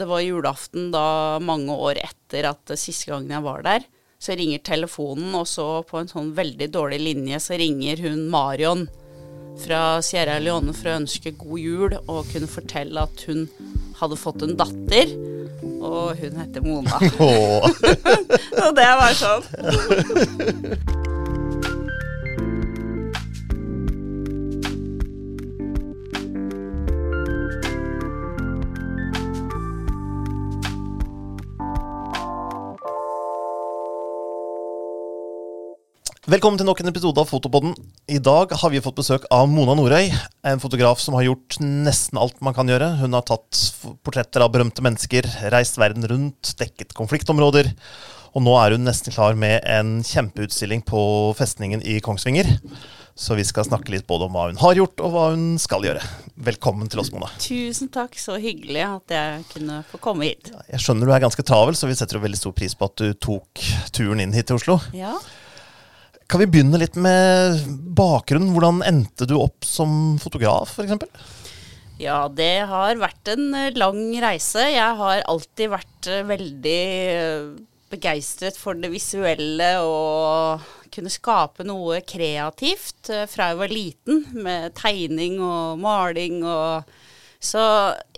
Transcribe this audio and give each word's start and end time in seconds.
det 0.00 0.08
var 0.08 0.22
julaften 0.24 0.90
da 0.94 1.38
mange 1.44 1.74
år 1.76 2.00
etter 2.00 2.48
at 2.50 2.72
siste 2.80 3.10
gangen 3.12 3.32
jeg 3.34 3.44
var 3.44 3.64
der. 3.66 3.84
Så 4.20 4.36
ringer 4.36 4.60
telefonen, 4.64 5.34
og 5.36 5.46
så 5.48 5.82
på 5.88 6.00
en 6.00 6.10
sånn 6.10 6.34
veldig 6.36 6.68
dårlig 6.72 7.00
linje 7.00 7.40
så 7.40 7.56
ringer 7.60 8.02
hun 8.04 8.26
Marion 8.32 8.86
fra 9.60 10.00
Sierra 10.04 10.38
Leone 10.40 10.74
for 10.76 10.90
å 10.90 10.98
ønske 11.00 11.34
god 11.40 11.60
jul 11.60 11.96
og 12.00 12.28
kunne 12.32 12.48
fortelle 12.50 13.04
at 13.08 13.24
hun 13.28 13.46
hadde 14.00 14.20
fått 14.20 14.44
en 14.46 14.56
datter. 14.60 15.12
Og 15.80 16.16
hun 16.20 16.40
heter 16.40 16.64
Mona. 16.64 17.00
Og 18.64 18.72
det 18.80 18.90
var 19.02 19.16
sånn. 19.20 21.06
Velkommen 36.30 36.60
til 36.60 36.68
nok 36.68 36.78
en 36.78 36.90
episode 36.92 37.18
av 37.18 37.26
Fotopodden. 37.26 37.72
I 38.06 38.20
dag 38.22 38.52
har 38.54 38.70
vi 38.70 38.78
fått 38.84 39.00
besøk 39.00 39.24
av 39.34 39.48
Mona 39.50 39.74
Norøy, 39.74 40.12
en 40.46 40.60
fotograf 40.62 41.00
som 41.02 41.16
har 41.18 41.24
gjort 41.26 41.56
nesten 41.58 42.20
alt 42.22 42.36
man 42.44 42.54
kan 42.54 42.70
gjøre. 42.70 42.86
Hun 43.00 43.16
har 43.16 43.24
tatt 43.26 43.58
portretter 44.06 44.44
av 44.44 44.52
berømte 44.54 44.84
mennesker, 44.86 45.26
reist 45.50 45.80
verden 45.80 46.06
rundt, 46.06 46.52
dekket 46.60 46.94
konfliktområder. 46.94 47.72
Og 48.30 48.46
nå 48.46 48.54
er 48.60 48.76
hun 48.76 48.86
nesten 48.86 49.10
klar 49.10 49.34
med 49.34 49.66
en 49.66 50.04
kjempeutstilling 50.06 50.84
på 50.86 51.02
festningen 51.34 51.82
i 51.82 51.98
Kongsvinger. 52.04 52.52
Så 53.18 53.34
vi 53.34 53.42
skal 53.48 53.66
snakke 53.66 53.90
litt 53.90 54.06
både 54.06 54.30
om 54.30 54.38
hva 54.38 54.46
hun 54.52 54.62
har 54.62 54.78
gjort, 54.78 55.02
og 55.02 55.16
hva 55.16 55.26
hun 55.32 55.58
skal 55.58 55.82
gjøre. 55.88 56.06
Velkommen 56.46 56.86
til 56.92 57.02
oss, 57.02 57.10
Mona. 57.10 57.32
Tusen 57.42 57.90
takk, 57.90 58.14
så 58.22 58.38
hyggelig 58.38 58.86
at 58.86 59.18
jeg 59.18 59.44
kunne 59.50 59.82
få 59.90 59.98
komme 60.06 60.30
hit. 60.30 60.54
Jeg 60.70 60.86
skjønner 60.86 61.10
du 61.10 61.18
er 61.18 61.26
ganske 61.26 61.48
travel, 61.50 61.74
så 61.74 61.90
vi 61.90 61.98
setter 61.98 62.20
jo 62.20 62.24
veldig 62.28 62.38
stor 62.38 62.54
pris 62.54 62.78
på 62.78 62.86
at 62.86 63.02
du 63.02 63.18
tok 63.18 63.66
turen 63.90 64.22
inn 64.22 64.38
hit 64.38 64.46
til 64.52 64.62
Oslo. 64.62 64.78
Ja. 64.94 65.18
Kan 66.30 66.38
vi 66.38 66.46
begynne 66.46 66.78
litt 66.78 66.94
med 66.94 67.64
bakgrunnen? 67.98 68.52
Hvordan 68.54 68.84
endte 68.86 69.26
du 69.26 69.34
opp 69.34 69.66
som 69.66 70.14
fotograf, 70.22 70.76
f.eks.? 70.78 71.40
Ja, 71.98 72.28
det 72.30 72.68
har 72.70 73.00
vært 73.00 73.32
en 73.32 73.48
eh, 73.58 73.72
lang 73.74 73.98
reise. 74.22 74.62
Jeg 74.70 74.98
har 75.00 75.24
alltid 75.26 75.72
vært 75.72 76.06
eh, 76.06 76.22
veldig 76.28 76.82
eh, 77.16 77.48
begeistret 77.90 78.54
for 78.54 78.78
det 78.78 78.92
visuelle 78.92 79.72
og 79.82 80.68
kunne 80.94 81.10
skape 81.10 81.66
noe 81.66 81.98
kreativt 82.06 83.10
fra 83.30 83.50
jeg 83.50 83.58
var 83.58 83.74
liten, 83.74 84.22
med 84.46 84.70
tegning 84.78 85.40
og 85.42 85.82
maling 85.82 86.44
og 86.46 86.86
Så 87.42 87.62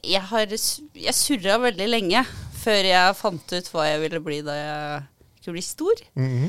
jeg 0.04 0.20
har 0.28 0.52
Jeg 0.52 1.14
surra 1.16 1.56
veldig 1.62 1.88
lenge 1.88 2.24
før 2.62 2.88
jeg 2.90 3.16
fant 3.16 3.56
ut 3.56 3.72
hva 3.72 3.88
jeg 3.88 4.04
ville 4.04 4.20
bli 4.24 4.40
da 4.44 4.56
jeg 4.58 5.02
skulle 5.42 5.56
bli 5.56 5.64
stor. 5.66 6.04
Eh, 6.14 6.46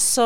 så 0.00 0.24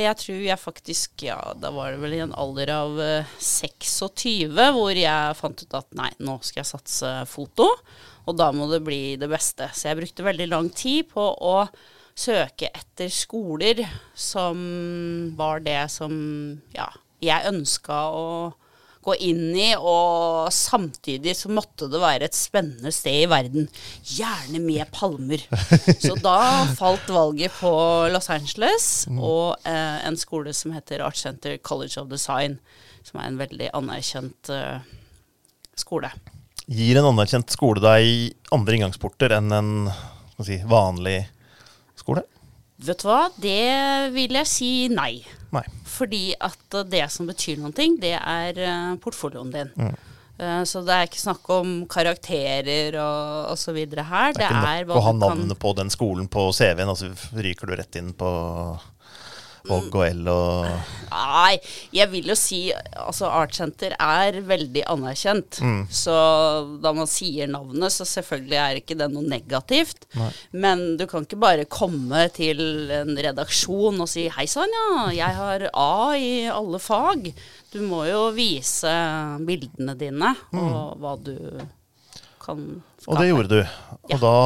jeg 0.00 0.16
tror 0.22 0.38
jeg 0.40 0.56
faktisk 0.60 1.24
Ja, 1.26 1.36
da 1.60 1.68
var 1.74 1.92
det 1.92 2.00
vel 2.00 2.14
i 2.16 2.22
en 2.24 2.32
alder 2.32 2.70
av 2.72 3.00
eh, 3.02 3.34
26 3.36 4.48
hvor 4.54 4.96
jeg 4.96 5.36
fant 5.36 5.64
ut 5.64 5.76
at 5.76 5.90
nei, 5.98 6.08
nå 6.24 6.38
skal 6.40 6.62
jeg 6.62 6.70
satse 6.70 7.10
foto, 7.28 7.68
og 8.24 8.38
da 8.40 8.48
må 8.56 8.70
det 8.70 8.80
bli 8.86 9.18
det 9.20 9.28
beste. 9.28 9.68
Så 9.76 9.90
jeg 9.90 10.00
brukte 10.00 10.24
veldig 10.24 10.48
lang 10.48 10.70
tid 10.72 11.10
på 11.12 11.26
å 11.28 11.58
søke 12.16 12.70
etter 12.70 13.10
skoler 13.12 13.82
som 14.16 14.56
var 15.36 15.60
det 15.66 15.82
som 15.92 16.14
ja, 16.72 16.88
jeg 17.20 17.50
ønska 17.50 17.98
å 18.14 18.26
gå 19.04 19.16
inn 19.28 19.52
i, 19.52 19.70
og 19.76 20.48
samtidig 20.54 21.34
så 21.36 21.50
måtte 21.52 21.88
det 21.92 22.00
være 22.02 22.28
et 22.28 22.36
spennende 22.36 22.92
sted 22.94 23.24
i 23.24 23.30
verden. 23.30 23.68
Gjerne 24.08 24.60
med 24.64 24.88
palmer. 24.94 25.44
Så 26.00 26.16
da 26.24 26.64
falt 26.78 27.10
valget 27.12 27.54
på 27.60 27.72
Los 28.12 28.30
Angeles 28.32 28.88
og 29.14 29.60
eh, 29.68 29.98
en 30.08 30.18
skole 30.20 30.54
som 30.56 30.74
heter 30.76 31.04
Art 31.04 31.20
Center 31.20 31.58
College 31.58 32.00
of 32.00 32.08
Design, 32.12 32.58
som 33.04 33.20
er 33.20 33.28
en 33.28 33.40
veldig 33.40 33.70
anerkjent 33.76 34.52
eh, 34.54 34.80
skole. 35.78 36.10
Gir 36.64 36.96
en 36.96 37.10
anerkjent 37.10 37.52
skole 37.52 37.82
deg 37.84 38.32
andre 38.54 38.78
inngangsporter 38.78 39.36
enn 39.36 39.52
en 39.52 39.72
si, 40.40 40.62
vanlig 40.64 41.20
skole? 41.98 42.24
Vet 42.84 43.04
du 43.04 43.08
hva, 43.08 43.28
det 43.38 44.12
vil 44.16 44.34
jeg 44.40 44.50
si 44.50 44.70
nei. 44.90 45.20
Nei. 45.54 45.64
Fordi 45.88 46.24
at 46.34 46.78
eh, 46.80 46.88
det 46.96 47.04
som 47.14 47.30
betyr 47.30 47.62
noen 47.62 47.76
ting, 47.76 47.98
det 48.02 48.16
er 48.18 48.60
eh, 48.60 48.90
portfolioen 49.02 49.54
din. 49.54 49.72
Mm. 49.76 49.94
så 50.66 50.80
det 50.82 50.90
er 50.90 51.04
ikke 51.06 51.20
snakk 51.20 51.50
om 51.54 51.68
karakterer 51.86 52.96
og, 52.98 53.52
osv. 53.52 53.60
så 53.68 53.74
videre 53.76 54.02
her. 54.08 54.32
Det 54.34 54.42
er 54.48 54.80
ikke 54.82 54.88
nok 54.88 54.96
kan 54.96 54.98
å 54.98 55.04
ha 55.04 55.12
du 55.14 55.20
navnet 55.20 55.60
på 55.62 55.70
den 55.78 55.92
skolen 55.94 56.26
på 56.26 56.48
CV-en, 56.50 56.90
og 56.90 56.98
så 56.98 57.12
ryker 57.38 57.70
du 57.70 57.76
rett 57.78 58.00
inn 58.00 58.10
på 58.18 58.30
Vogue 59.68 60.00
og 60.00 60.04
L 60.12 60.28
og 60.28 60.66
Nei, 61.14 61.56
jeg 61.94 62.10
vil 62.10 62.26
jo 62.28 62.34
si 62.36 62.58
altså 62.74 63.28
Artsenter 63.30 63.94
er 64.02 64.40
veldig 64.44 64.82
anerkjent. 64.90 65.60
Så 65.94 66.14
da 66.82 66.92
man 66.96 67.06
sier 67.10 67.46
navnet, 67.48 67.94
så 67.94 68.04
selvfølgelig 68.08 68.58
er 68.60 68.80
ikke 68.80 68.96
det 68.98 69.08
noe 69.12 69.22
negativt. 69.22 70.08
Men 70.52 70.96
du 70.98 71.06
kan 71.10 71.24
ikke 71.24 71.38
bare 71.40 71.68
komme 71.70 72.26
til 72.34 72.90
en 72.92 73.14
redaksjon 73.14 74.00
og 74.02 74.10
si 74.10 74.26
'hei 74.28 74.46
sann, 74.50 74.74
ja, 74.74 75.06
jeg 75.22 75.38
har 75.38 75.68
A 75.72 76.16
i 76.18 76.34
alle 76.50 76.82
fag'. 76.82 77.32
Du 77.72 77.80
må 77.86 78.04
jo 78.10 78.30
vise 78.34 78.90
bildene 79.46 79.94
dine 79.98 80.34
og 80.52 80.98
hva 80.98 81.14
du 81.16 81.36
kan 82.42 82.82
skape. 82.98 83.08
Og 83.08 83.20
det 83.20 83.28
gjorde 83.30 83.48
du. 83.48 83.62
Og 84.12 84.20
da 84.20 84.36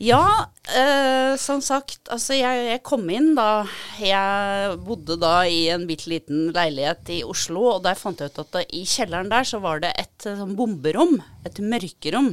Ja, 0.00 0.48
eh, 0.64 1.36
som 1.36 1.60
sagt, 1.60 2.06
altså 2.08 2.32
jeg, 2.32 2.60
jeg 2.70 2.80
kom 2.88 3.02
inn 3.12 3.34
da 3.36 3.66
Jeg 4.00 4.78
bodde 4.86 5.18
da 5.20 5.42
i 5.44 5.66
en 5.74 5.84
bitte 5.88 6.08
liten 6.08 6.46
leilighet 6.56 7.10
i 7.12 7.18
Oslo, 7.28 7.66
og 7.74 7.82
der 7.84 7.98
fant 8.00 8.22
jeg 8.22 8.32
ut 8.32 8.40
at 8.40 8.54
det, 8.56 8.62
i 8.78 8.86
kjelleren 8.88 9.28
der 9.28 9.44
så 9.44 9.60
var 9.60 9.82
det 9.84 9.90
et 10.00 10.24
eh, 10.24 10.38
sånn 10.40 10.56
bomberom. 10.56 11.18
Et 11.44 11.60
mørkerom. 11.60 12.30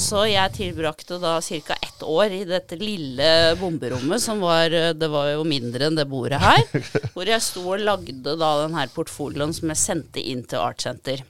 Så 0.00 0.24
jeg 0.30 0.56
tilbrakte 0.56 1.20
da 1.20 1.36
ca. 1.44 1.76
ett 1.76 2.06
år 2.08 2.38
i 2.38 2.42
dette 2.48 2.80
lille 2.80 3.28
bomberommet, 3.60 4.24
som 4.24 4.40
var 4.40 4.72
eh, 4.72 4.94
Det 4.96 5.12
var 5.12 5.34
jo 5.34 5.44
mindre 5.48 5.90
enn 5.90 6.00
det 6.00 6.08
bordet 6.08 6.40
her. 6.40 6.64
hvor 7.12 7.28
jeg 7.28 7.44
sto 7.44 7.66
og 7.68 7.84
lagde 7.84 8.32
da 8.40 8.50
den 8.64 8.80
her 8.80 8.88
portfolioen 8.96 9.52
som 9.52 9.68
jeg 9.74 9.82
sendte 9.84 10.24
inn 10.24 10.46
til 10.48 10.64
Art 10.64 10.80
Center. 10.88 11.20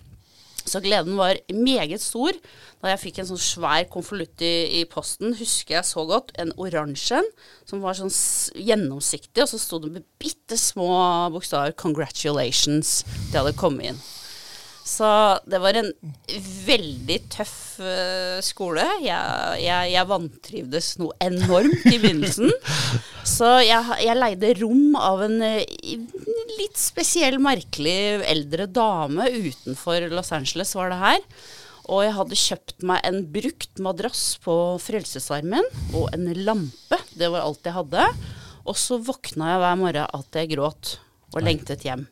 Så 0.64 0.80
gleden 0.84 1.18
var 1.20 1.38
meget 1.52 2.02
stor 2.02 2.32
da 2.82 2.92
jeg 2.92 3.00
fikk 3.00 3.20
en 3.20 3.28
sånn 3.30 3.40
svær 3.40 3.86
konvolutt 3.92 4.42
i, 4.44 4.80
i 4.80 4.82
posten. 4.88 5.36
Husker 5.38 5.78
jeg 5.78 5.88
så 5.88 6.04
godt. 6.08 6.34
En 6.40 6.52
oransje 6.60 7.20
en, 7.20 7.30
som 7.68 7.84
var 7.84 7.96
sånn 7.96 8.12
gjennomsiktig, 8.60 9.44
og 9.44 9.48
så 9.52 9.60
sto 9.60 9.80
det 9.80 9.92
med 9.94 10.08
bitte 10.20 10.58
små 10.60 10.90
bokstaver 11.32 11.72
'Congratulations'. 11.72 13.04
Det 13.30 13.40
hadde 13.40 13.56
kommet 13.56 13.94
inn. 13.94 14.02
Så 14.84 15.08
det 15.48 15.58
var 15.64 15.78
en 15.80 15.88
veldig 16.66 17.16
tøff 17.32 17.80
uh, 17.80 18.36
skole. 18.44 18.84
Jeg, 19.00 19.62
jeg, 19.64 19.92
jeg 19.94 20.10
vantrivdes 20.10 20.90
noe 21.00 21.16
enormt 21.24 21.86
i 21.88 21.96
begynnelsen. 22.02 22.52
Så 23.24 23.48
jeg, 23.64 23.80
jeg 24.04 24.18
leide 24.18 24.52
rom 24.60 24.98
av 25.00 25.24
en 25.24 25.40
uh, 25.40 25.96
litt 26.58 26.76
spesiell, 26.76 27.38
merkelig 27.40 27.96
eldre 28.28 28.68
dame 28.68 29.30
utenfor 29.32 30.10
Los 30.12 30.34
Angeles, 30.36 30.74
var 30.76 30.92
det 30.92 31.00
her. 31.00 31.24
Og 31.88 32.04
jeg 32.04 32.16
hadde 32.16 32.40
kjøpt 32.40 32.84
meg 32.88 33.08
en 33.08 33.22
brukt 33.32 33.80
madrass 33.84 34.22
på 34.44 34.54
Frelsesarmen 34.84 35.64
og 35.96 36.10
en 36.12 36.28
lampe. 36.44 37.00
Det 37.16 37.32
var 37.32 37.44
alt 37.44 37.64
jeg 37.64 37.76
hadde. 37.76 38.06
Og 38.68 38.76
så 38.80 39.00
våkna 39.00 39.54
jeg 39.54 39.64
hver 39.64 39.80
morgen 39.80 40.20
at 40.20 40.38
jeg 40.40 40.52
gråt 40.54 40.94
og 41.34 41.42
lengtet 41.44 41.84
hjem. 41.86 42.06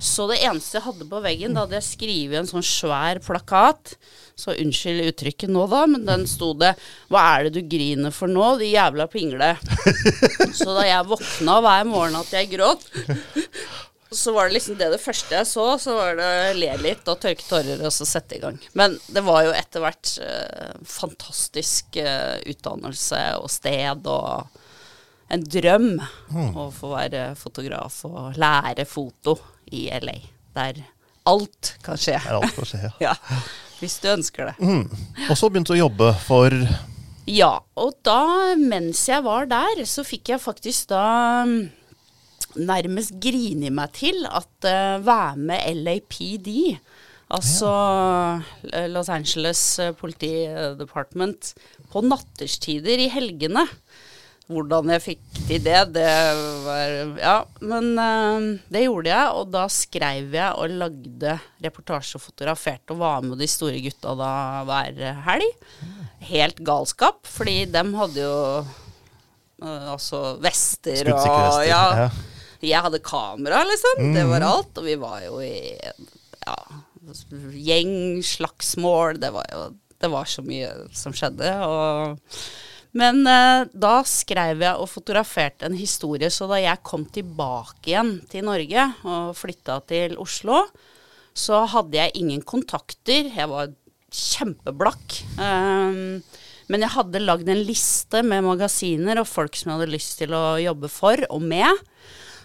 Så 0.00 0.26
det 0.30 0.40
eneste 0.42 0.78
jeg 0.78 0.86
hadde 0.86 1.08
på 1.10 1.20
veggen, 1.24 1.54
da 1.54 1.66
hadde 1.66 1.78
jeg 1.78 1.88
skrevet 1.90 2.40
en 2.40 2.48
sånn 2.48 2.66
svær 2.66 3.20
plakat. 3.24 3.94
Så 4.38 4.56
unnskyld 4.56 5.04
uttrykket 5.10 5.52
nå, 5.52 5.66
da, 5.70 5.84
men 5.90 6.06
den 6.08 6.26
sto 6.30 6.52
det 6.56 6.74
'Hva 7.12 7.22
er 7.36 7.44
det 7.44 7.54
du 7.58 7.68
griner 7.68 8.14
for 8.14 8.32
nå, 8.32 8.56
de 8.58 8.72
jævla 8.72 9.06
pingle'? 9.12 9.54
Så 10.58 10.72
da 10.72 10.86
jeg 10.88 11.08
våkna 11.08 11.60
hver 11.60 11.86
morgen 11.88 12.16
at 12.16 12.32
jeg 12.32 12.50
gråt, 12.56 12.88
så 14.12 14.32
var 14.32 14.48
det 14.48 14.56
liksom 14.58 14.76
det 14.76 14.90
det 14.92 15.00
første 15.00 15.34
jeg 15.34 15.48
så. 15.48 15.66
Så 15.80 15.94
var 15.96 16.16
det 16.18 16.32
le 16.58 16.72
litt 16.82 17.08
og 17.08 17.20
tørke 17.22 17.44
tårer 17.48 17.80
og 17.80 17.92
så 17.94 18.06
sette 18.08 18.36
i 18.36 18.42
gang. 18.42 18.58
Men 18.78 18.98
det 19.08 19.24
var 19.24 19.46
jo 19.46 19.54
etter 19.56 19.84
hvert 19.84 20.16
eh, 20.22 20.74
fantastisk 20.84 21.96
eh, 22.00 22.40
utdannelse 22.52 23.22
og 23.40 23.48
sted 23.52 24.08
og 24.12 24.60
en 25.32 25.44
drøm 25.48 25.90
å 26.60 26.68
få 26.74 26.92
være 26.92 27.32
fotograf 27.40 28.02
og 28.08 28.38
lære 28.40 28.84
foto 28.88 29.36
i 29.72 29.86
LA. 30.02 30.18
Der 30.56 30.82
alt 31.28 31.76
kan 31.84 32.00
skje. 32.00 32.18
Der 32.20 32.38
alt 32.40 32.56
kan 32.56 32.68
skje, 32.68 32.80
Ja. 32.84 32.92
Ja, 33.08 33.14
hvis 33.80 33.98
du 34.02 34.10
ønsker 34.12 34.52
det. 34.52 34.72
Og 35.30 35.36
så 35.38 35.48
begynte 35.50 35.72
du 35.72 35.78
å 35.78 35.84
jobbe 35.86 36.12
for 36.22 36.54
Ja, 37.30 37.54
og 37.78 37.94
da, 38.06 38.54
mens 38.58 39.04
jeg 39.08 39.24
var 39.24 39.48
der, 39.50 39.84
så 39.88 40.04
fikk 40.06 40.34
jeg 40.34 40.42
faktisk 40.42 40.90
da 40.92 41.46
mm, 41.48 41.60
nærmest 42.66 43.16
grine 43.22 43.70
meg 43.74 43.94
til 43.96 44.26
at 44.28 44.68
uh, 44.68 44.98
være 45.02 45.38
med 45.38 45.82
LAPD, 45.82 46.50
Altså 47.32 47.68
ja. 47.70 48.82
Los 48.92 49.08
Angeles 49.08 49.60
Politi 49.96 50.44
Department, 50.76 51.54
på 51.88 52.02
natterstider 52.04 53.00
i 53.00 53.08
helgene. 53.12 53.64
Hvordan 54.50 54.90
jeg 54.90 55.02
fikk 55.04 55.22
til 55.46 55.62
det, 55.62 55.78
det 55.94 56.08
var 56.64 56.94
Ja, 57.20 57.36
men 57.62 57.92
eh, 58.02 58.46
det 58.74 58.84
gjorde 58.84 59.12
jeg, 59.12 59.36
og 59.38 59.52
da 59.54 59.64
skrev 59.70 60.34
jeg 60.34 60.58
og 60.58 60.76
lagde 60.82 61.36
reportasje 61.62 62.18
og 62.18 62.24
fotograferte 62.26 62.96
og 62.96 63.02
var 63.04 63.22
med 63.26 63.40
de 63.40 63.48
store 63.50 63.80
gutta 63.84 64.16
da 64.18 64.32
hver 64.68 65.00
helg. 65.28 65.66
Helt 66.32 66.60
galskap, 66.66 67.22
fordi 67.26 67.62
dem 67.70 67.94
hadde 67.98 68.26
jo 68.26 68.36
eh, 69.62 69.88
altså 69.94 70.36
vester 70.42 71.12
og 71.14 71.22
vester, 71.22 71.64
ja, 71.70 72.10
jeg 72.62 72.82
hadde 72.84 73.02
kamera, 73.02 73.62
liksom. 73.66 74.04
Det 74.14 74.26
var 74.30 74.44
alt. 74.46 74.76
Og 74.78 74.86
vi 74.86 74.98
var 75.00 75.22
jo 75.24 75.40
i 75.42 75.74
ja, 76.46 76.58
gjeng, 77.58 78.22
slagsmål. 78.26 79.18
Det 79.22 79.32
var 79.34 79.48
jo 79.50 79.64
det 80.02 80.10
var 80.10 80.26
så 80.26 80.42
mye 80.42 80.70
som 80.98 81.14
skjedde. 81.14 81.50
Og, 81.62 82.38
men 82.98 83.22
eh, 83.28 83.64
da 83.72 83.94
skrev 84.08 84.62
jeg 84.64 84.76
og 84.76 84.90
fotograferte 84.90 85.68
en 85.68 85.76
historie. 85.78 86.28
Så 86.32 86.48
da 86.50 86.60
jeg 86.60 86.84
kom 86.84 87.06
tilbake 87.08 87.92
igjen 87.92 88.18
til 88.32 88.44
Norge 88.48 88.88
og 89.08 89.36
flytta 89.38 89.78
til 89.88 90.18
Oslo, 90.20 90.66
så 91.32 91.62
hadde 91.72 91.96
jeg 91.96 92.16
ingen 92.20 92.42
kontakter. 92.44 93.30
Jeg 93.32 93.48
var 93.48 93.72
kjempeblakk. 94.12 95.22
Um, 95.40 96.20
men 96.68 96.84
jeg 96.84 96.94
hadde 96.94 97.24
lagd 97.24 97.48
en 97.48 97.64
liste 97.64 98.20
med 98.24 98.44
magasiner 98.44 99.22
og 99.22 99.28
folk 99.28 99.56
som 99.56 99.72
jeg 99.72 99.80
hadde 99.80 99.94
lyst 99.94 100.18
til 100.20 100.36
å 100.36 100.44
jobbe 100.60 100.92
for 100.92 101.24
og 101.32 101.42
med. 101.48 101.80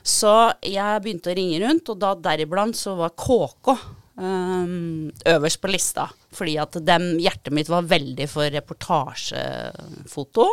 Så 0.07 0.31
jeg 0.63 1.03
begynte 1.03 1.33
å 1.33 1.35
ringe 1.35 1.59
rundt, 1.65 1.91
og 1.91 1.99
da 1.99 2.13
deriblant 2.29 2.77
så 2.79 2.95
var 2.95 3.15
KK 3.19 3.75
øverst 4.17 5.61
på 5.61 5.69
lista. 5.69 6.07
Fordi 6.33 6.57
at 6.61 6.77
dem, 6.85 7.19
hjertet 7.21 7.53
mitt 7.53 7.69
var 7.69 7.85
veldig 7.89 8.27
for 8.31 8.49
reportasjefoto. 8.53 10.47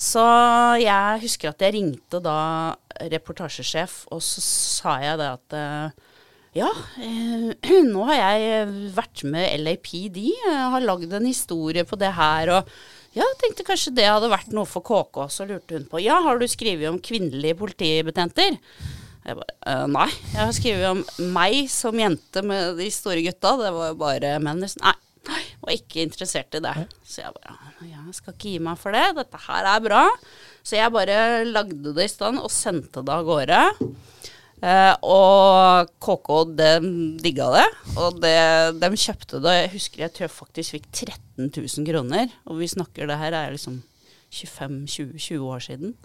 Så 0.00 0.24
jeg 0.82 1.22
husker 1.22 1.52
at 1.52 1.62
jeg 1.62 1.76
ringte 1.76 2.18
da 2.22 2.74
reportasjesjef, 3.12 4.04
og 4.14 4.22
så 4.22 4.42
sa 4.42 4.96
jeg 5.02 5.20
det 5.20 5.28
at 5.36 5.56
eh, 5.58 6.02
ja, 6.58 6.70
eh, 7.02 7.54
nå 7.92 8.02
har 8.10 8.18
jeg 8.18 8.74
vært 8.96 9.24
med 9.30 9.54
LAPD, 9.62 10.20
jeg 10.34 10.66
har 10.74 10.84
lagd 10.84 11.14
en 11.14 11.30
historie 11.30 11.86
på 11.86 11.98
det 12.00 12.12
her, 12.18 12.52
og 12.58 12.74
ja, 13.14 13.26
tenkte 13.38 13.66
kanskje 13.66 13.94
det 13.94 14.08
hadde 14.10 14.32
vært 14.32 14.50
noe 14.54 14.66
for 14.66 14.82
KK. 14.82 15.28
Så 15.30 15.46
lurte 15.46 15.78
hun 15.78 15.86
på 15.90 16.02
ja, 16.02 16.18
har 16.24 16.40
du 16.40 16.48
skrevet 16.50 16.90
om 16.90 16.98
kvinnelige 16.98 17.58
politibetjenter? 17.60 18.58
Jeg 19.24 19.38
bare 19.40 19.54
«Eh, 19.64 19.86
nei, 19.88 20.08
jeg 20.34 20.40
har 20.42 20.54
skrevet 20.56 20.90
om 20.90 21.30
meg 21.32 21.70
som 21.72 21.96
jente 21.96 22.42
med 22.44 22.76
de 22.80 22.90
store 22.92 23.22
gutta. 23.24 23.54
Det 23.62 23.72
var 23.72 23.92
jo 23.92 24.00
bare 24.02 24.34
menn. 24.44 24.60
liksom. 24.60 24.84
Nei, 24.84 24.96
nei, 25.30 25.44
var 25.64 25.76
ikke 25.78 26.04
interessert 26.04 26.58
i 26.58 26.64
det. 26.64 26.74
Så 27.08 27.22
jeg 27.24 27.32
bare 27.38 27.56
jeg 27.84 28.16
skal 28.18 28.34
ikke 28.34 28.52
gi 28.52 28.58
meg 28.62 28.80
for 28.80 28.94
det. 28.94 29.04
Dette 29.16 29.40
her 29.46 29.68
er 29.68 29.84
bra. 29.84 30.02
Så 30.64 30.76
jeg 30.76 30.92
bare 30.94 31.44
lagde 31.48 31.94
det 31.96 32.04
i 32.04 32.12
stand 32.12 32.40
og 32.40 32.52
sendte 32.52 33.02
det 33.04 33.12
av 33.14 33.24
gårde. 33.26 33.62
Eh, 34.64 34.92
og 35.02 35.90
KK 36.04 36.30
dem 36.56 36.86
digga 37.20 37.50
det, 37.52 37.64
og 38.00 38.20
det, 38.22 38.36
de 38.80 38.90
kjøpte 38.96 39.40
det. 39.44 39.56
Jeg 39.58 39.72
husker 39.74 40.04
jeg 40.04 40.14
tror 40.14 40.26
jeg 40.28 40.36
faktisk 40.36 40.76
fikk 40.76 40.86
13 40.92 41.50
000 41.50 41.88
kroner. 41.88 42.32
Og 42.48 42.62
vi 42.62 42.70
snakker 42.70 43.10
det 43.10 43.18
her 43.20 43.36
er 43.36 43.56
liksom 43.56 43.82
25-20 44.34 45.44
år 45.44 45.66
siden. 45.66 45.96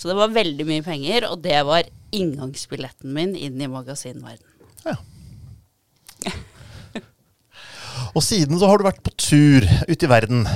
Så 0.00 0.08
det 0.08 0.16
var 0.16 0.32
veldig 0.32 0.64
mye 0.64 0.80
penger, 0.80 1.26
og 1.28 1.42
det 1.44 1.58
var 1.68 1.84
inngangsbilletten 2.16 3.12
min 3.12 3.34
inn 3.36 3.60
i 3.60 3.68
magasinverden. 3.68 4.46
Ja. 4.86 4.96
Og 8.16 8.24
siden 8.24 8.56
så 8.58 8.70
har 8.70 8.80
du 8.80 8.86
vært 8.88 9.02
på 9.04 9.12
tur 9.20 9.66
ute 9.90 10.06
i 10.06 10.10
verden. 10.10 10.46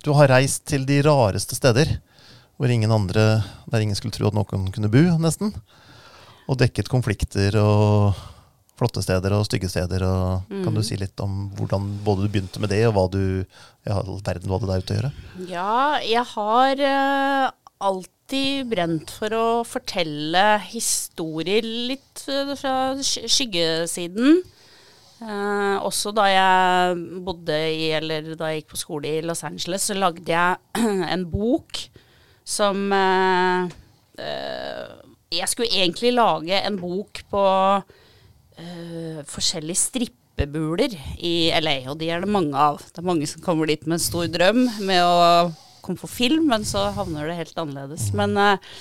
Du 0.00 0.14
har 0.16 0.32
reist 0.32 0.64
til 0.70 0.86
de 0.88 1.02
rareste 1.04 1.56
steder. 1.56 1.98
Hvor 2.56 2.70
ingen 2.70 2.92
andre, 2.94 3.42
der 3.68 3.84
ingen 3.84 3.98
skulle 3.98 4.14
tro 4.14 4.30
at 4.30 4.36
noen 4.36 4.70
kunne 4.72 4.90
bo, 4.90 5.02
nesten. 5.20 5.52
Og 6.48 6.58
dekket 6.60 6.88
konflikter 6.88 7.58
og 7.60 8.16
flotte 8.78 9.04
steder 9.04 9.36
og 9.36 9.44
stygge 9.46 9.68
steder. 9.68 10.06
Og 10.08 10.56
Kan 10.64 10.74
du 10.74 10.80
si 10.86 10.96
litt 10.96 11.20
om 11.20 11.50
hvordan 11.58 11.92
både 12.08 12.24
du 12.24 12.32
begynte 12.32 12.62
med 12.62 12.72
det, 12.72 12.80
og 12.88 12.96
hva 12.96 13.04
du 13.12 13.22
i 13.44 13.92
all 13.92 14.16
verden 14.16 14.48
du 14.48 14.56
hadde 14.56 14.72
der 14.72 14.80
ute 14.80 14.96
å 14.96 14.98
gjøre? 14.98 15.12
Ja, 15.52 15.76
jeg 16.00 16.24
har 16.32 16.84
uh, 16.88 17.52
alltid 17.84 18.13
brent 18.68 19.10
for 19.12 19.34
å 19.36 19.46
fortelle 19.68 20.58
historier 20.70 21.62
litt 21.62 22.24
eh, 22.28 22.54
fra 22.56 22.94
skyggesiden. 22.96 24.42
Eh, 25.24 25.76
også 25.84 26.12
da 26.16 26.24
jeg 26.30 26.96
bodde 27.24 27.56
i, 27.70 27.90
eller 27.94 28.34
da 28.34 28.50
jeg 28.50 28.62
gikk 28.62 28.72
på 28.72 28.80
skole 28.80 29.08
i 29.08 29.22
Los 29.24 29.44
Angeles, 29.44 29.86
så 29.86 29.94
lagde 29.94 30.32
jeg 30.32 30.56
en 31.14 31.26
bok 31.30 31.84
som 32.44 32.92
eh, 32.92 33.70
eh, 34.20 34.88
Jeg 35.34 35.48
skulle 35.48 35.72
egentlig 35.72 36.12
lage 36.14 36.60
en 36.60 36.78
bok 36.78 37.24
på 37.30 37.44
eh, 38.58 39.20
forskjellige 39.26 39.80
strippebuler 39.80 40.94
i 41.18 41.50
LA, 41.60 41.90
og 41.90 41.98
de 41.98 42.10
er 42.10 42.22
det 42.22 42.30
mange 42.30 42.56
av. 42.56 42.78
Det 42.78 43.02
er 43.02 43.08
mange 43.08 43.26
som 43.26 43.42
kommer 43.42 43.66
dit 43.66 43.86
med 43.86 43.98
en 43.98 44.04
stor 44.08 44.28
drøm 44.30 44.66
med 44.86 45.02
å 45.02 45.50
komme 45.84 46.00
på 46.00 46.10
film, 46.10 46.48
men 46.52 46.64
så 46.68 46.88
havner 46.96 47.28
det 47.28 47.40
helt 47.42 47.60
annerledes. 47.60 48.08
Men 48.16 48.36
eh, 48.40 48.78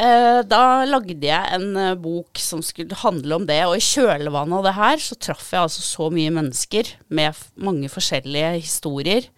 eh, 0.00 0.40
da 0.48 0.62
lagde 0.88 1.16
jeg 1.24 1.54
en 1.56 1.72
eh, 1.76 1.96
bok 1.98 2.40
som 2.42 2.62
skulle 2.64 2.98
handle 3.02 3.40
om 3.40 3.48
det, 3.48 3.62
og 3.66 3.78
i 3.78 3.84
kjølvannet 3.84 4.60
av 4.60 4.68
det 4.68 4.76
her 4.78 5.02
så 5.02 5.18
traff 5.28 5.50
jeg 5.54 5.64
altså 5.64 5.84
så 5.86 6.10
mye 6.14 6.34
mennesker 6.38 6.94
med 7.08 7.42
mange 7.56 7.90
forskjellige 7.92 8.54
historier. 8.60 9.30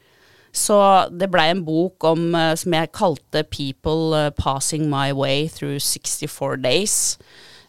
Så 0.50 0.76
det 1.14 1.30
blei 1.30 1.46
en 1.52 1.62
bok 1.66 2.02
om, 2.10 2.34
eh, 2.34 2.56
som 2.58 2.74
jeg 2.74 2.92
kalte 2.96 3.44
'People 3.44 4.30
Passing 4.36 4.90
My 4.90 5.12
Way 5.12 5.48
Through 5.48 5.78
64 5.78 6.56
Days'. 6.58 7.18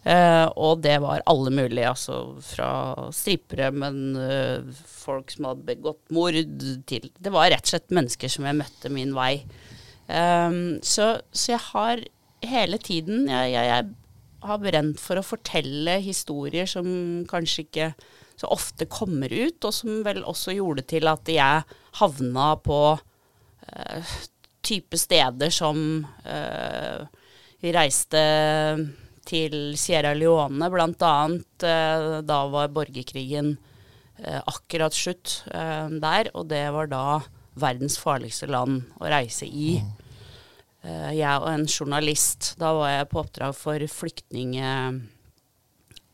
Eh, 0.02 0.46
og 0.58 0.80
det 0.82 0.96
var 1.02 1.22
alle 1.30 1.50
mulige, 1.54 1.86
altså 1.86 2.34
fra 2.42 2.70
strippere, 3.14 3.70
men 3.70 4.16
eh, 4.18 4.72
folk 4.82 5.30
som 5.30 5.46
hadde 5.46 5.68
begått 5.68 6.02
mord 6.10 6.34
til 6.90 7.06
Det 7.06 7.30
var 7.30 7.52
rett 7.52 7.68
og 7.68 7.74
slett 7.76 7.94
mennesker 7.94 8.32
som 8.32 8.48
jeg 8.48 8.58
møtte 8.58 8.90
min 8.90 9.14
vei. 9.14 9.44
Um, 10.08 10.80
så, 10.82 11.14
så 11.30 11.54
jeg 11.54 11.62
har 11.70 12.00
hele 12.42 12.76
tiden 12.82 13.28
jeg, 13.30 13.52
jeg, 13.54 13.68
jeg 13.70 14.48
har 14.50 14.58
brent 14.60 14.98
for 14.98 15.20
å 15.20 15.24
fortelle 15.24 15.94
historier 16.02 16.66
som 16.66 16.88
kanskje 17.30 17.62
ikke 17.62 17.86
så 18.34 18.50
ofte 18.50 18.88
kommer 18.90 19.30
ut, 19.30 19.62
og 19.62 19.70
som 19.70 20.02
vel 20.02 20.24
også 20.26 20.56
gjorde 20.56 20.82
til 20.90 21.06
at 21.06 21.30
jeg 21.30 21.78
havna 22.00 22.48
på 22.66 22.80
uh, 22.98 24.16
type 24.66 24.98
steder 24.98 25.54
som 25.54 26.02
Vi 27.62 27.70
reiste 27.74 28.20
til 29.28 29.74
Sierra 29.78 30.12
Leone, 30.16 30.68
annet. 30.68 31.62
Eh, 31.62 32.20
da 32.26 32.38
var 32.50 32.72
borgerkrigen 32.74 33.56
eh, 34.18 34.40
akkurat 34.40 34.94
slutt 34.94 35.42
eh, 35.52 35.88
der, 36.02 36.30
og 36.34 36.48
det 36.50 36.64
var 36.74 36.90
da 36.90 37.22
verdens 37.54 37.98
farligste 38.00 38.48
land 38.48 38.82
å 39.00 39.10
reise 39.12 39.46
i. 39.46 39.76
Eh, 40.82 41.12
jeg 41.14 41.38
og 41.38 41.48
en 41.52 41.66
journalist. 41.66 42.54
Da 42.58 42.72
var 42.74 42.90
jeg 42.96 43.10
på 43.12 43.22
oppdrag 43.22 43.56
for 43.56 43.88
flyktninge, 44.00 44.76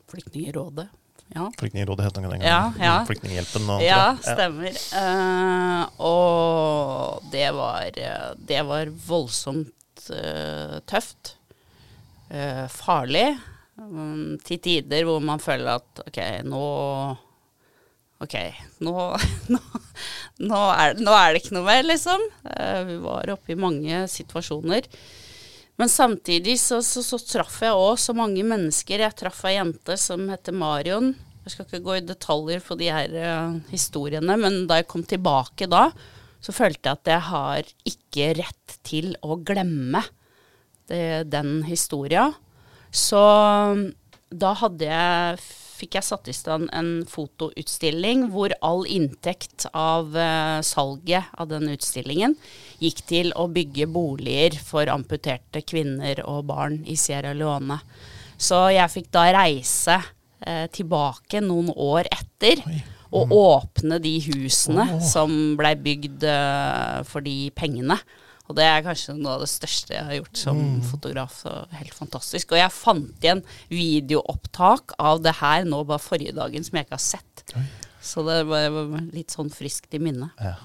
Flyktningerådet. 0.09 0.87
Ja. 1.35 1.51
Flyktningrådet 1.61 2.07
het 2.07 2.15
den 2.17 2.25
gangen. 2.25 2.45
Ja, 2.47 2.73
ja. 2.81 2.95
Flyktninghjelpen 3.05 3.67
og 3.75 3.83
Ja, 3.85 4.17
stemmer. 4.25 4.73
Eh, 4.73 5.83
og 6.01 7.27
det 7.33 7.51
var, 7.53 7.99
det 8.49 8.63
var 8.65 8.93
voldsomt 9.09 9.75
uh, 10.09 10.79
tøft. 10.89 11.38
Eh, 12.29 12.67
farlig. 12.73 13.39
Um, 13.79 14.37
til 14.45 14.59
tider 14.61 15.07
hvor 15.07 15.23
man 15.23 15.39
føler 15.39 15.79
at 15.79 16.01
ok, 16.03 16.19
nå 16.51 16.63
Ok, 18.19 18.35
nå, 18.83 18.93
nå, 19.55 19.59
nå, 20.43 20.61
er, 20.75 20.97
nå 20.99 21.13
er 21.15 21.29
det 21.31 21.39
ikke 21.45 21.55
noe 21.55 21.69
mer, 21.69 21.85
liksom. 21.87 22.25
Uh, 22.43 22.81
vi 22.89 22.97
var 23.05 23.31
oppe 23.31 23.55
i 23.55 23.59
mange 23.59 24.01
situasjoner. 24.11 24.89
Men 25.79 25.93
samtidig 25.93 26.57
så, 26.59 26.81
så, 26.83 27.05
så 27.07 27.21
traff 27.23 27.61
jeg 27.63 27.79
òg 27.79 27.95
så 28.03 28.17
mange 28.19 28.43
mennesker. 28.43 29.05
Jeg 29.05 29.15
traff 29.21 29.45
ei 29.47 29.55
jente 29.55 29.95
som 30.03 30.27
heter 30.33 30.57
Marion. 30.59 31.13
Jeg 31.45 31.55
skal 31.55 31.69
ikke 31.69 31.85
gå 31.87 31.95
i 32.01 32.07
detaljer 32.09 32.67
på 32.67 32.75
de 32.83 32.91
her 32.91 33.15
uh, 33.15 33.55
historiene, 33.71 34.35
men 34.43 34.65
da 34.67 34.81
jeg 34.81 34.91
kom 34.91 35.07
tilbake 35.07 35.71
da, 35.71 35.87
så 36.43 36.55
følte 36.57 36.91
jeg 36.91 36.99
at 36.99 37.13
jeg 37.15 37.27
har 37.31 37.71
ikke 37.93 38.33
rett 38.43 38.79
til 38.91 39.15
å 39.23 39.39
glemme 39.39 40.03
det, 40.89 41.29
den 41.33 41.63
historia. 41.69 42.31
Så 42.91 43.21
da 44.29 44.53
hadde 44.61 44.89
jeg, 44.89 45.41
fikk 45.79 45.97
jeg 45.99 46.07
satt 46.09 46.29
i 46.29 46.35
stand 46.37 46.69
en 46.75 46.91
fotoutstilling 47.09 48.27
hvor 48.33 48.53
all 48.67 48.85
inntekt 48.91 49.69
av 49.73 50.11
uh, 50.17 50.59
salget 50.67 51.31
av 51.39 51.49
den 51.53 51.71
utstillingen 51.73 52.35
gikk 52.83 53.05
til 53.09 53.33
å 53.39 53.47
bygge 53.53 53.89
boliger 53.93 54.59
for 54.65 54.91
amputerte 54.93 55.63
kvinner 55.63 56.21
og 56.27 56.49
barn 56.51 56.83
i 56.85 56.99
Sierra 56.99 57.33
Leone. 57.37 57.79
Så 58.39 58.69
jeg 58.75 58.95
fikk 58.95 59.11
da 59.15 59.29
reise 59.39 59.99
uh, 60.03 60.67
tilbake 60.75 61.43
noen 61.45 61.73
år 61.75 62.11
etter 62.11 62.65
Oi. 62.67 62.81
Og 63.09 63.31
åpne 63.33 63.97
de 64.05 64.19
husene 64.21 64.99
som 65.01 65.31
blei 65.57 65.71
bygd 65.81 66.27
uh, 66.29 67.01
for 67.09 67.25
de 67.25 67.49
pengene. 67.57 67.97
Og 68.49 68.57
det 68.57 68.65
er 68.65 68.85
kanskje 68.87 69.15
noe 69.19 69.35
av 69.37 69.43
det 69.45 69.51
største 69.53 69.93
jeg 69.93 70.07
har 70.09 70.17
gjort 70.17 70.41
som 70.41 70.61
fotograf. 70.89 71.35
Så 71.45 71.53
helt 71.77 71.93
fantastisk. 71.97 72.55
Og 72.55 72.61
jeg 72.63 72.73
fant 72.73 73.25
igjen 73.27 73.43
videoopptak 73.69 74.97
av 74.99 75.21
det 75.25 75.37
her 75.43 75.69
nå 75.69 75.83
bare 75.89 76.01
forrige 76.03 76.33
dagen 76.37 76.65
som 76.65 76.79
jeg 76.79 76.89
ikke 76.89 76.97
har 76.97 77.05
sett. 77.05 77.45
Så 78.01 78.25
det 78.25 78.41
var 78.49 78.73
litt 79.13 79.35
sånn 79.35 79.53
friskt 79.53 79.93
i 79.99 80.01
minnet. 80.01 80.33
Ja. 80.41 80.57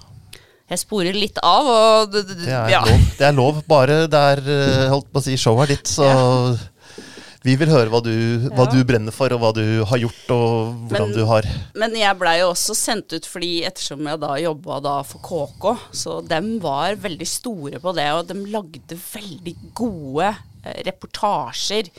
Jeg 0.71 0.79
sporer 0.79 1.13
litt 1.13 1.37
av, 1.43 1.67
og 1.67 2.13
det, 2.13 2.23
det, 2.29 2.37
Det 2.45 2.53
er, 2.55 2.69
ja. 2.71 2.79
lov. 2.87 3.01
det 3.19 3.25
er 3.27 3.35
lov. 3.35 3.59
Bare 3.67 3.97
det 4.09 4.21
er 4.31 4.41
eh, 4.47 4.85
holdt 4.93 5.09
på 5.11 5.19
å 5.19 5.25
si, 5.25 5.35
showet 5.37 5.67
er 5.67 5.75
ditt, 5.75 5.91
så 5.91 6.07
vi 7.43 7.55
vil 7.59 7.67
høre 7.67 7.91
hva 7.91 7.99
du, 8.03 8.13
hva 8.55 8.65
du 8.71 8.77
brenner 8.87 9.11
for, 9.11 9.33
og 9.35 9.41
hva 9.43 9.49
du 9.57 9.63
har 9.89 9.99
gjort, 9.99 10.31
og 10.31 10.87
hvordan 10.87 11.09
Men- 11.09 11.17
du 11.17 11.25
har 11.27 11.43
Men 11.75 11.95
jeg 11.99 12.17
blei 12.19 12.37
jo 12.39 12.51
også 12.53 12.75
sendt 12.75 13.11
ut 13.13 13.25
fordi 13.27 13.65
ettersom 13.67 14.07
jeg 14.07 14.19
da 14.21 14.35
jobba 14.39 14.79
da 14.81 14.95
for 15.03 15.19
KK, 15.19 15.77
så 15.91 16.17
dem 16.27 16.59
var 16.63 16.95
veldig 16.95 17.27
store 17.27 17.79
på 17.83 17.93
det, 17.95 18.07
og 18.15 18.27
de 18.27 18.33
lagde 18.47 18.95
veldig 18.95 19.55
gode 19.75 20.31
eh, 20.63 20.83
reportasjer. 20.87 21.89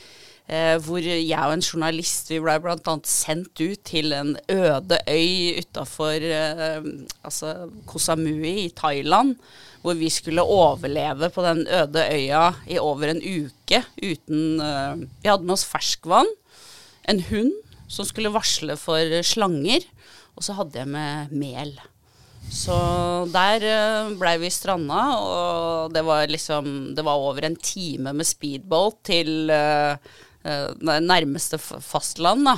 Eh, 0.45 0.75
hvor 0.85 1.01
jeg 1.01 1.33
og 1.41 1.55
en 1.55 1.63
journalist 1.65 2.27
vi 2.29 2.37
ble 2.37 2.59
bl.a. 2.61 2.93
sendt 3.09 3.57
ut 3.63 3.79
til 3.87 4.13
en 4.13 4.35
øde 4.45 4.99
øy 5.09 5.57
utafor 5.57 6.21
eh, 6.21 6.85
altså 7.25 7.53
Koh 7.89 8.01
Samui 8.01 8.67
i 8.67 8.73
Thailand. 8.77 9.39
Hvor 9.81 9.97
vi 9.97 10.09
skulle 10.09 10.45
overleve 10.45 11.31
på 11.33 11.41
den 11.45 11.65
øde 11.65 12.05
øya 12.13 12.51
i 12.69 12.77
over 12.77 13.09
en 13.09 13.21
uke 13.21 13.81
uten 13.97 14.61
eh, 14.61 15.01
Vi 15.23 15.31
hadde 15.31 15.45
med 15.45 15.57
oss 15.57 15.65
ferskvann 15.65 16.29
en 17.09 17.25
hund 17.31 17.53
som 17.89 18.05
skulle 18.05 18.33
varsle 18.33 18.77
for 18.81 19.21
slanger, 19.21 19.83
og 20.33 20.45
så 20.45 20.55
hadde 20.57 20.79
jeg 20.79 20.89
med 20.89 21.33
mel. 21.37 21.75
Så 22.53 22.75
der 23.33 23.65
blei 24.17 24.35
vi 24.41 24.49
stranda, 24.53 25.01
og 25.17 25.93
det 25.93 26.03
var 26.05 26.29
liksom 26.29 26.93
Det 26.97 27.05
var 27.05 27.17
over 27.17 27.45
en 27.45 27.57
time 27.57 28.13
med 28.13 28.27
speedboat 28.27 29.01
til 29.09 29.49
eh, 29.49 29.93
eh, 29.93 29.97
det 29.97 30.24
nærmeste 30.45 31.57
fastland, 31.59 32.45
da. 32.45 32.57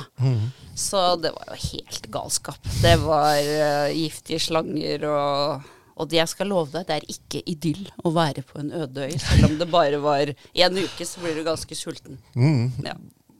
Så 0.78 1.00
det 1.22 1.32
var 1.34 1.48
jo 1.54 1.58
helt 1.72 2.06
galskap. 2.14 2.68
Det 2.82 2.94
var 3.02 3.40
uh, 3.40 3.88
giftige 3.96 4.38
slanger 4.40 5.08
og 5.10 5.66
og 5.98 6.06
det 6.06 6.20
jeg 6.20 6.28
skal 6.30 6.46
love 6.46 6.70
deg, 6.70 6.84
det 6.86 6.94
er 6.94 7.06
ikke 7.10 7.40
idyll 7.50 7.88
å 8.06 8.12
være 8.14 8.44
på 8.46 8.60
en 8.60 8.68
øde 8.70 9.08
øy. 9.08 9.16
Selv 9.18 9.48
om 9.48 9.56
det 9.58 9.66
bare 9.66 9.98
var 9.98 10.30
en 10.30 10.76
uke, 10.78 11.02
så 11.02 11.18
blir 11.18 11.34
du 11.34 11.42
ganske 11.42 11.74
sulten. 11.74 12.20
Ja. 12.38 12.92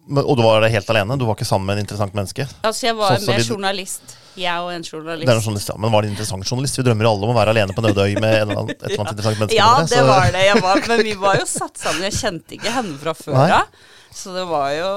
Men- 0.08 0.24
Og 0.24 0.36
du 0.36 0.42
var 0.42 0.60
der 0.60 0.68
helt 0.74 0.88
alene? 0.90 1.16
Du 1.16 1.24
var 1.24 1.36
ikke 1.36 1.46
sammen 1.46 1.66
med 1.70 1.76
en 1.78 1.84
interessant 1.84 2.14
menneske? 2.18 2.48
Altså, 2.66 2.86
jeg 2.88 2.96
var 2.96 3.14
Sånn 3.14 3.26
med 3.30 3.38
vi- 3.38 3.46
journalist. 3.52 4.16
Jeg 4.34 4.58
og 4.58 4.72
en 4.72 4.82
journalist. 4.82 5.26
Det 5.28 5.36
en 5.36 5.42
journalist, 5.46 5.68
ja. 5.68 5.76
Men 5.78 5.92
var 5.92 6.02
det 6.02 6.08
en 6.08 6.14
interessant 6.16 6.44
journalist? 6.50 6.76
Vi 6.78 6.82
drømmer 6.82 7.06
alle 7.12 7.22
om 7.28 7.30
å 7.30 7.38
være 7.38 7.50
alene 7.54 7.72
på 7.76 7.84
en 7.84 7.90
øde 7.92 8.02
øy 8.08 8.14
med 8.18 8.34
en 8.34 8.40
eller 8.48 8.56
annen, 8.58 8.70
et 8.70 8.82
eller 8.82 8.98
annet 9.04 9.12
interessant 9.12 9.38
menneske. 9.38 9.54
Ja, 9.54 9.70
det, 9.78 9.90
det 9.94 10.02
var 10.08 10.32
det. 10.32 10.62
Var, 10.62 10.82
men 10.88 11.04
vi 11.04 11.14
var 11.14 11.38
jo 11.38 11.46
satt 11.46 11.78
sammen. 11.78 12.02
Jeg 12.10 12.18
kjente 12.18 12.58
ikke 12.58 12.74
henne 12.74 12.98
fra 12.98 13.14
før 13.14 13.38
av. 13.38 13.68
Så 14.14 14.32
det 14.34 14.44
var 14.48 14.70
jo 14.72 14.90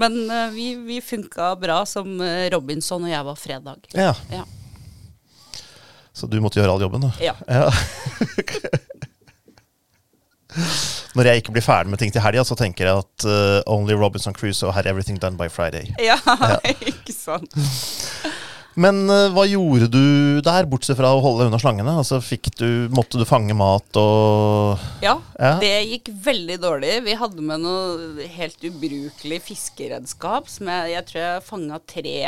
Men 0.00 0.30
eh, 0.30 0.50
vi, 0.54 0.74
vi 0.86 1.00
funka 1.04 1.52
bra 1.60 1.82
som 1.86 2.20
eh, 2.20 2.50
Robinson, 2.54 3.04
og 3.04 3.10
jeg 3.10 3.24
var 3.28 3.36
Fredag. 3.40 3.90
Ja, 3.94 4.14
Ja. 4.32 4.44
Så 6.16 6.24
du 6.26 6.38
måtte 6.40 6.56
gjøre 6.56 6.72
all 6.72 6.80
jobben, 6.80 7.02
da? 7.04 7.10
ja. 7.20 7.34
Ja. 7.44 7.68
Når 11.16 11.28
jeg 11.28 11.42
ikke 11.42 11.52
blir 11.56 11.64
ferdig 11.64 11.92
med 11.92 12.00
ting 12.00 12.12
til 12.12 12.22
helga, 12.24 12.44
så 12.44 12.56
tenker 12.56 12.88
jeg 12.88 13.02
at 13.02 13.26
uh, 13.28 13.60
Only 13.72 13.96
Robinson 13.96 14.32
Crusoe 14.36 14.72
had 14.72 14.86
everything 14.88 15.18
done 15.20 15.36
by 15.36 15.48
Friday. 15.52 15.90
ja 16.00 16.16
ikke 16.92 17.12
sant. 17.12 17.52
Men 18.76 19.06
eh, 19.08 19.30
hva 19.32 19.46
gjorde 19.48 19.86
du 19.88 20.40
der, 20.44 20.66
bortsett 20.68 20.98
fra 20.98 21.14
å 21.16 21.20
holde 21.24 21.46
unna 21.48 21.58
slangene? 21.60 21.94
Altså, 22.02 22.18
du, 22.60 22.88
Måtte 22.92 23.16
du 23.20 23.24
fange 23.28 23.56
mat 23.56 23.96
og 23.96 24.76
Ja, 25.04 25.16
Ja. 25.40 25.54
det 25.62 25.72
gikk 25.88 26.10
veldig 26.26 26.58
dårlig. 26.60 26.92
Vi 27.06 27.14
hadde 27.16 27.40
med 27.44 27.64
noe 27.64 28.26
helt 28.36 28.60
ubrukelig 28.68 29.40
fiskeredskap 29.48 30.48
som 30.52 30.68
jeg, 30.68 30.92
jeg 30.92 31.08
tror 31.08 31.22
jeg 31.22 31.46
fanga 31.48 31.80
tre 31.88 32.18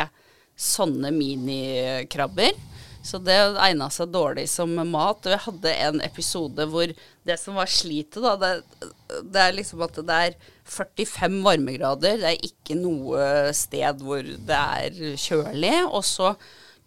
sånne 0.59 1.13
minikrabber. 1.15 2.57
Så 3.05 3.21
det 3.23 3.37
egna 3.63 3.89
seg 3.95 4.11
dårlig 4.13 4.49
som 4.51 4.75
mat. 4.91 5.25
Og 5.25 5.35
jeg 5.35 5.45
hadde 5.47 5.75
en 5.87 6.01
episode 6.05 6.67
hvor 6.71 6.93
det 7.29 7.37
som 7.41 7.59
var 7.59 7.71
slitet, 7.71 8.21
da, 8.25 8.35
det, 8.41 8.93
det 9.25 9.43
er 9.43 9.57
liksom 9.57 9.85
at 9.87 10.01
det 10.03 10.21
er 10.29 10.39
45 10.69 11.43
varmegrader. 11.47 12.21
Det 12.21 12.33
er 12.33 12.49
ikke 12.51 12.79
noe 12.79 13.53
sted 13.57 14.03
hvor 14.05 14.23
det 14.23 14.63
er 14.63 15.19
kjølig. 15.21 15.77
Og 15.89 16.03
så 16.07 16.35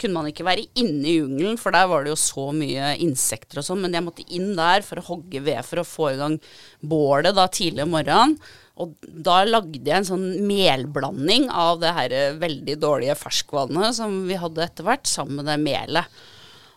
kunne 0.01 0.17
man 0.17 0.31
ikke 0.31 0.45
være 0.47 0.65
inne 0.81 1.05
i 1.05 1.17
jungelen, 1.19 1.59
for 1.61 1.73
der 1.75 1.85
var 1.89 2.03
det 2.03 2.13
jo 2.13 2.19
så 2.19 2.47
mye 2.55 2.95
insekter 3.05 3.61
og 3.61 3.67
sånn. 3.67 3.83
Men 3.83 3.97
jeg 3.97 4.05
måtte 4.05 4.25
inn 4.33 4.55
der 4.57 4.85
for 4.85 5.01
å 5.01 5.07
hogge 5.11 5.43
ved 5.45 5.61
for 5.67 5.81
å 5.81 5.87
få 5.87 6.11
i 6.13 6.19
gang 6.19 6.39
bålet 6.81 7.37
da 7.37 7.47
tidlig 7.51 7.85
om 7.85 7.95
morgenen. 7.95 8.37
Og 8.79 8.93
da 9.03 9.41
lagde 9.45 9.81
jeg 9.83 9.97
en 9.97 10.07
sånn 10.07 10.27
melblanding 10.47 11.49
av 11.51 11.81
det 11.81 11.95
her 11.97 12.13
veldig 12.41 12.77
dårlige 12.81 13.17
ferskvannet 13.19 13.97
som 13.97 14.21
vi 14.29 14.39
hadde 14.39 14.63
etter 14.63 14.87
hvert, 14.87 15.09
sammen 15.09 15.41
med 15.41 15.51
det 15.51 15.57
melet. 15.61 16.21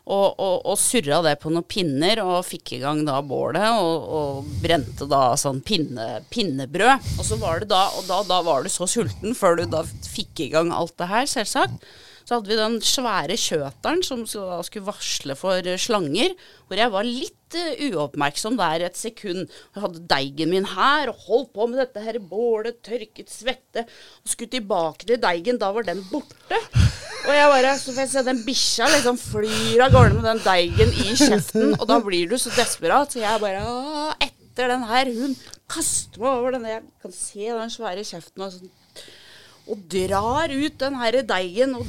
Og, 0.05 0.35
og, 0.37 0.67
og 0.69 0.75
surra 0.77 1.23
det 1.25 1.39
på 1.41 1.49
noen 1.49 1.65
pinner 1.65 2.21
og 2.21 2.43
fikk 2.45 2.75
i 2.77 2.81
gang 2.83 2.99
da 3.07 3.23
bålet 3.25 3.79
og, 3.81 4.03
og 4.19 4.51
brente 4.61 5.07
da 5.09 5.31
sånn 5.41 5.63
pinne, 5.65 6.19
pinnebrød. 6.35 7.07
Og 7.17 7.25
så 7.25 7.39
var 7.41 7.63
det 7.63 7.71
da, 7.71 7.87
og 7.97 8.11
da, 8.11 8.21
da 8.29 8.43
var 8.45 8.67
du 8.67 8.73
så 8.73 8.89
sulten 8.91 9.33
før 9.39 9.63
du 9.63 9.65
da 9.73 9.81
fikk 9.87 10.45
i 10.45 10.51
gang 10.53 10.75
alt 10.77 10.93
det 11.01 11.09
her, 11.09 11.31
selvsagt. 11.31 11.89
Så 12.25 12.39
hadde 12.39 12.49
vi 12.49 12.57
den 12.57 12.77
svære 12.81 13.37
kjøteren 13.37 14.01
som 14.05 14.23
skulle 14.27 14.87
varsle 14.87 15.37
for 15.37 15.61
eh, 15.61 15.81
slanger, 15.81 16.33
hvor 16.67 16.81
jeg 16.81 16.93
var 16.95 17.05
litt 17.05 17.57
eh, 17.61 17.83
uoppmerksom 17.91 18.57
der 18.57 18.87
et 18.87 18.97
sekund. 18.97 19.51
Jeg 19.77 19.83
hadde 19.85 20.05
deigen 20.09 20.55
min 20.55 20.69
her 20.73 21.13
og 21.13 21.27
holdt 21.27 21.51
på 21.57 21.67
med 21.69 21.83
dette 21.83 22.05
her 22.05 22.17
bålet, 22.19 22.81
tørket 22.87 23.33
svette, 23.33 23.85
og 24.23 24.33
skulle 24.33 24.55
tilbake 24.55 25.05
til 25.09 25.21
deigen. 25.21 25.61
Da 25.61 25.69
var 25.77 25.85
den 25.85 26.01
borte. 26.09 26.61
Og 27.25 27.33
jeg 27.33 27.51
bare, 27.53 27.75
så 27.81 27.93
får 27.93 28.03
jeg 28.03 28.13
se 28.13 28.23
den 28.25 28.41
bikkja 28.45 28.89
liksom 28.93 29.21
flyr 29.21 29.85
av 29.85 29.93
gårde 29.93 30.17
med 30.19 30.27
den 30.29 30.41
deigen 30.45 30.97
i 31.05 31.15
kjeften, 31.17 31.77
og 31.79 31.85
da 31.89 32.01
blir 32.05 32.29
du 32.29 32.37
så 32.41 32.53
desperat, 32.53 33.13
så 33.13 33.23
jeg 33.23 33.41
bare 33.41 33.63
etter 34.25 34.69
den 34.75 34.85
her, 34.89 35.09
hun 35.17 35.33
kaster 35.73 36.21
meg 36.21 36.31
over 36.35 36.57
denne, 36.57 36.75
jeg 36.77 36.83
kan 37.05 37.17
se 37.17 37.49
den 37.49 37.73
svære 37.73 38.05
kjeften 38.05 38.45
og 38.45 38.53
sånn 38.57 38.75
og 39.65 39.85
drar 39.89 40.53
ut 40.53 40.75
den 40.81 40.99
her 41.01 41.21
deigen 41.25 41.79
og 41.79 41.89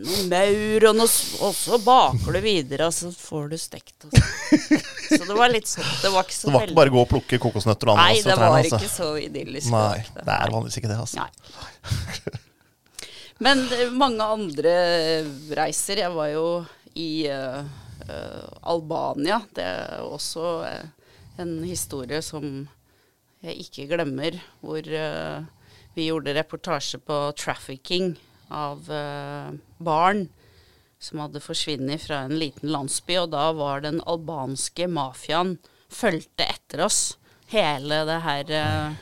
noe 0.00 0.22
maur 0.30 0.86
og 0.88 0.96
noe 0.96 1.08
Og 1.44 1.52
så 1.56 1.78
baker 1.82 2.36
du 2.36 2.40
videre, 2.44 2.88
og 2.88 2.94
så 2.96 3.10
får 3.12 3.50
du 3.52 3.58
stekt. 3.60 4.06
Og 4.06 4.14
så. 4.16 5.18
det 5.26 5.36
var 5.36 5.52
litt 5.52 5.68
sånn. 5.68 5.90
Det 6.00 6.12
var 6.14 6.26
ikke 6.26 6.36
så 6.38 6.48
Det 6.48 6.54
var 6.56 6.66
ikke 6.68 6.78
bare 6.78 6.92
å 6.92 6.96
gå 6.96 7.02
og 7.02 7.10
plukke 7.10 7.40
kokosnøtter 7.42 7.92
og 7.92 8.00
Nei, 8.00 8.14
det 8.20 8.32
var 8.32 8.40
trene, 8.40 8.62
altså. 8.62 8.80
ikke 8.80 8.94
så 8.94 9.10
idyllisk. 9.20 9.68
Nei, 9.74 10.00
det 10.16 10.38
er 10.38 10.54
vanligvis 10.54 10.80
ikke 10.80 10.92
det, 10.92 10.98
altså. 11.04 11.26
Nei. 11.26 12.40
Men 13.42 13.64
eh, 13.74 13.88
mange 13.90 14.32
andre 14.38 14.74
reiser. 15.58 16.04
Jeg 16.04 16.14
var 16.14 16.28
jo 16.30 16.46
i 16.94 17.10
uh, 17.32 17.64
uh, 18.06 18.50
Albania. 18.72 19.40
Det 19.56 19.64
er 19.66 20.04
også 20.06 20.50
uh, 20.62 21.16
en 21.42 21.56
historie 21.66 22.22
som 22.24 22.68
jeg 23.42 23.66
ikke 23.66 23.88
glemmer. 23.90 24.38
Hvor 24.62 24.86
vi 25.92 26.06
gjorde 26.06 26.36
reportasje 26.36 27.02
på 27.02 27.16
trafficking 27.36 28.14
av 28.52 28.90
eh, 28.92 29.52
barn 29.78 30.26
som 31.02 31.22
hadde 31.22 31.42
forsvunnet 31.42 32.04
fra 32.04 32.22
en 32.26 32.36
liten 32.38 32.70
landsby. 32.72 33.18
Og 33.24 33.32
da 33.34 33.48
var 33.56 33.82
den 33.84 34.00
albanske 34.06 34.88
mafiaen 34.90 35.56
fulgte 35.92 36.46
etter 36.46 36.84
oss. 36.86 37.16
Hele 37.52 38.04
det 38.08 38.20
her 38.24 38.52
eh, 38.58 39.00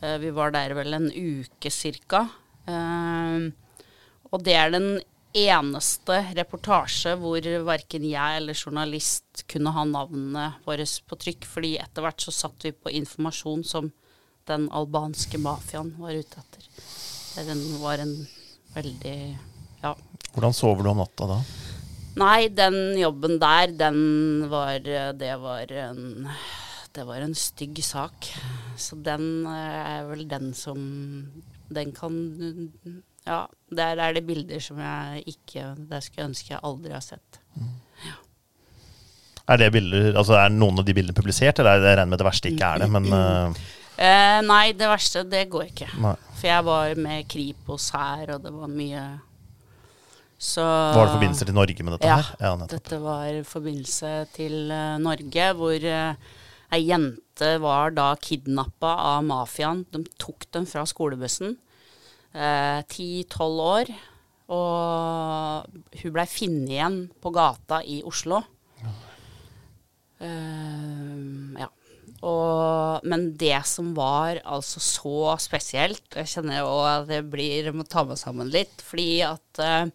eh, 0.00 0.16
Vi 0.22 0.32
var 0.34 0.54
der 0.54 0.74
vel 0.78 0.96
en 0.96 1.10
uke 1.12 1.70
cirka. 1.70 2.26
Og 2.66 4.42
det 4.42 4.56
er 4.58 4.72
den 4.74 4.88
eneste 5.36 6.16
reportasje 6.34 7.12
hvor 7.20 7.44
verken 7.68 8.06
jeg 8.08 8.40
eller 8.40 8.56
journalist 8.56 9.44
kunne 9.50 9.70
ha 9.76 9.84
navnene 9.86 10.48
våre 10.64 10.86
på 11.06 11.18
trykk, 11.20 11.46
fordi 11.46 11.76
etter 11.78 12.02
hvert 12.02 12.24
så 12.24 12.34
satt 12.34 12.66
vi 12.66 12.72
på 12.74 12.90
informasjon 12.98 13.62
som 13.68 13.92
den 14.50 14.66
albanske 14.74 15.38
mafiaen 15.42 15.92
var 16.00 16.16
ute 16.16 16.42
etter. 16.42 16.66
Den 17.46 17.62
var 17.82 18.02
en 18.02 18.16
veldig 18.76 19.16
Ja. 19.82 19.94
Hvordan 20.34 20.54
sover 20.56 20.84
du 20.84 20.90
om 20.92 21.00
natta 21.00 21.26
da? 21.30 21.40
Nei, 22.16 22.48
den 22.48 22.96
jobben 22.96 23.36
der, 23.40 23.72
den 23.76 24.46
var 24.48 24.78
Det 24.80 25.34
var 25.40 25.72
en 25.72 26.28
Det 26.96 27.04
var 27.04 27.20
en 27.20 27.34
stygg 27.36 27.82
sak. 27.84 28.30
Så 28.76 28.96
den 29.04 29.44
eh, 29.46 29.98
er 29.98 30.06
vel 30.08 30.24
den 30.28 30.54
som 30.56 30.78
Den 31.68 31.92
kan 31.92 32.72
Ja, 33.26 33.46
der 33.68 33.98
er 34.00 34.14
det 34.16 34.24
bilder 34.26 34.60
som 34.60 34.78
jeg 34.80 35.24
ikke 35.34 35.74
Det 35.76 36.02
skulle 36.04 36.22
jeg 36.22 36.30
ønske 36.30 36.54
jeg 36.54 36.62
aldri 36.62 36.92
har 36.94 37.04
sett. 37.04 37.40
Er 39.46 39.60
det 39.60 39.68
bilder, 39.76 40.08
altså 40.18 40.34
er 40.40 40.50
noen 40.50 40.80
av 40.80 40.86
de 40.86 40.94
bildene 40.96 41.14
publisert, 41.14 41.60
eller 41.60 41.76
er 41.76 41.82
det 41.84 41.90
jeg 41.92 41.98
regner 42.00 42.10
med 42.10 42.18
det 42.18 42.26
verste 42.26 42.50
ikke 42.50 42.66
er 42.66 42.80
det? 42.82 42.88
Men 42.90 43.04
eh, 43.14 43.60
Eh, 43.96 44.40
nei, 44.44 44.72
det 44.76 44.88
verste, 44.90 45.22
det 45.24 45.46
går 45.52 45.70
ikke. 45.70 45.88
nei. 46.04 46.14
For 46.36 46.50
jeg 46.50 46.64
var 46.66 46.98
med 47.00 47.28
Kripos 47.32 47.88
her, 47.96 48.34
og 48.34 48.42
det 48.44 48.52
var 48.52 48.68
mye 48.68 49.04
Så 50.36 50.60
Var 50.60 51.06
det 51.06 51.14
forbindelse 51.14 51.46
til 51.48 51.56
Norge 51.56 51.84
med 51.86 51.94
dette 51.96 52.10
Ja, 52.10 52.16
her? 52.20 52.34
Ja. 52.44 52.66
Dette 52.68 52.98
var 53.00 53.38
forbindelse 53.48 54.10
til 54.34 54.68
uh, 54.68 54.98
Norge, 55.00 55.46
hvor 55.56 55.86
uh, 55.88 56.34
ei 56.76 56.82
jente 56.90 57.54
var 57.62 57.94
da 57.96 58.10
kidnappa 58.20 58.90
av 59.14 59.24
mafiaen. 59.24 59.86
De 59.92 60.02
tok 60.20 60.44
dem 60.52 60.66
fra 60.68 60.84
skolebussen. 60.88 61.56
Ti-tolv 62.92 63.60
år. 63.64 63.90
Og 64.52 65.66
hun 66.02 66.12
blei 66.14 66.26
funnet 66.28 66.74
igjen 66.74 66.98
på 67.22 67.32
gata 67.32 67.80
i 67.80 68.02
Oslo. 68.04 68.42
Uh, 70.20 71.56
ja. 71.60 71.68
Og, 72.24 73.04
men 73.04 73.28
det 73.36 73.58
som 73.68 73.90
var 73.96 74.38
altså 74.48 74.80
så 74.80 75.34
spesielt 75.42 76.14
Jeg 76.16 76.30
kjenner 76.30 76.62
jo 76.62 76.70
at 76.88 77.10
det 77.10 77.18
blir 77.28 77.68
Jeg 77.68 77.76
må 77.76 77.84
ta 77.84 78.06
meg 78.08 78.16
sammen 78.20 78.48
litt. 78.52 78.80
Fordi 78.80 79.20
at 79.26 79.60
eh, 79.62 79.90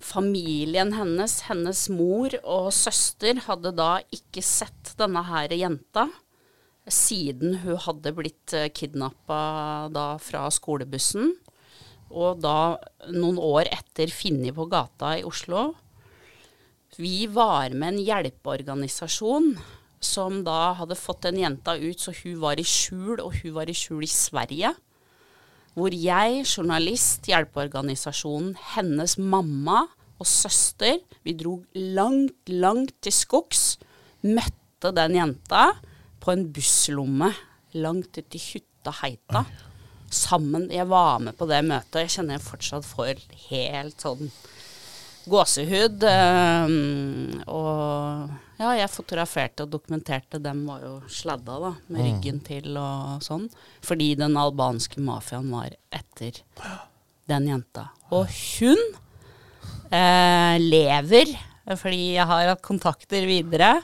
familien 0.00 0.92
hennes, 0.96 1.38
hennes 1.48 1.84
mor 1.92 2.34
og 2.42 2.72
søster, 2.76 3.40
hadde 3.46 3.72
da 3.76 3.98
ikke 4.12 4.44
sett 4.44 4.94
denne 5.00 5.24
her 5.28 5.52
jenta 5.56 6.08
siden 6.90 7.60
hun 7.62 7.76
hadde 7.84 8.10
blitt 8.16 8.54
uh, 8.56 8.66
kidnappa 8.72 9.40
da 9.92 10.06
fra 10.22 10.46
skolebussen. 10.50 11.34
Og 12.10 12.40
da 12.42 12.80
noen 13.12 13.38
år 13.38 13.68
etter 13.70 14.10
funnet 14.10 14.56
på 14.56 14.66
gata 14.72 15.12
i 15.20 15.26
Oslo. 15.26 15.68
Vi 16.98 17.28
var 17.30 17.70
med 17.76 17.92
en 17.92 18.00
hjelpeorganisasjon 18.02 19.52
som 20.00 20.40
da 20.46 20.72
hadde 20.78 20.96
fått 20.96 21.26
den 21.26 21.40
jenta 21.42 21.76
ut, 21.76 22.00
så 22.00 22.14
hun 22.22 22.40
var 22.40 22.60
i 22.60 22.64
skjul, 22.66 23.20
og 23.20 23.36
hun 23.42 23.54
var 23.58 23.70
i 23.70 23.76
skjul 23.76 24.06
i 24.06 24.10
Sverige. 24.10 24.72
Hvor 25.76 25.94
jeg, 25.94 26.44
journalist, 26.48 27.28
hjelpeorganisasjonen, 27.30 28.54
hennes 28.74 29.16
mamma 29.20 29.84
og 30.20 30.28
søster, 30.28 30.98
vi 31.24 31.36
dro 31.38 31.60
langt, 31.74 32.50
langt 32.50 32.96
til 33.04 33.14
skogs, 33.14 33.78
møtte 34.24 34.92
den 34.96 35.16
jenta 35.16 35.70
på 36.20 36.32
en 36.32 36.48
busslomme 36.52 37.30
langt 37.76 38.16
ute 38.18 38.36
i 38.36 38.42
hytta 38.42 38.92
Heita. 39.02 39.44
Sammen. 40.10 40.66
Jeg 40.74 40.88
var 40.90 41.20
med 41.22 41.36
på 41.38 41.46
det 41.46 41.60
møtet, 41.62 41.94
og 41.94 42.02
jeg 42.02 42.14
kjenner 42.16 42.36
jeg 42.36 42.48
fortsatt 42.48 42.88
får 42.88 43.20
helt 43.46 44.02
sånn 44.02 44.32
gåsehud. 45.28 46.04
Um, 46.04 47.42
og 47.50 48.60
ja, 48.60 48.74
jeg 48.76 48.92
fotograferte 48.92 49.64
og 49.64 49.72
dokumenterte. 49.72 50.40
Dem 50.42 50.62
var 50.68 50.84
jo 50.84 50.94
sladda, 51.08 51.58
da, 51.62 51.72
med 51.88 52.06
ryggen 52.06 52.40
til 52.44 52.76
og 52.80 53.24
sånn. 53.24 53.46
Fordi 53.86 54.12
den 54.20 54.36
albanske 54.40 55.00
mafiaen 55.04 55.48
var 55.52 55.72
etter 55.96 56.42
den 57.30 57.48
jenta. 57.48 57.88
Og 58.12 58.28
hun 58.28 58.80
eh, 59.88 60.56
lever, 60.60 61.32
fordi 61.78 62.02
jeg 62.18 62.28
har 62.28 62.52
hatt 62.52 62.64
kontakter 62.66 63.28
videre. 63.28 63.78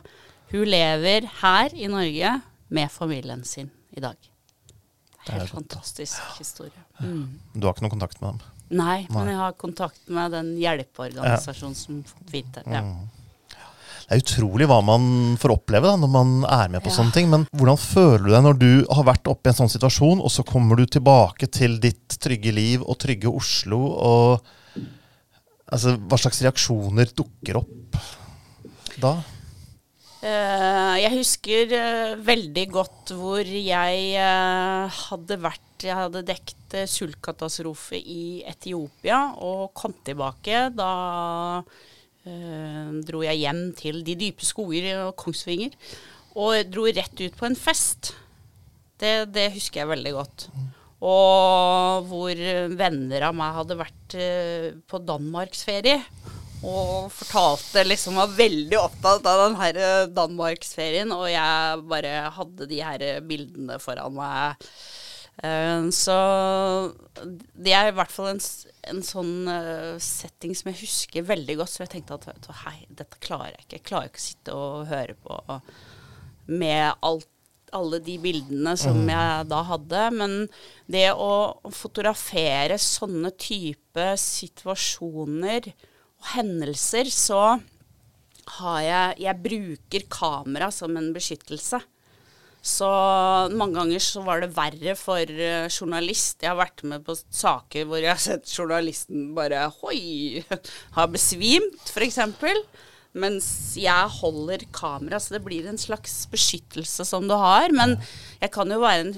Hun 0.53 0.67
lever 0.69 1.29
her 1.41 1.73
i 1.75 1.89
Norge 1.91 2.35
med 2.69 2.93
familien 2.93 3.45
sin 3.49 3.71
i 3.97 4.03
dag. 4.05 4.19
Helt 5.27 5.51
fantastisk 5.51 6.21
historie. 6.39 6.85
Mm. 7.01 7.41
Du 7.55 7.67
har 7.67 7.75
ikke 7.75 7.87
noe 7.87 7.97
kontakt 7.97 8.21
med 8.21 8.37
dem? 8.37 8.56
Nei, 8.71 9.07
men 9.15 9.29
jeg 9.31 9.39
har 9.39 9.53
kontakt 9.61 10.09
med 10.11 10.33
den 10.35 10.57
hjelpeorganisasjonen 10.59 11.77
som 11.79 12.01
fikk 12.03 12.33
vite. 12.33 12.65
Ja. 12.67 12.83
Mm. 12.83 13.13
Det 14.07 14.15
er 14.15 14.23
utrolig 14.23 14.67
hva 14.71 14.79
man 14.87 15.37
får 15.43 15.53
oppleve 15.57 15.89
da, 15.91 15.97
når 15.99 16.11
man 16.11 16.35
er 16.45 16.69
med 16.71 16.83
på 16.85 16.91
Ja. 16.93 16.95
sånne 16.95 17.13
ting. 17.15 17.29
Men 17.31 17.47
hvordan 17.51 17.79
føler 17.79 18.25
du 18.25 18.31
deg 18.31 18.43
når 18.45 18.59
du 18.59 18.87
har 18.95 19.05
vært 19.05 19.27
oppe 19.31 19.49
i 19.49 19.51
en 19.51 19.59
sånn 19.59 19.73
situasjon, 19.73 20.21
og 20.23 20.31
så 20.31 20.45
kommer 20.47 20.77
du 20.79 20.87
tilbake 20.87 21.51
til 21.51 21.79
ditt 21.83 22.19
trygge 22.23 22.55
liv 22.55 22.83
og 22.87 22.99
trygge 23.03 23.27
Oslo, 23.27 23.81
og 23.99 24.41
altså, 25.73 25.97
hva 25.99 26.19
slags 26.19 26.43
reaksjoner 26.47 27.11
dukker 27.19 27.59
opp 27.59 27.99
da? 29.03 29.17
Eh, 30.27 30.95
jeg 30.99 31.13
husker 31.21 31.73
eh, 31.77 32.15
veldig 32.27 32.65
godt 32.73 33.13
hvor 33.15 33.47
jeg 33.47 33.99
eh, 34.19 34.97
hadde 35.07 35.37
vært 35.39 35.85
Jeg 35.85 35.95
hadde 35.95 36.25
dekt 36.27 36.75
sultkatastrofe 36.91 37.99
i 38.01 38.41
Etiopia 38.49 39.37
og 39.45 39.71
kom 39.77 39.93
tilbake. 40.05 40.71
Da 40.75 41.61
dro 43.07 43.21
jeg 43.23 43.39
hjem 43.39 43.61
til 43.79 44.01
de 44.03 44.17
dype 44.19 44.43
skoger 44.43 44.89
og 45.05 45.13
Kongsvinger. 45.21 45.77
Og 46.35 46.73
dro 46.73 46.89
rett 46.89 47.21
ut 47.21 47.37
på 47.39 47.47
en 47.47 47.55
fest. 47.61 48.15
Det, 48.99 49.29
det 49.31 49.53
husker 49.55 49.85
jeg 49.85 49.93
veldig 49.93 50.15
godt. 50.17 50.49
Og 51.07 52.09
hvor 52.09 52.43
venner 52.81 53.29
av 53.29 53.37
meg 53.37 53.61
hadde 53.61 53.79
vært 53.85 54.19
på 54.91 55.03
danmarksferie. 55.07 56.01
Og 56.65 57.11
fortalte 57.13 57.85
liksom 57.85 58.17
var 58.21 58.33
veldig 58.37 58.79
opptatt 58.81 59.27
av 59.29 59.43
den 59.45 59.59
her 59.61 59.81
eh, 59.81 60.05
danmarksferien. 60.13 61.13
Og 61.15 61.29
jeg 61.31 61.83
bare 61.91 62.15
hadde 62.39 62.71
de 62.71 62.81
her 62.85 63.05
bildene 63.27 63.77
foran 63.83 64.17
meg. 64.17 64.67
Eh, 65.45 65.89
så 65.93 66.17
det 67.53 67.77
er 67.77 67.91
i 67.91 67.95
hvert 67.97 68.13
fall 68.13 68.33
en, 68.33 68.43
en 68.89 69.05
sånn 69.05 69.35
eh, 69.53 69.95
setting 70.01 70.57
som 70.57 70.73
jeg 70.73 70.81
husker 70.87 71.29
veldig 71.29 71.61
godt. 71.61 71.75
Så 71.75 71.85
jeg 71.85 71.95
tenkte 71.99 72.19
at 72.19 72.51
hei, 72.65 72.79
dette 72.89 73.21
klarer 73.21 73.53
jeg 73.55 73.67
ikke. 73.67 73.79
Jeg 73.79 73.89
klarer 73.93 74.13
ikke 74.13 74.23
å 74.23 74.29
sitte 74.31 74.59
og 74.59 74.93
høre 74.93 75.19
på 75.23 75.41
med 76.47 76.93
alt 77.05 77.33
alle 77.75 77.99
de 78.01 78.15
bildene 78.23 78.77
som 78.79 79.01
jeg 79.11 79.49
da 79.51 79.59
hadde. 79.67 80.05
Men 80.15 80.37
det 80.91 81.11
å 81.13 81.59
fotografere 81.75 82.79
sånne 82.81 83.33
type 83.41 84.07
situasjoner 84.23 85.73
hendelser, 86.35 87.11
så 87.13 87.59
har 88.59 88.81
jeg 88.85 89.21
Jeg 89.27 89.43
bruker 89.43 90.09
kamera 90.09 90.71
som 90.71 90.97
en 90.97 91.13
beskyttelse. 91.15 91.81
Så 92.67 92.87
mange 93.55 93.79
ganger 93.79 94.03
så 94.03 94.23
var 94.27 94.43
det 94.43 94.55
verre 94.57 94.97
for 94.99 95.23
eh, 95.23 95.69
journalist. 95.71 96.43
Jeg 96.43 96.51
har 96.51 96.59
vært 96.59 96.83
med 96.83 97.05
på 97.07 97.15
saker 97.15 97.87
hvor 97.87 98.03
jeg 98.03 98.11
har 98.11 98.23
sett 98.23 98.51
journalisten 98.51 99.29
bare 99.37 99.69
Hoi! 99.83 100.43
Har 100.97 101.13
besvimt, 101.13 101.79
f.eks. 101.93 102.19
Mens 103.17 103.47
jeg 103.81 104.13
holder 104.19 104.67
kamera, 104.77 105.21
så 105.23 105.37
det 105.37 105.43
blir 105.47 105.69
en 105.71 105.81
slags 105.81 106.27
beskyttelse 106.33 107.07
som 107.09 107.25
du 107.29 107.33
har. 107.39 107.73
Men 107.73 107.97
jeg 108.43 108.53
kan 108.55 108.71
jo 108.73 108.83
være 108.83 109.07
en, 109.07 109.15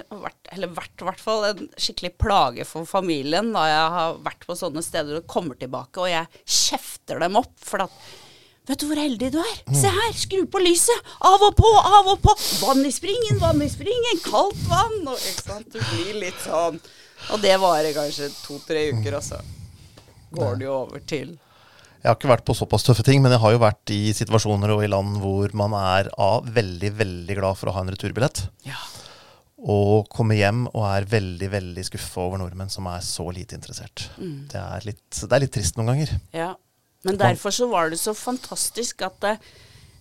eller 0.55 0.77
vært 0.77 1.05
hvert 1.09 1.23
fall 1.23 1.49
en 1.49 1.67
skikkelig 1.75 2.15
plage 2.21 2.67
for 2.69 2.87
familien 2.89 3.51
da 3.57 3.67
jeg 3.67 3.91
har 3.97 4.23
vært 4.25 4.47
på 4.47 4.57
sånne 4.59 4.85
steder 4.87 5.21
og 5.21 5.29
kommer 5.31 5.59
tilbake, 5.59 5.99
og 6.03 6.11
jeg 6.13 6.43
kjefter 6.47 7.23
dem 7.25 7.39
opp. 7.43 7.55
For 7.59 7.89
at 7.89 8.01
Vet 8.69 8.83
du 8.83 8.91
hvor 8.91 8.99
heldig 9.01 9.31
du 9.33 9.39
er? 9.41 9.53
Se 9.73 9.89
her, 9.89 10.11
skru 10.13 10.43
på 10.53 10.61
lyset! 10.61 11.07
Av 11.25 11.41
og 11.41 11.55
på, 11.57 11.69
av 11.73 12.11
og 12.13 12.19
på! 12.21 12.35
Vann 12.61 12.85
i 12.85 12.91
springen, 12.93 13.39
vann 13.41 13.63
i 13.65 13.69
springen! 13.73 14.21
Kaldt 14.21 14.61
vann! 14.69 14.99
Og, 15.09 15.17
ikke 15.17 15.47
sant? 15.47 15.71
Du 15.73 15.81
blir 15.81 16.19
litt 16.21 16.37
sånn 16.45 16.77
Og 17.33 17.41
det 17.41 17.55
varer 17.63 17.97
kanskje 17.97 18.29
to-tre 18.43 18.91
uker, 18.93 19.17
og 19.17 19.25
så 19.25 19.41
går 20.37 20.61
det 20.61 20.69
jo 20.69 20.75
over 20.83 21.01
til 21.09 21.39
Jeg 21.99 22.07
har 22.07 22.15
ikke 22.15 22.31
vært 22.31 22.47
på 22.47 22.55
såpass 22.55 22.87
tøffe 22.87 23.03
ting, 23.07 23.23
men 23.25 23.35
jeg 23.35 23.43
har 23.43 23.55
jo 23.55 23.63
vært 23.63 23.91
i 23.91 24.13
situasjoner 24.15 24.71
og 24.75 24.85
i 24.87 24.91
land 24.91 25.19
hvor 25.23 25.53
man 25.59 25.75
er 25.79 26.13
A, 26.15 26.31
veldig, 26.43 26.93
veldig 27.01 27.37
glad 27.41 27.59
for 27.59 27.71
å 27.71 27.75
ha 27.75 27.83
en 27.83 27.91
returbillett. 27.91 28.45
Ja. 28.67 28.79
Og 29.59 30.07
kommer 30.15 30.39
hjem 30.39 30.69
og 30.71 30.85
er 30.87 31.09
veldig, 31.11 31.49
veldig 31.51 31.85
skuffa 31.89 32.23
over 32.29 32.39
nordmenn 32.39 32.71
som 32.71 32.87
er 32.87 33.03
så 33.03 33.27
lite 33.35 33.59
interessert. 33.59 34.07
Det, 34.17 34.63
er 34.63 34.87
litt, 34.87 35.09
det 35.11 35.35
er 35.35 35.43
litt 35.43 35.55
trist 35.59 35.79
noen 35.79 35.95
ganger. 35.95 36.17
ja. 36.37 36.55
Men 37.07 37.15
derfor 37.15 37.55
så 37.55 37.69
var 37.71 37.93
det 37.93 38.01
så 38.01 38.11
fantastisk 38.17 39.05
at 39.07 39.19
det, 39.23 39.35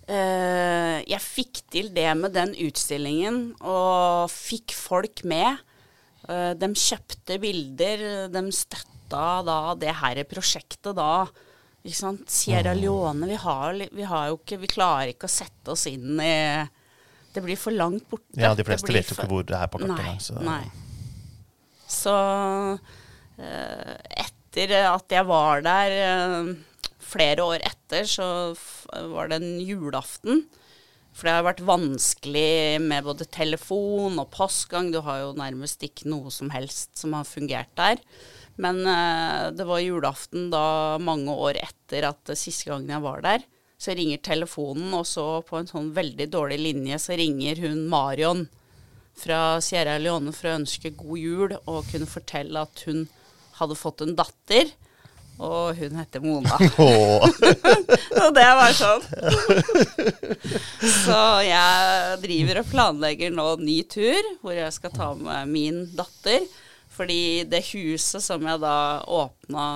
eh, 0.10 0.96
jeg 1.06 1.22
fikk 1.22 1.62
til 1.74 1.92
det 1.94 2.10
med 2.18 2.34
den 2.34 2.56
utstillingen, 2.66 3.52
og 3.62 4.32
fikk 4.34 4.74
folk 4.74 5.22
med. 5.22 5.62
Eh, 6.28 6.54
de 6.58 6.72
kjøpte 6.74 7.38
bilder, 7.44 8.06
de 8.34 8.44
støtta 8.56 9.28
da 9.46 9.60
det 9.80 9.94
her 10.02 10.24
prosjektet 10.30 10.98
da. 10.98 11.28
Ikke 11.88 11.96
sant? 12.02 12.26
Sierra 12.30 12.74
Leone, 12.76 13.30
vi 13.30 13.38
har, 13.40 13.78
vi 13.96 14.04
har 14.10 14.34
ikke 14.36 14.58
Vi 14.60 14.68
klarer 14.68 15.14
ikke 15.14 15.30
å 15.30 15.32
sette 15.32 15.72
oss 15.72 15.86
inn 15.88 16.20
i 16.20 16.34
Det 17.34 17.44
blir 17.46 17.56
for 17.60 17.72
langt 17.72 18.04
borte. 18.12 18.28
Ja, 18.36 18.52
De 18.58 18.66
fleste 18.68 18.92
vet 18.92 19.08
jo 19.08 19.16
ikke 19.16 19.30
hvor 19.32 19.46
det 19.48 19.56
er 19.56 19.70
på 19.72 19.80
kartet 19.80 20.04
engang. 20.04 20.20
så- 20.20 20.42
nei. 20.44 20.64
Så 21.88 22.14
eh, 23.40 23.96
etter 24.26 24.74
at 24.90 25.14
jeg 25.14 25.26
var 25.30 25.62
der 25.66 25.94
eh, 26.02 26.54
flere 27.08 27.46
år 27.46 27.64
etter, 27.64 28.04
så 28.10 28.28
var 29.14 29.30
det 29.32 29.38
en 29.42 29.60
julaften. 29.64 30.46
For 31.18 31.26
det 31.30 31.34
har 31.38 31.46
vært 31.48 31.64
vanskelig 31.66 32.82
med 32.84 33.06
både 33.08 33.26
telefon 33.34 34.20
og 34.22 34.28
postgang. 34.34 34.92
Du 34.94 35.00
har 35.02 35.22
jo 35.24 35.32
nærmest 35.38 35.82
ikke 35.88 36.06
noe 36.12 36.30
som 36.34 36.52
helst 36.54 36.98
som 37.00 37.16
har 37.18 37.24
fungert 37.26 37.72
der. 37.80 37.98
Men 38.58 38.82
eh, 38.90 39.52
det 39.54 39.68
var 39.70 39.84
julaften 39.84 40.50
da 40.54 40.98
mange 41.02 41.34
år 41.34 41.60
etter 41.62 42.10
at 42.10 42.34
siste 42.38 42.72
gangen 42.72 42.94
jeg 42.96 43.06
var 43.06 43.24
der. 43.26 43.46
Så 43.78 43.94
ringer 43.94 44.22
telefonen, 44.26 44.90
og 44.98 45.06
så 45.06 45.44
på 45.46 45.60
en 45.60 45.70
sånn 45.70 45.92
veldig 45.94 46.26
dårlig 46.34 46.58
linje 46.64 46.98
så 47.02 47.18
ringer 47.20 47.62
hun 47.62 47.86
Marion 47.92 48.48
fra 49.18 49.62
Sierra 49.62 49.98
Leone 50.02 50.34
for 50.34 50.50
å 50.50 50.58
ønske 50.62 50.96
god 50.98 51.22
jul 51.22 51.56
og 51.60 51.86
kunne 51.92 52.10
fortelle 52.10 52.66
at 52.66 52.84
hun 52.90 53.06
hadde 53.58 53.78
fått 53.78 54.04
en 54.06 54.18
datter. 54.18 54.74
Og 55.38 55.78
hun 55.78 55.98
heter 56.00 56.24
Mona. 56.24 56.58
Og 58.26 58.32
det 58.38 58.48
var 58.58 58.72
sånn. 58.74 59.04
Så 61.06 61.20
jeg 61.46 62.16
driver 62.24 62.64
og 62.64 62.72
planlegger 62.72 63.36
nå 63.38 63.52
ny 63.62 63.84
tur, 63.86 64.32
hvor 64.42 64.58
jeg 64.58 64.74
skal 64.74 64.96
ta 64.96 65.12
med 65.20 65.52
min 65.54 65.84
datter. 65.94 66.42
Fordi 66.98 67.46
det 67.46 67.62
huset 67.74 68.24
som 68.26 68.46
jeg 68.48 68.64
da 68.64 68.78
åpna 69.06 69.68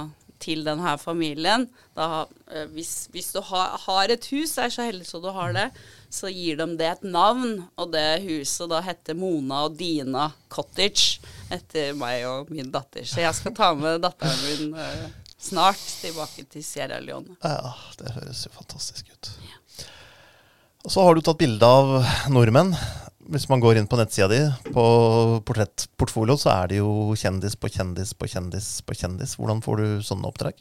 til 0.42 0.64
denne 0.66 0.96
familien 0.98 1.68
da, 1.98 2.26
eh, 2.50 2.68
hvis, 2.74 3.08
hvis, 3.14 3.30
du 3.36 3.42
har, 3.46 3.76
har, 3.84 4.10
et 4.10 4.26
hus, 4.34 4.56
er 4.58 4.72
så 4.74 4.88
heldig 4.88 5.06
så 5.06 5.22
du 5.22 5.30
har 5.34 5.54
det, 5.54 5.68
så 6.12 6.32
gir 6.34 6.58
de 6.60 6.68
det 6.80 6.88
et 6.88 7.06
navn. 7.06 7.62
Og 7.78 7.92
det 7.94 8.24
huset 8.26 8.72
da 8.72 8.82
heter 8.86 9.18
Mona 9.18 9.66
og 9.68 9.78
Dina 9.80 10.30
Cottage 10.52 11.22
etter 11.54 11.94
meg 12.00 12.26
og 12.30 12.52
min 12.54 12.72
datter. 12.74 13.06
Så 13.08 13.22
jeg 13.24 13.38
skal 13.38 13.56
ta 13.58 13.72
med 13.78 14.02
datteren 14.04 14.42
min 14.48 14.76
uh, 14.78 15.08
snart 15.42 15.82
tilbake 16.02 16.48
til 16.50 16.66
Sierra 16.66 17.00
Leone. 17.04 17.38
Ja, 17.44 17.76
det 18.02 18.16
høres 18.18 18.46
jo 18.48 18.54
fantastisk 18.56 19.12
ut. 19.12 19.34
Ja. 19.46 19.60
Og 20.82 20.94
så 20.96 21.06
har 21.06 21.14
du 21.14 21.22
tatt 21.22 21.38
bilde 21.38 21.68
av 21.68 22.00
nordmenn 22.34 22.74
hvis 23.32 23.48
man 23.52 23.62
går 23.64 23.80
inn 23.80 23.88
på 23.88 24.00
nettsida 24.00 24.28
di, 24.32 24.42
på 24.76 24.84
portrettportfolio, 25.48 26.36
så 26.40 26.52
er 26.58 26.72
det 26.72 26.82
jo 26.82 27.16
kjendis 27.18 27.56
på 27.56 27.72
kjendis 27.72 28.12
på 28.18 28.28
kjendis 28.32 28.74
på 28.84 28.98
kjendis. 28.98 29.38
Hvordan 29.40 29.64
får 29.64 29.82
du 29.82 29.88
sånne 30.06 30.28
oppdrag? 30.28 30.60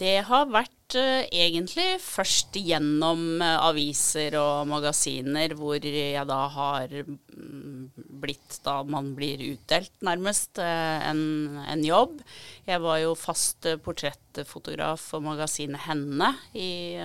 Det 0.00 0.16
har 0.26 0.48
vært 0.50 0.96
uh, 0.96 1.22
egentlig 1.28 2.00
først 2.02 2.56
gjennom 2.56 3.42
uh, 3.44 3.60
aviser 3.68 4.34
og 4.40 4.66
magasiner 4.70 5.52
hvor 5.54 5.84
jeg 5.84 6.24
da 6.26 6.38
har 6.54 6.94
um, 7.04 7.90
blitt 7.94 8.56
da 8.64 8.80
man 8.82 9.12
blir 9.14 9.44
utdelt, 9.52 9.92
nærmest, 10.02 10.58
uh, 10.58 10.98
en, 11.06 11.60
en, 11.62 11.84
jobb. 11.86 12.18
Jeg 12.66 12.82
var 12.82 13.02
jo 13.04 13.12
fast 13.18 13.68
portrettfotograf 13.84 15.10
for 15.12 15.22
magasinet 15.22 15.84
Henne 15.86 16.32
i 16.56 16.96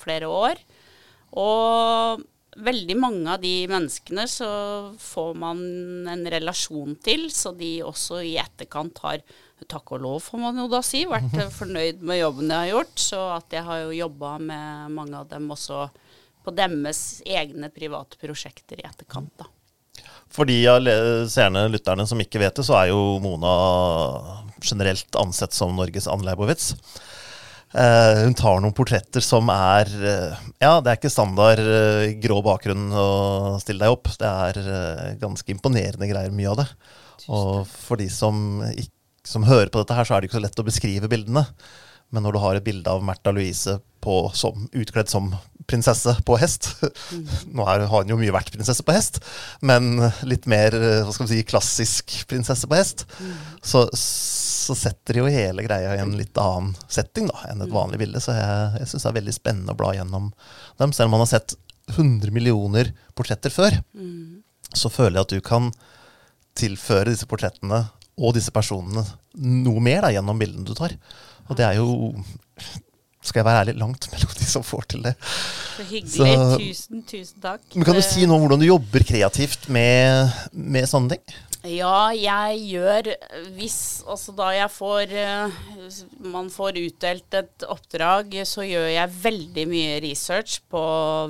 flere 0.00 0.30
år. 0.30 0.62
Og 1.36 2.24
veldig 2.56 2.96
mange 2.98 3.32
av 3.32 3.42
de 3.42 3.54
menneskene 3.70 4.26
så 4.30 4.48
får 5.00 5.34
man 5.38 5.60
en 6.12 6.24
relasjon 6.32 6.96
til, 7.04 7.28
så 7.32 7.52
de 7.56 7.78
også 7.86 8.22
i 8.24 8.36
etterkant 8.42 9.02
har 9.04 9.24
Takk 9.64 9.94
og 9.96 10.02
lov, 10.04 10.18
får 10.20 10.36
man 10.36 10.58
jo 10.60 10.66
da 10.68 10.82
si. 10.84 11.06
Vært 11.08 11.32
fornøyd 11.60 12.02
med 12.04 12.18
jobben 12.20 12.50
jeg 12.52 12.58
har 12.58 12.72
gjort. 12.74 12.98
Så 13.00 13.20
at 13.38 13.54
jeg 13.56 13.64
har 13.64 13.86
jo 13.86 13.94
jobba 13.96 14.34
med 14.36 14.92
mange 14.92 15.16
av 15.16 15.30
dem 15.30 15.48
også 15.48 15.86
på 16.44 16.52
deres 16.54 17.22
egne 17.24 17.70
private 17.72 18.20
prosjekter 18.20 18.82
i 18.82 18.84
etterkant, 18.84 19.32
da. 19.40 19.48
For 20.28 20.44
de 20.44 20.58
av 20.68 20.84
seerne, 21.32 21.64
lytterne, 21.72 22.04
som 22.06 22.20
ikke 22.20 22.42
vet 22.42 22.58
det, 22.58 22.66
så 22.68 22.76
er 22.82 22.90
jo 22.90 23.16
Mona 23.24 23.54
generelt 24.60 25.16
ansett 25.16 25.56
som 25.56 25.72
Norges 25.78 26.08
Ann 26.10 26.24
Leibowitz. 26.26 26.74
Uh, 27.76 28.22
hun 28.24 28.32
tar 28.36 28.62
noen 28.64 28.72
portretter 28.72 29.20
som 29.20 29.50
er 29.52 29.90
uh, 30.00 30.36
Ja, 30.62 30.78
det 30.80 30.88
er 30.88 30.96
ikke 30.96 31.10
standard 31.12 31.60
uh, 31.60 32.06
grå 32.22 32.38
bakgrunn 32.44 32.86
å 32.96 33.08
stille 33.60 33.84
deg 33.84 33.92
opp. 33.92 34.08
Det 34.16 34.30
er 34.30 35.18
ganske 35.20 35.52
imponerende 35.52 36.08
greier, 36.08 36.32
mye 36.32 36.54
av 36.54 36.62
det. 36.62 36.66
Og 37.26 37.66
for 37.68 38.00
de 38.00 38.06
som, 38.12 38.62
som, 39.26 39.44
hører 39.44 39.68
på 39.72 39.82
dette 39.82 39.98
her, 39.98 40.08
så 40.08 40.16
er 40.16 40.22
det 40.22 40.30
ikke 40.30 40.38
så 40.38 40.46
lett 40.46 40.62
å 40.62 40.66
beskrive 40.66 41.10
bildene. 41.12 41.44
Men 42.14 42.24
når 42.24 42.36
du 42.36 42.40
har 42.40 42.56
et 42.56 42.64
bilde 42.64 42.88
av 42.88 43.04
Märtha 43.04 43.34
Louise 43.34 43.76
på, 44.00 44.16
som, 44.38 44.68
utkledd 44.72 45.12
som 45.12 45.34
prinsesse 45.66 46.12
på 46.22 46.36
hest 46.38 46.68
mm. 46.78 47.24
Nå 47.58 47.64
har 47.66 47.82
hun 47.90 48.12
jo 48.12 48.18
mye 48.20 48.34
vært 48.36 48.52
prinsesse 48.54 48.84
på 48.86 48.94
hest, 48.94 49.18
men 49.58 49.98
litt 50.24 50.46
mer 50.48 50.76
hva 50.78 51.10
skal 51.10 51.26
vi 51.26 51.40
si, 51.40 51.48
klassisk 51.50 52.20
prinsesse 52.30 52.70
på 52.70 52.78
hest. 52.78 53.04
Mm. 53.18 53.34
Så 53.66 53.88
så 54.66 54.76
setter 54.78 55.20
jo 55.20 55.28
hele 55.30 55.64
greia 55.66 55.94
i 55.94 56.00
en 56.02 56.16
litt 56.18 56.36
annen 56.40 56.74
setting 56.90 57.30
da, 57.30 57.44
enn 57.50 57.62
et 57.62 57.70
mm. 57.70 57.76
vanlig 57.76 58.00
bilde. 58.02 58.22
Så 58.22 58.34
jeg, 58.36 58.80
jeg 58.80 58.90
syns 58.90 59.06
det 59.06 59.10
er 59.12 59.18
veldig 59.20 59.36
spennende 59.36 59.74
å 59.74 59.78
bla 59.78 59.92
gjennom 59.96 60.30
dem. 60.80 60.94
Selv 60.96 61.10
om 61.10 61.16
man 61.16 61.24
har 61.24 61.30
sett 61.30 61.56
100 61.94 62.34
millioner 62.34 62.90
portretter 63.18 63.54
før, 63.54 63.78
mm. 63.94 64.42
så 64.74 64.90
føler 64.92 65.20
jeg 65.20 65.28
at 65.28 65.36
du 65.36 65.44
kan 65.46 65.70
tilføre 66.56 67.12
disse 67.12 67.28
portrettene 67.30 67.84
og 68.16 68.34
disse 68.36 68.52
personene 68.54 69.04
noe 69.36 69.82
mer 69.84 70.06
da, 70.06 70.14
gjennom 70.16 70.38
bildene 70.40 70.66
du 70.66 70.74
tar. 70.76 70.96
Og 71.46 71.58
det 71.58 71.66
er 71.68 71.78
jo 71.78 71.88
skal 73.26 73.40
jeg 73.40 73.48
være 73.48 73.62
ærlig, 73.64 73.74
langt 73.80 74.06
mellom 74.12 74.34
de 74.38 74.46
som 74.48 74.64
får 74.66 74.86
til 74.92 75.02
det. 75.06 75.12
Så 75.76 75.86
hyggelig. 75.88 76.12
Så, 76.14 76.58
tusen, 76.60 77.02
tusen 77.10 77.42
takk. 77.42 77.64
Men 77.74 77.88
Kan 77.88 77.98
du 77.98 78.04
si 78.06 78.26
noe 78.26 78.38
om 78.38 78.46
hvordan 78.46 78.62
du 78.62 78.68
jobber 78.68 79.06
kreativt 79.08 79.66
med, 79.72 80.30
med 80.52 80.86
sånne 80.90 81.16
ting? 81.16 81.40
Ja, 81.66 82.12
jeg 82.14 82.60
gjør 82.70 83.08
Hvis 83.56 84.04
altså 84.06 84.34
da 84.36 84.50
jeg 84.54 84.70
får 84.70 85.14
eh, 85.18 85.56
Man 86.32 86.50
får 86.52 86.78
utdelt 86.78 87.34
et 87.34 87.66
oppdrag, 87.66 88.36
så 88.46 88.64
gjør 88.66 88.86
jeg 88.92 89.16
veldig 89.24 89.64
mye 89.70 89.96
research 90.04 90.60
på 90.70 90.82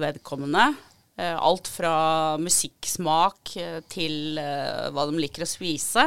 vedkommende. 0.03 0.68
Eh, 1.16 1.33
alt 1.33 1.70
fra 1.70 2.37
musikksmak 2.40 3.55
eh, 3.61 3.81
til 3.92 4.37
hva 4.37 5.07
de 5.09 5.20
liker 5.22 5.46
å 5.46 5.49
spise. 5.49 6.05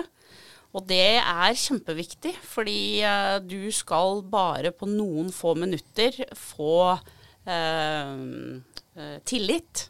Og 0.77 0.85
det 0.89 1.17
er 1.17 1.57
kjempeviktig, 1.57 2.35
fordi 2.45 3.01
du 3.49 3.71
skal 3.73 4.21
bare 4.29 4.69
på 4.69 4.85
noen 4.89 5.31
få 5.33 5.55
minutter 5.57 6.13
få 6.37 6.93
eh, 7.49 8.21
tillit 9.25 9.87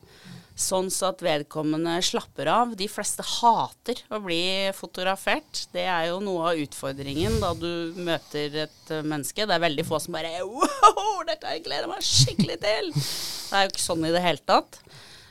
sånn 0.60 0.90
så 0.94 1.10
at 1.14 1.24
vedkommende 1.24 1.96
slapper 2.06 2.50
av. 2.52 2.74
De 2.78 2.88
fleste 2.92 3.24
hater 3.26 4.02
å 4.12 4.20
bli 4.24 4.70
fotografert. 4.76 5.66
Det 5.74 5.86
er 5.88 6.10
jo 6.10 6.20
noe 6.24 6.52
av 6.52 6.62
utfordringen 6.62 7.40
da 7.42 7.54
du 7.58 7.96
møter 7.98 8.58
et 8.66 8.94
menneske. 9.00 9.48
Det 9.48 9.56
er 9.56 9.66
veldig 9.66 9.86
få 9.88 10.02
som 10.04 10.18
bare 10.18 10.44
Wow, 10.46 11.24
dette 11.28 11.56
jeg 11.56 11.66
gleder 11.68 11.90
meg 11.92 12.04
skikkelig 12.06 12.60
til! 12.64 12.92
Det 12.94 13.58
er 13.58 13.66
jo 13.66 13.74
ikke 13.74 13.86
sånn 13.86 14.06
i 14.06 14.14
det 14.14 14.24
hele 14.26 14.44
tatt. 14.52 14.82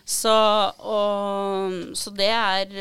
Så, 0.09 0.33
og, 0.88 1.79
så 1.99 2.12
det 2.17 2.33
er 2.33 2.73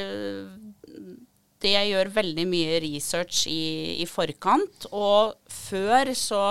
det 1.57 1.73
jeg 1.73 1.91
gjør 1.91 2.13
veldig 2.15 2.45
mye 2.47 2.81
research 2.85 3.45
i, 3.51 3.99
i 4.01 4.07
forkant. 4.09 4.87
Og 4.95 5.35
før 5.51 6.13
så 6.17 6.43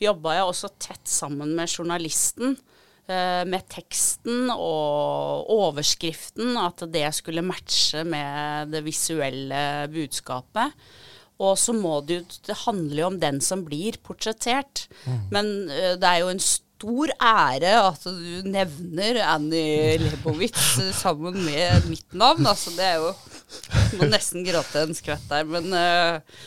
jobba 0.00 0.38
jeg 0.38 0.48
også 0.50 0.72
tett 0.82 1.10
sammen 1.10 1.52
med 1.56 1.70
journalisten 1.70 2.56
Eh, 2.56 2.73
med 3.04 3.66
teksten 3.68 4.48
og 4.48 5.50
overskriften, 5.52 6.54
at 6.56 6.86
det 6.88 7.10
skulle 7.12 7.44
matche 7.44 8.00
med 8.08 8.72
det 8.72 8.80
visuelle 8.86 9.58
budskapet. 9.92 10.72
Og 11.42 11.56
så 11.58 11.74
må 11.74 11.98
det 12.06 12.20
jo 12.20 12.24
Det 12.46 12.58
handler 12.64 13.00
jo 13.00 13.08
om 13.10 13.20
den 13.22 13.40
som 13.42 13.64
blir 13.66 13.98
portrettert. 14.06 14.86
Mm. 15.04 15.20
Men 15.34 15.50
uh, 15.70 15.94
det 15.98 16.10
er 16.10 16.22
jo 16.22 16.30
en 16.32 16.42
stor 16.42 17.12
ære 17.22 17.74
at 17.80 18.06
du 18.06 18.48
nevner 18.50 19.20
Annie 19.24 19.98
Lebowitz 20.02 20.78
sammen 21.02 21.38
med 21.44 21.88
mitt 21.90 22.14
navn. 22.14 22.46
Altså 22.46 22.74
det 22.76 22.86
er 22.86 23.00
jo 23.02 23.14
Må 23.98 24.08
nesten 24.10 24.46
gråte 24.46 24.84
en 24.84 24.96
skvett 24.96 25.24
der. 25.30 25.46
Men 25.48 25.70
uh, 25.74 26.44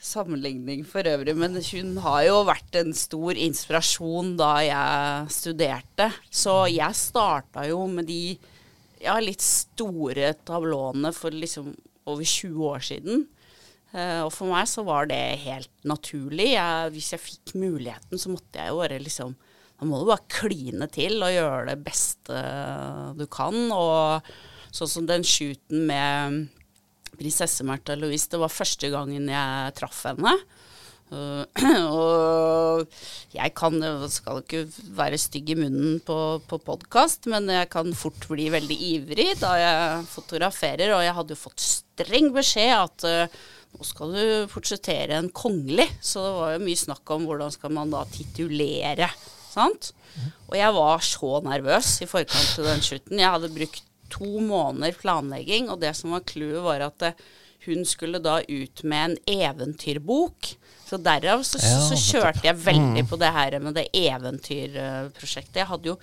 sammenligning 0.00 0.82
for 0.88 1.04
øvrig, 1.04 1.34
men 1.36 1.58
hun 1.60 1.98
har 2.04 2.22
jo 2.24 2.38
vært 2.48 2.78
en 2.80 2.94
stor 2.96 3.36
inspirasjon 3.36 4.32
da 4.40 4.52
jeg 4.64 5.34
studerte. 5.34 6.08
Så 6.32 6.64
jeg 6.72 6.96
starta 6.96 7.66
jo 7.68 7.82
med 7.90 8.08
de 8.08 8.38
ja, 9.00 9.18
litt 9.20 9.44
store 9.44 10.32
tablåene 10.48 11.12
for 11.16 11.34
liksom 11.36 11.74
over 12.08 12.24
20 12.24 12.70
år 12.70 12.84
siden. 12.84 13.26
Uh, 13.90 14.22
og 14.22 14.30
for 14.32 14.46
meg 14.52 14.68
så 14.70 14.84
var 14.86 15.08
det 15.10 15.20
helt 15.44 15.72
naturlig. 15.88 16.52
Jeg, 16.54 16.92
hvis 16.94 17.10
jeg 17.14 17.24
fikk 17.24 17.54
muligheten, 17.58 18.20
så 18.20 18.32
måtte 18.32 18.60
jeg 18.60 18.72
jo 18.72 18.82
bare 18.82 19.00
liksom 19.02 19.34
Da 19.80 19.86
må 19.88 19.96
du 19.96 20.10
bare 20.10 20.28
kline 20.28 20.86
til 20.92 21.22
og 21.24 21.32
gjøre 21.32 21.70
det 21.70 21.78
beste 21.80 22.40
du 23.16 23.24
kan. 23.32 23.56
Og 23.72 24.32
sånn 24.76 24.90
som 24.92 25.06
den 25.08 25.24
shooten 25.26 25.86
med 25.88 26.42
prinsesse 27.20 27.66
Märtha 27.68 27.96
Louise. 27.98 28.30
Det 28.32 28.40
var 28.40 28.52
første 28.52 28.90
gangen 28.92 29.28
jeg 29.30 29.76
traff 29.78 30.02
henne. 30.08 30.34
Uh, 31.10 31.42
og 31.90 32.84
jeg 33.34 33.54
kan, 33.58 33.78
skal 34.12 34.42
ikke 34.44 34.64
være 34.94 35.18
stygg 35.18 35.54
i 35.54 35.58
munnen 35.58 35.98
på, 36.06 36.18
på 36.46 36.60
podkast, 36.62 37.26
men 37.32 37.50
jeg 37.50 37.70
kan 37.72 37.90
fort 37.98 38.28
bli 38.30 38.46
veldig 38.54 38.76
ivrig 38.92 39.32
da 39.40 39.56
jeg 39.58 40.04
fotograferer. 40.12 40.94
Og 40.96 41.04
jeg 41.04 41.16
hadde 41.18 41.36
jo 41.36 41.42
fått 41.44 41.66
streng 41.66 42.30
beskjed 42.36 42.76
at 42.76 43.08
uh, 43.10 43.40
nå 43.70 43.86
skal 43.86 44.14
du 44.14 44.24
portrettere 44.50 45.18
en 45.18 45.30
kongelig. 45.34 45.88
Så 46.02 46.22
det 46.24 46.32
var 46.38 46.54
jo 46.56 46.64
mye 46.64 46.84
snakk 46.86 47.14
om 47.16 47.28
hvordan 47.28 47.54
skal 47.54 47.74
man 47.74 47.92
da 47.92 48.06
titulere. 48.10 49.10
Sant? 49.50 49.92
Og 50.48 50.56
jeg 50.58 50.74
var 50.74 51.02
så 51.06 51.38
nervøs 51.46 51.94
i 52.04 52.08
forkant 52.10 52.54
til 52.54 52.66
den 52.66 52.82
slutten. 52.86 53.18
Jeg 53.18 53.34
hadde 53.34 53.54
brukt 53.54 53.86
to 54.12 54.40
måneder 54.44 54.96
planlegging, 55.00 55.70
og 55.70 55.80
det 55.82 55.94
som 55.98 56.14
var 56.14 56.26
clouet, 56.28 56.60
var 56.64 56.86
at 56.88 57.06
eh, 57.10 57.22
hun 57.66 57.84
skulle 57.84 58.22
da 58.22 58.40
ut 58.40 58.82
med 58.88 59.10
en 59.10 59.16
eventyrbok. 59.44 60.54
Så 60.88 60.98
derav 60.98 61.44
så, 61.46 61.60
ja, 61.62 61.78
så 61.86 61.98
kjørte 61.98 62.46
jeg 62.48 62.58
veldig 62.64 63.04
mm. 63.04 63.08
på 63.10 63.18
det 63.20 63.30
her 63.36 63.58
med 63.62 63.76
det 63.78 63.86
eventyrprosjektet. 63.94 65.60
Jeg 65.60 65.70
hadde 65.70 65.92
jo 65.92 65.98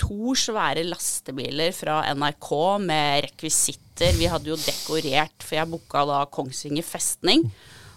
to 0.00 0.34
svære 0.38 0.84
lastebiler 0.86 1.74
fra 1.76 2.00
NRK 2.14 2.50
med 2.86 3.26
rekvisitter. 3.26 4.14
Vi 4.16 4.30
hadde 4.30 4.52
jo 4.52 4.58
dekorert, 4.58 5.44
for 5.44 5.58
jeg 5.58 5.70
booka 5.74 6.06
da 6.08 6.22
Kongsvinger 6.32 6.86
festning. 6.86 7.44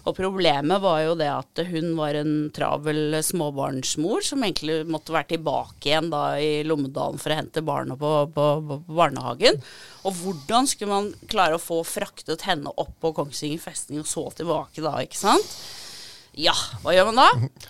Og 0.06 0.14
problemet 0.14 0.82
var 0.82 1.00
jo 1.02 1.14
det 1.18 1.28
at 1.32 1.62
hun 1.66 1.90
var 1.98 2.14
en 2.14 2.34
travel 2.54 3.16
småbarnsmor 3.26 4.22
som 4.22 4.44
egentlig 4.46 4.84
måtte 4.86 5.14
være 5.14 5.32
tilbake 5.34 5.90
igjen 5.90 6.12
da 6.12 6.36
i 6.38 6.62
Lommedalen 6.66 7.18
for 7.18 7.34
å 7.34 7.38
hente 7.40 7.64
barna 7.66 7.98
på, 7.98 8.12
på, 8.34 8.44
på 8.68 8.78
barnehagen. 8.86 9.58
Og 10.06 10.20
hvordan 10.20 10.70
skulle 10.70 10.92
man 10.92 11.10
klare 11.26 11.58
å 11.58 11.62
få 11.62 11.80
fraktet 11.86 12.46
henne 12.46 12.70
opp 12.78 12.94
på 13.02 13.14
Kongsvinger 13.16 13.62
festning 13.62 14.04
og 14.04 14.10
så 14.10 14.28
tilbake 14.38 14.84
da, 14.84 14.94
ikke 15.02 15.18
sant? 15.18 15.58
Ja, 16.38 16.54
hva 16.84 16.94
gjør 16.94 17.10
man 17.10 17.24
da? 17.24 17.66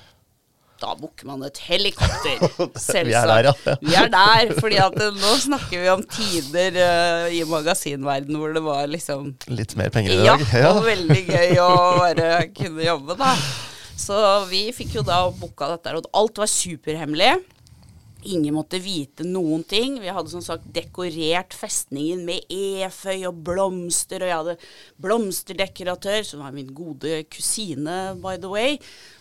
Da 0.81 0.93
booker 0.99 1.29
man 1.31 1.45
et 1.47 1.61
helikopter. 1.65 2.43
Vi 3.07 3.15
er 3.17 3.31
der, 3.31 3.49
ja. 3.49 3.77
Vi 3.81 3.95
er 3.97 4.11
der, 4.13 4.53
fordi 4.59 4.77
at 4.83 4.99
eh, 5.01 5.15
nå 5.17 5.33
snakker 5.41 5.81
vi 5.81 5.89
om 5.93 6.03
tider 6.05 6.77
uh, 6.77 7.33
i 7.33 7.41
magasinverden 7.49 8.37
hvor 8.37 8.53
det 8.53 8.63
var 8.65 8.85
liksom 8.91 9.31
Litt 9.49 9.77
mer 9.79 9.93
penger 9.95 10.13
i 10.13 10.21
dag. 10.21 10.45
ja, 10.53 10.75
og 10.75 10.85
veldig 10.85 11.23
gøy 11.31 11.57
å 11.63 11.71
bare 12.03 12.31
kunne 12.57 12.85
jobbe, 12.85 13.17
da. 13.17 13.33
Så 13.97 14.17
vi 14.51 14.67
fikk 14.77 14.99
jo 14.99 15.07
da 15.07 15.25
booka 15.33 15.71
dette, 15.73 15.97
og 15.97 16.11
alt 16.21 16.43
var 16.45 16.51
superhemmelig. 16.53 17.33
Ingen 18.27 18.57
måtte 18.57 18.81
vite 18.83 19.25
noen 19.27 19.63
ting. 19.69 20.01
Vi 20.03 20.13
hadde 20.13 20.33
som 20.33 20.43
sagt 20.45 20.67
dekorert 20.75 21.55
festningen 21.57 22.25
med 22.27 22.45
eføy 22.51 23.27
og 23.29 23.41
blomster, 23.47 24.25
og 24.25 24.31
jeg 24.31 24.41
hadde 24.41 24.57
blomsterdekoratør, 25.03 26.25
som 26.27 26.43
var 26.45 26.55
min 26.57 26.73
gode 26.75 27.23
kusine, 27.33 28.17
by 28.23 28.37
the 28.43 28.51
way, 28.51 28.81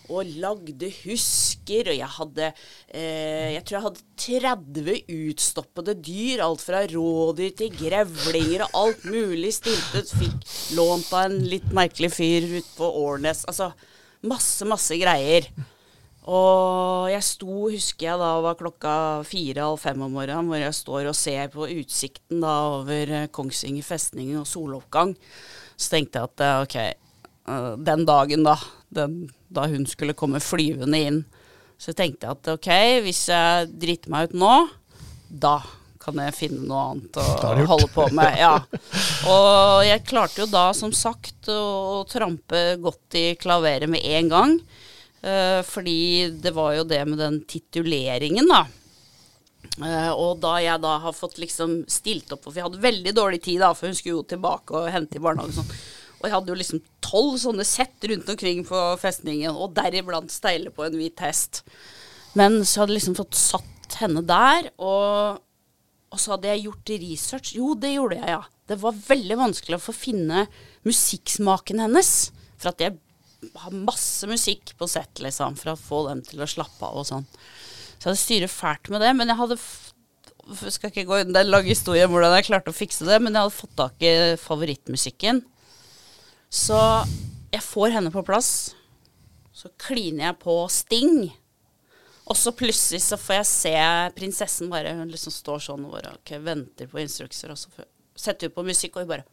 og 0.10 0.32
lagde 0.42 0.90
husker, 1.04 1.92
og 1.92 1.98
jeg 1.98 2.12
hadde 2.18 2.48
eh, 2.48 3.54
Jeg 3.56 3.64
tror 3.66 3.78
jeg 3.78 3.86
hadde 3.88 4.06
30 4.26 4.98
utstoppede 5.32 5.98
dyr, 6.00 6.44
alt 6.46 6.64
fra 6.64 6.84
rådyr 6.90 7.56
til 7.60 7.76
grevlinger 7.76 8.66
og 8.68 8.80
alt 8.82 9.06
mulig 9.10 9.54
stiltet. 9.58 10.12
Fikk 10.16 10.76
lånt 10.78 11.12
av 11.14 11.30
en 11.30 11.40
litt 11.50 11.72
merkelig 11.76 12.14
fyr 12.16 12.50
ute 12.58 12.76
på 12.78 12.90
Årnes. 13.06 13.46
Altså 13.50 13.72
masse, 14.26 14.66
masse 14.68 14.98
greier. 15.00 15.50
Og 16.26 17.06
jeg 17.12 17.22
sto, 17.22 17.68
husker 17.70 18.08
jeg 18.08 18.18
da 18.18 18.32
var 18.42 18.58
klokka 18.58 18.94
fire-halv 19.30 19.78
fem 19.78 20.02
om 20.02 20.16
morgenen, 20.18 20.50
hvor 20.50 20.58
jeg 20.58 20.74
står 20.74 21.10
og 21.12 21.18
ser 21.18 21.52
på 21.54 21.68
utsikten 21.70 22.42
da 22.42 22.56
over 22.80 23.12
eh, 23.14 23.28
Kongsvinger 23.30 23.86
festning 23.86 24.34
og 24.40 24.48
soloppgang. 24.50 25.14
Så 25.78 25.94
tenkte 25.94 26.24
jeg 26.24 26.32
at 26.32 26.46
eh, 26.46 26.64
ok, 26.66 27.05
den 27.46 28.06
dagen 28.08 28.46
da, 28.46 28.56
den, 28.90 29.26
da 29.54 29.68
hun 29.70 29.86
skulle 29.90 30.18
komme 30.18 30.42
flyvende 30.42 31.02
inn, 31.08 31.24
så 31.78 31.94
tenkte 31.94 32.26
jeg 32.26 32.38
at 32.38 32.52
ok, 32.56 32.70
hvis 33.06 33.26
jeg 33.30 33.68
driter 33.76 34.14
meg 34.14 34.32
ut 34.32 34.40
nå, 34.42 34.54
da 35.30 35.60
kan 36.06 36.20
jeg 36.22 36.36
finne 36.38 36.66
noe 36.70 36.84
annet 36.92 37.18
å 37.18 37.54
holde 37.72 37.90
på 37.94 38.06
med. 38.14 38.38
Ja. 38.38 38.60
Og 39.34 39.82
jeg 39.88 40.06
klarte 40.06 40.44
jo 40.44 40.50
da, 40.50 40.68
som 40.78 40.94
sagt, 40.94 41.50
å 41.50 42.04
trampe 42.10 42.76
godt 42.82 43.18
i 43.18 43.26
klaveret 43.42 43.90
med 43.90 44.06
en 44.06 44.30
gang. 44.32 44.58
Eh, 45.26 45.62
fordi 45.66 46.30
det 46.42 46.54
var 46.54 46.76
jo 46.78 46.86
det 46.86 47.02
med 47.10 47.18
den 47.18 47.40
tituleringen, 47.50 48.46
da. 48.52 48.66
Eh, 49.82 50.12
og 50.14 50.38
da 50.44 50.54
jeg 50.62 50.80
da 50.84 50.94
har 51.04 51.16
fått 51.16 51.40
liksom 51.42 51.80
stilt 51.90 52.30
opp, 52.36 52.46
for 52.46 52.54
vi 52.56 52.62
hadde 52.64 52.84
veldig 52.84 53.14
dårlig 53.18 53.42
tid 53.44 53.64
da, 53.64 53.74
for 53.76 53.90
hun 53.90 53.98
skulle 53.98 54.20
jo 54.20 54.28
tilbake 54.36 54.78
og 54.78 54.92
hente 54.94 55.18
i 55.18 55.24
barnehagen 55.24 55.56
og 55.56 55.64
sånn. 55.64 55.80
Og 56.26 56.32
jeg 56.32 56.34
hadde 56.40 56.50
jo 56.50 56.58
liksom 56.58 56.80
tolv 57.06 57.36
sånne 57.38 57.64
sett 57.70 58.06
rundt 58.10 58.30
omkring 58.34 58.64
på 58.66 58.80
festningen, 58.98 59.54
og 59.54 59.76
deriblant 59.78 60.34
steile 60.34 60.72
på 60.74 60.88
en 60.88 60.98
hvit 60.98 61.22
hest. 61.22 61.62
Men 62.34 62.64
så 62.66 62.82
hadde 62.82 62.96
jeg 62.96 63.04
liksom 63.04 63.18
fått 63.20 63.38
satt 63.38 64.00
henne 64.02 64.24
der, 64.26 64.72
og, 64.82 65.38
og 66.10 66.22
så 66.22 66.34
hadde 66.34 66.50
jeg 66.50 66.66
gjort 66.66 66.94
research. 67.06 67.54
Jo, 67.60 67.76
det 67.78 67.94
gjorde 67.94 68.18
jeg, 68.24 68.32
ja. 68.34 68.42
Det 68.66 68.80
var 68.82 68.98
veldig 69.06 69.38
vanskelig 69.38 69.78
å 69.78 69.86
få 69.86 69.94
finne 69.94 70.48
musikksmaken 70.90 71.86
hennes. 71.86 72.12
For 72.58 72.74
at 72.74 72.82
jeg 72.82 72.98
har 73.62 73.78
masse 73.86 74.26
musikk 74.26 74.74
på 74.80 74.90
sett, 74.90 75.22
liksom, 75.22 75.62
for 75.62 75.76
å 75.76 75.80
få 75.80 76.04
dem 76.10 76.26
til 76.26 76.42
å 76.42 76.50
slappe 76.50 76.90
av 76.90 77.04
og 77.04 77.06
sånn. 77.06 77.30
Så 77.30 78.02
jeg 78.02 78.10
hadde 78.10 78.24
styret 78.26 78.58
fælt 78.58 78.90
med 78.90 79.06
det, 79.06 79.14
men 79.14 79.30
jeg 79.30 79.44
hadde 79.46 79.62
skal 80.74 80.92
ikke 80.92 81.08
gå 81.10 81.22
inn 81.22 81.34
den 81.34 81.50
lange 81.50 81.72
historien 81.72 82.10
om 82.10 82.18
hvordan 82.18 82.36
jeg 82.38 82.50
klarte 82.50 82.74
å 82.74 82.78
fikse 82.78 83.06
det, 83.08 83.18
men 83.22 83.34
jeg 83.34 83.46
hadde 83.46 83.56
fått 83.56 83.78
tak 83.80 84.04
i 84.06 84.16
favorittmusikken. 84.42 85.46
Så 86.50 86.78
jeg 87.52 87.64
får 87.64 87.96
henne 87.98 88.12
på 88.14 88.24
plass. 88.26 88.76
Så 89.56 89.72
kliner 89.80 90.30
jeg 90.30 90.40
på 90.44 90.58
Sting. 90.72 91.30
Og 92.26 92.38
så 92.38 92.52
plutselig 92.58 93.04
så 93.06 93.18
får 93.22 93.40
jeg 93.40 93.48
se 93.50 93.76
prinsessen 94.18 94.72
bare 94.72 94.96
Hun 94.98 95.12
liksom 95.14 95.34
står 95.34 95.62
sånn 95.68 95.84
og 95.86 95.94
bare 95.94 96.16
okay, 96.18 96.42
venter 96.42 96.90
på 96.90 96.98
instrukser, 97.04 97.54
og 97.54 97.60
så 97.60 97.86
setter 98.18 98.50
hun 98.50 98.56
på 98.56 98.66
musikk, 98.72 98.96
og 98.98 99.06
hun 99.06 99.12
bare! 99.14 99.28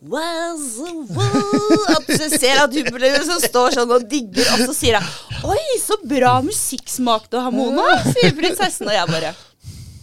Was, 0.00 0.78
was, 1.12 1.88
at 1.92 2.06
du 2.08 2.22
ser 2.32 2.62
at 2.62 2.72
hun 2.72 2.86
liksom 3.02 3.40
står 3.42 3.74
sånn 3.76 3.90
og 3.92 4.06
digger, 4.08 4.46
og 4.54 4.62
så 4.70 4.76
sier 4.78 4.96
jeg 4.96 5.42
Oi, 5.44 5.76
så 5.76 5.98
bra 6.08 6.38
musikksmak 6.44 7.28
du 7.28 7.36
har, 7.36 7.52
Mona, 7.52 7.98
sier 8.06 8.32
prinsessen. 8.36 8.88
Og 8.88 8.96
jeg 8.96 9.12
bare 9.12 9.34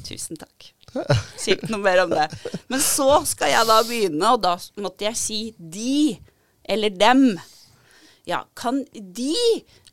Tusen 0.06 0.38
takk. 0.38 0.70
Sier 1.42 1.58
ikke 1.58 1.72
noe 1.74 1.84
mer 1.84 2.04
om 2.06 2.14
det. 2.14 2.28
Men 2.72 2.84
så 2.84 3.22
skal 3.30 3.54
jeg 3.54 3.70
da 3.70 3.78
begynne, 3.88 4.34
og 4.34 4.42
da 4.44 4.56
måtte 4.84 5.08
jeg 5.10 5.20
si 5.20 5.40
de, 5.58 6.18
eller 6.68 6.94
dem. 6.94 7.30
Ja, 8.28 8.42
kan 8.60 8.82
de 8.92 9.32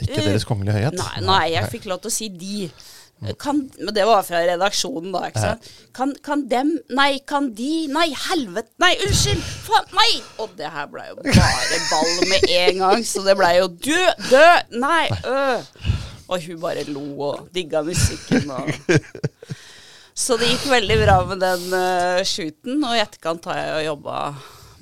Ikke 0.00 0.16
eh, 0.18 0.24
Deres 0.26 0.44
Kongelige 0.48 0.74
Høyhet? 0.74 0.98
Nei, 0.98 1.20
nei, 1.22 1.42
jeg 1.52 1.70
fikk 1.70 1.84
lov 1.86 2.00
til 2.02 2.10
å 2.10 2.14
si 2.16 2.28
de. 2.34 2.68
Kan, 3.40 3.70
men 3.78 3.94
det 3.94 4.04
var 4.04 4.24
fra 4.26 4.42
redaksjonen, 4.44 5.12
da. 5.14 5.28
ikke 5.30 5.40
sant? 5.40 5.68
Kan, 5.96 6.12
kan 6.26 6.42
dem 6.50 6.74
Nei, 6.92 7.20
kan 7.24 7.46
de 7.56 7.86
Nei, 7.88 8.08
helvete! 8.26 8.74
Nei, 8.82 8.90
unnskyld! 9.06 9.40
Faen, 9.64 9.86
nei! 9.96 10.10
Og 10.42 10.52
det 10.58 10.68
her 10.74 10.90
blei 10.90 11.06
jo 11.08 11.20
bare 11.22 11.78
ball 11.88 12.12
med 12.28 12.48
en 12.58 12.82
gang, 12.82 13.06
så 13.06 13.22
det 13.24 13.36
blei 13.38 13.54
jo 13.60 13.70
dø, 13.70 14.02
dø! 14.28 14.44
Nei, 14.82 15.06
øh! 15.30 15.94
Og 16.24 16.40
hun 16.40 16.60
bare 16.60 16.84
lo 16.88 17.04
og 17.30 17.48
digga 17.54 17.84
musikken 17.86 18.50
og 18.50 18.70
Så 20.14 20.36
det 20.38 20.46
gikk 20.52 20.68
veldig 20.70 20.98
bra 21.02 21.16
med 21.26 21.40
den 21.42 21.64
uh, 21.74 22.22
shooten, 22.26 22.78
og 22.86 22.94
i 22.94 23.02
etterkant 23.02 23.48
har 23.50 23.58
jeg 23.58 23.72
jo 23.74 23.86
jobba 23.92 24.18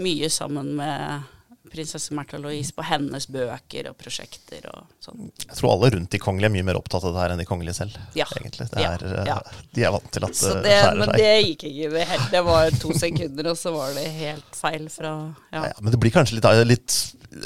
mye 0.02 0.28
sammen 0.32 0.74
med 0.76 1.30
prinsesse 1.72 2.12
Märtha 2.12 2.36
Louise 2.36 2.74
på 2.76 2.84
hennes 2.84 3.24
bøker 3.32 3.86
og 3.88 3.96
prosjekter 3.96 4.66
og 4.68 4.90
sånn. 5.00 5.30
Jeg 5.40 5.56
tror 5.56 5.70
alle 5.72 5.88
rundt 5.94 6.12
de 6.12 6.20
kongelige 6.20 6.50
er 6.50 6.54
mye 6.58 6.66
mer 6.68 6.76
opptatt 6.76 7.06
av 7.08 7.14
det 7.14 7.22
her 7.22 7.32
enn 7.32 7.40
de 7.40 7.46
kongelige 7.48 7.78
selv. 7.78 7.96
Ja. 8.18 8.26
egentlig. 8.36 8.66
Det 8.74 8.84
er, 8.84 9.04
eh, 9.08 9.30
ja. 9.30 9.38
De 9.72 9.86
er 9.88 9.94
vant 9.94 10.10
til 10.12 10.26
at 10.28 10.36
Så 10.36 10.52
det 10.58 10.66
det, 10.66 10.76
skjærer 10.82 11.00
men 11.00 11.08
seg. 11.08 11.22
det 11.22 11.32
gikk 11.46 11.64
ikke. 11.70 11.90
Det, 11.94 12.04
helt, 12.12 12.26
det 12.34 12.42
var 12.50 12.76
to 12.84 12.92
sekunder, 13.04 13.50
og 13.54 13.60
så 13.62 13.72
var 13.72 13.96
det 13.96 14.04
helt 14.18 14.58
feil 14.60 14.88
fra 14.92 15.14
Ja. 15.48 15.64
Ja, 15.70 15.74
men 15.80 15.96
det 15.96 16.02
blir 16.04 16.12
kanskje 16.12 16.36
litt, 16.42 16.50
litt 16.68 16.98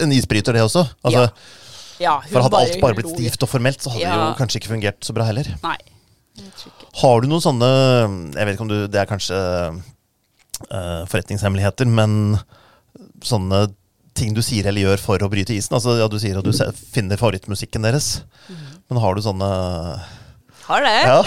en 0.03 0.17
isbryter, 0.17 0.59
det 0.59 0.67
også. 0.67 0.89
Altså, 1.07 1.29
ja 2.03 2.19
for 2.29 2.45
hadde 2.45 2.59
alt 2.61 2.81
bare 2.83 2.99
blitt 2.99 3.15
stivt 3.15 3.47
og 3.47 3.49
formelt, 3.49 3.79
så 3.81 3.95
hadde 3.95 4.11
det 4.11 4.25
jo 4.25 4.33
kanskje 4.41 4.59
ikke 4.61 4.75
fungert 4.75 5.07
så 5.07 5.15
bra 5.17 5.31
heller. 5.31 5.55
Nei. 5.63 5.79
Har 7.01 7.21
du 7.23 7.29
noen 7.31 7.43
sånne 7.45 7.69
Jeg 8.37 8.45
vet 8.47 8.55
ikke 8.57 8.65
om 8.67 8.71
du 8.73 8.79
Det 8.93 9.01
er 9.01 9.09
kanskje 9.11 9.37
uh, 10.73 11.05
forretningshemmeligheter, 11.11 11.89
men 11.89 12.39
sånne 13.25 13.67
ting 14.17 14.33
du 14.37 14.41
sier 14.45 14.65
eller 14.71 14.81
gjør 14.87 15.03
for 15.03 15.25
å 15.25 15.29
bryte 15.33 15.53
isen? 15.57 15.75
Altså, 15.77 15.99
ja, 16.01 16.07
Du 16.09 16.17
sier 16.21 16.39
at 16.41 16.45
du 16.47 16.53
se- 16.57 16.71
finner 16.93 17.19
favorittmusikken 17.21 17.85
deres, 17.85 18.23
Mhm. 18.49 18.67
men 18.89 19.01
har 19.03 19.15
du 19.15 19.21
sånne 19.21 19.51
Har 20.67 20.83
det. 20.83 20.95
Ja, 21.07 21.19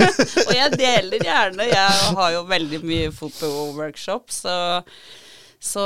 og 0.48 0.54
jeg 0.56 0.72
deler 0.78 1.18
gjerne. 1.22 1.66
Jeg 1.68 2.14
har 2.16 2.32
jo 2.34 2.40
veldig 2.48 2.80
mye 2.82 3.10
fotoworkshop, 3.14 4.24
så, 4.34 4.54
så 5.60 5.84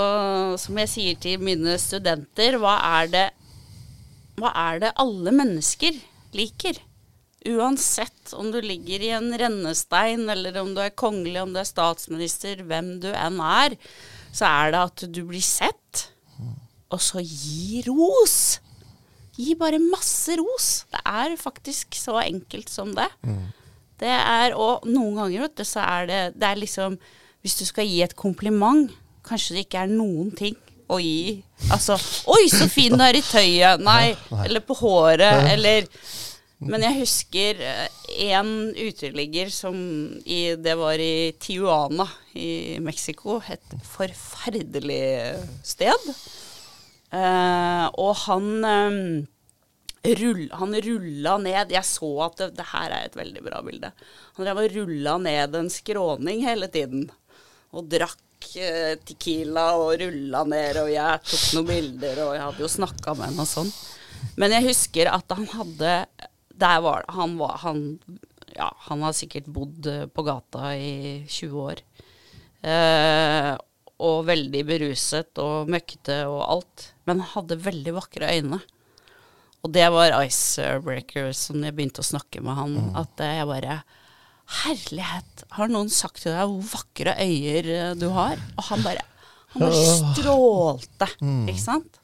som 0.59 0.79
jeg 0.81 0.89
sier 0.89 1.19
til 1.21 1.43
mine 1.45 1.75
studenter, 1.83 2.57
hva 2.63 2.79
er 3.03 3.11
det 3.13 3.27
hva 4.41 4.49
er 4.57 4.79
det 4.81 4.93
alle 4.97 5.31
mennesker 5.31 5.99
liker? 6.33 6.79
Uansett 7.49 8.33
om 8.39 8.51
du 8.55 8.61
ligger 8.63 9.03
i 9.03 9.11
en 9.17 9.33
rennestein, 9.39 10.29
eller 10.31 10.57
om 10.61 10.75
du 10.77 10.81
er 10.85 10.95
kongelig, 10.95 11.41
om 11.43 11.55
du 11.55 11.59
er 11.63 11.67
statsminister, 11.69 12.63
hvem 12.69 12.95
du 13.03 13.09
enn 13.11 13.41
er, 13.43 13.75
så 14.33 14.47
er 14.49 14.75
det 14.75 14.83
at 14.87 15.05
du 15.13 15.23
blir 15.29 15.43
sett, 15.45 16.07
og 16.93 17.01
så 17.03 17.23
gi 17.25 17.83
ros. 17.89 18.61
Gi 19.39 19.57
bare 19.59 19.81
masse 19.83 20.37
ros. 20.39 20.69
Det 20.93 21.01
er 21.09 21.37
faktisk 21.41 21.97
så 21.97 22.19
enkelt 22.23 22.71
som 22.71 22.93
det. 22.95 23.09
Det 24.03 24.11
er, 24.13 24.55
og 24.59 24.87
noen 24.89 25.17
ganger, 25.19 25.47
vet 25.47 25.57
du, 25.63 25.65
så 25.67 25.83
er 25.85 26.09
det, 26.11 26.21
det 26.37 26.49
er 26.49 26.59
liksom 26.61 26.99
Hvis 27.43 27.57
du 27.59 27.65
skal 27.67 27.89
gi 27.91 28.03
et 28.05 28.13
kompliment, 28.15 28.87
kanskje 29.27 29.57
det 29.57 29.65
ikke 29.65 29.81
er 29.83 29.89
noen 29.91 30.29
ting 30.39 30.55
å 30.87 31.01
gi. 31.03 31.43
Altså 31.75 31.97
'Oi, 32.31 32.45
så 32.53 32.69
fin 32.71 32.95
du 32.95 33.03
er 33.03 33.19
i 33.19 33.23
tøyet'. 33.25 33.83
Nei. 33.83 34.15
Eller 34.45 34.63
på 34.63 34.77
håret. 34.79 35.49
Eller 35.51 35.89
Men 36.69 36.85
jeg 36.87 37.01
husker 37.01 37.61
én 38.13 38.31
en 38.39 38.53
uteligger 38.77 39.51
som 39.51 39.77
i, 40.25 40.55
Det 40.55 40.75
var 40.79 41.01
i 41.01 41.33
Tijuana 41.41 42.07
i 42.39 42.79
Mexico. 42.81 43.41
Et 43.51 43.77
forferdelig 43.87 45.03
sted. 45.67 46.11
Eh, 47.13 47.87
og 48.01 48.13
han 48.25 48.47
eh, 48.65 50.15
rull, 50.17 50.47
han 50.57 50.77
rulla 50.87 51.35
ned 51.43 51.75
Jeg 51.75 51.85
så 51.85 52.09
at 52.25 52.39
det, 52.41 52.47
det 52.57 52.69
her 52.71 52.89
er 52.89 53.09
et 53.09 53.19
veldig 53.19 53.45
bra 53.45 53.61
bilde. 53.67 53.93
Han 54.39 54.47
drev 54.49 54.63
og 54.63 54.77
rulla 54.79 55.19
ned 55.21 55.59
en 55.59 55.73
skråning 55.73 56.47
hele 56.47 56.71
tiden. 56.73 57.11
og 57.73 57.89
drakk 57.89 58.49
eh, 58.57 58.95
Tequila 59.05 59.73
og 59.81 59.97
rulla 60.01 60.45
ned, 60.45 60.81
og 60.83 60.91
jeg 60.93 61.23
tok 61.29 61.47
noen 61.57 61.71
bilder, 61.71 62.25
og 62.27 62.35
jeg 62.37 62.47
hadde 62.47 62.65
jo 62.65 62.73
snakka 62.79 63.15
med 63.17 63.31
henne 63.31 63.47
og 63.47 63.51
sånn. 63.51 63.73
Men 64.39 64.55
jeg 64.55 64.69
husker 64.71 65.11
at 65.13 65.33
han 65.35 65.49
hadde 65.53 65.95
Der 66.63 66.83
var 66.85 67.07
han 67.11 67.37
var 67.41 67.59
han, 67.65 67.85
Ja, 68.55 68.71
han 68.89 69.03
har 69.03 69.17
sikkert 69.17 69.51
bodd 69.51 69.87
eh, 69.91 70.07
på 70.07 70.25
gata 70.27 70.75
i 70.77 71.25
20 71.27 71.63
år. 71.67 71.83
Eh, 72.63 73.53
og 74.03 74.27
veldig 74.27 74.63
beruset 74.67 75.39
og 75.43 75.71
møkkete 75.71 76.23
og 76.31 76.43
alt. 76.45 76.93
Men 77.07 77.23
han 77.23 77.35
hadde 77.37 77.63
veldig 77.65 77.95
vakre 77.97 78.31
øyne. 78.35 78.61
Og 79.63 79.71
det 79.75 79.87
var 79.95 80.17
icebreaker 80.25 81.31
som 81.39 81.63
jeg 81.63 81.75
begynte 81.77 82.03
å 82.03 82.07
snakke 82.07 82.43
med 82.43 82.59
han. 82.59 82.79
Mm. 82.79 82.95
At 83.03 83.23
jeg 83.23 83.51
bare 83.51 83.83
Herlighet, 84.53 85.45
har 85.55 85.71
noen 85.71 85.89
sagt 85.89 86.25
til 86.25 86.35
deg 86.35 86.51
hvor 86.51 86.67
vakre 86.75 87.15
øyer 87.23 87.69
eh, 87.73 87.93
du 87.97 88.09
har? 88.13 88.41
Og 88.59 88.67
han 88.69 88.83
bare 88.85 89.07
Han 89.55 89.63
bare 89.67 89.85
strålte, 90.13 91.09
ikke 91.21 91.61
sant? 91.61 92.02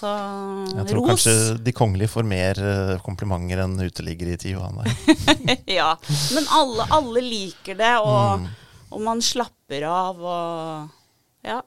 Så 0.00 0.08
Mm. 0.10 0.76
Jeg 0.78 0.86
tror 0.88 1.00
ros. 1.02 1.08
kanskje 1.10 1.34
de 1.64 1.72
kongelige 1.76 2.08
får 2.08 2.24
mer 2.24 2.60
eh, 2.64 2.94
komplimenter 3.04 3.60
enn 3.66 3.74
uteliggere 3.84 4.32
i 4.32 4.40
Tijuana. 4.40 4.84
ja. 5.78 5.90
Men 6.34 6.46
alle, 6.56 6.86
alle 6.96 7.20
liker 7.26 7.76
det, 7.76 7.92
og, 8.00 8.40
Mm. 8.40 8.48
og 8.96 9.00
man 9.04 9.20
slapper 9.20 9.84
av 9.90 10.22
og 10.24 10.96
Ja. 11.44 11.62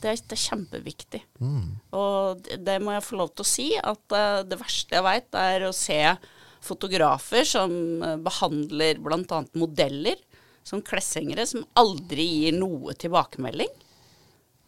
Det, 0.00 0.10
er, 0.10 0.16
det 0.28 0.36
er 0.36 0.42
kjempeviktig. 0.42 1.20
Mm. 1.40 1.68
Og 1.96 2.42
det, 2.44 2.58
det 2.66 2.74
må 2.84 2.92
jeg 2.92 3.04
få 3.06 3.16
lov 3.16 3.30
til 3.32 3.44
å 3.46 3.48
si, 3.48 3.68
at 3.80 4.12
uh, 4.12 4.42
det 4.44 4.58
verste 4.60 4.92
jeg 4.98 5.04
veit, 5.06 5.28
er 5.40 5.64
å 5.64 5.72
se 5.72 5.96
fotografer 6.66 7.46
som 7.48 7.72
uh, 8.04 8.16
behandler 8.20 8.98
bl.a. 9.00 9.38
modeller 9.56 10.20
som 10.66 10.82
kleshengere, 10.84 11.46
som 11.48 11.64
aldri 11.80 12.26
gir 12.42 12.56
noe 12.58 12.92
tilbakemelding. 12.98 13.72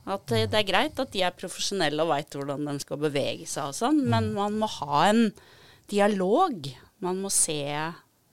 At 0.08 0.24
det 0.32 0.56
er 0.56 0.66
greit 0.66 1.00
at 1.02 1.12
de 1.12 1.22
er 1.26 1.36
profesjonelle 1.36 2.04
og 2.04 2.12
veit 2.14 2.32
hvordan 2.36 2.64
de 2.64 2.76
skal 2.80 3.00
bevege 3.02 3.48
seg 3.48 3.70
og 3.70 3.76
sånn, 3.76 4.02
men 4.08 4.30
man 4.36 4.56
må 4.60 4.68
ha 4.78 5.08
en 5.10 5.26
dialog. 5.92 6.68
Man 7.04 7.20
må 7.22 7.30
se 7.32 7.60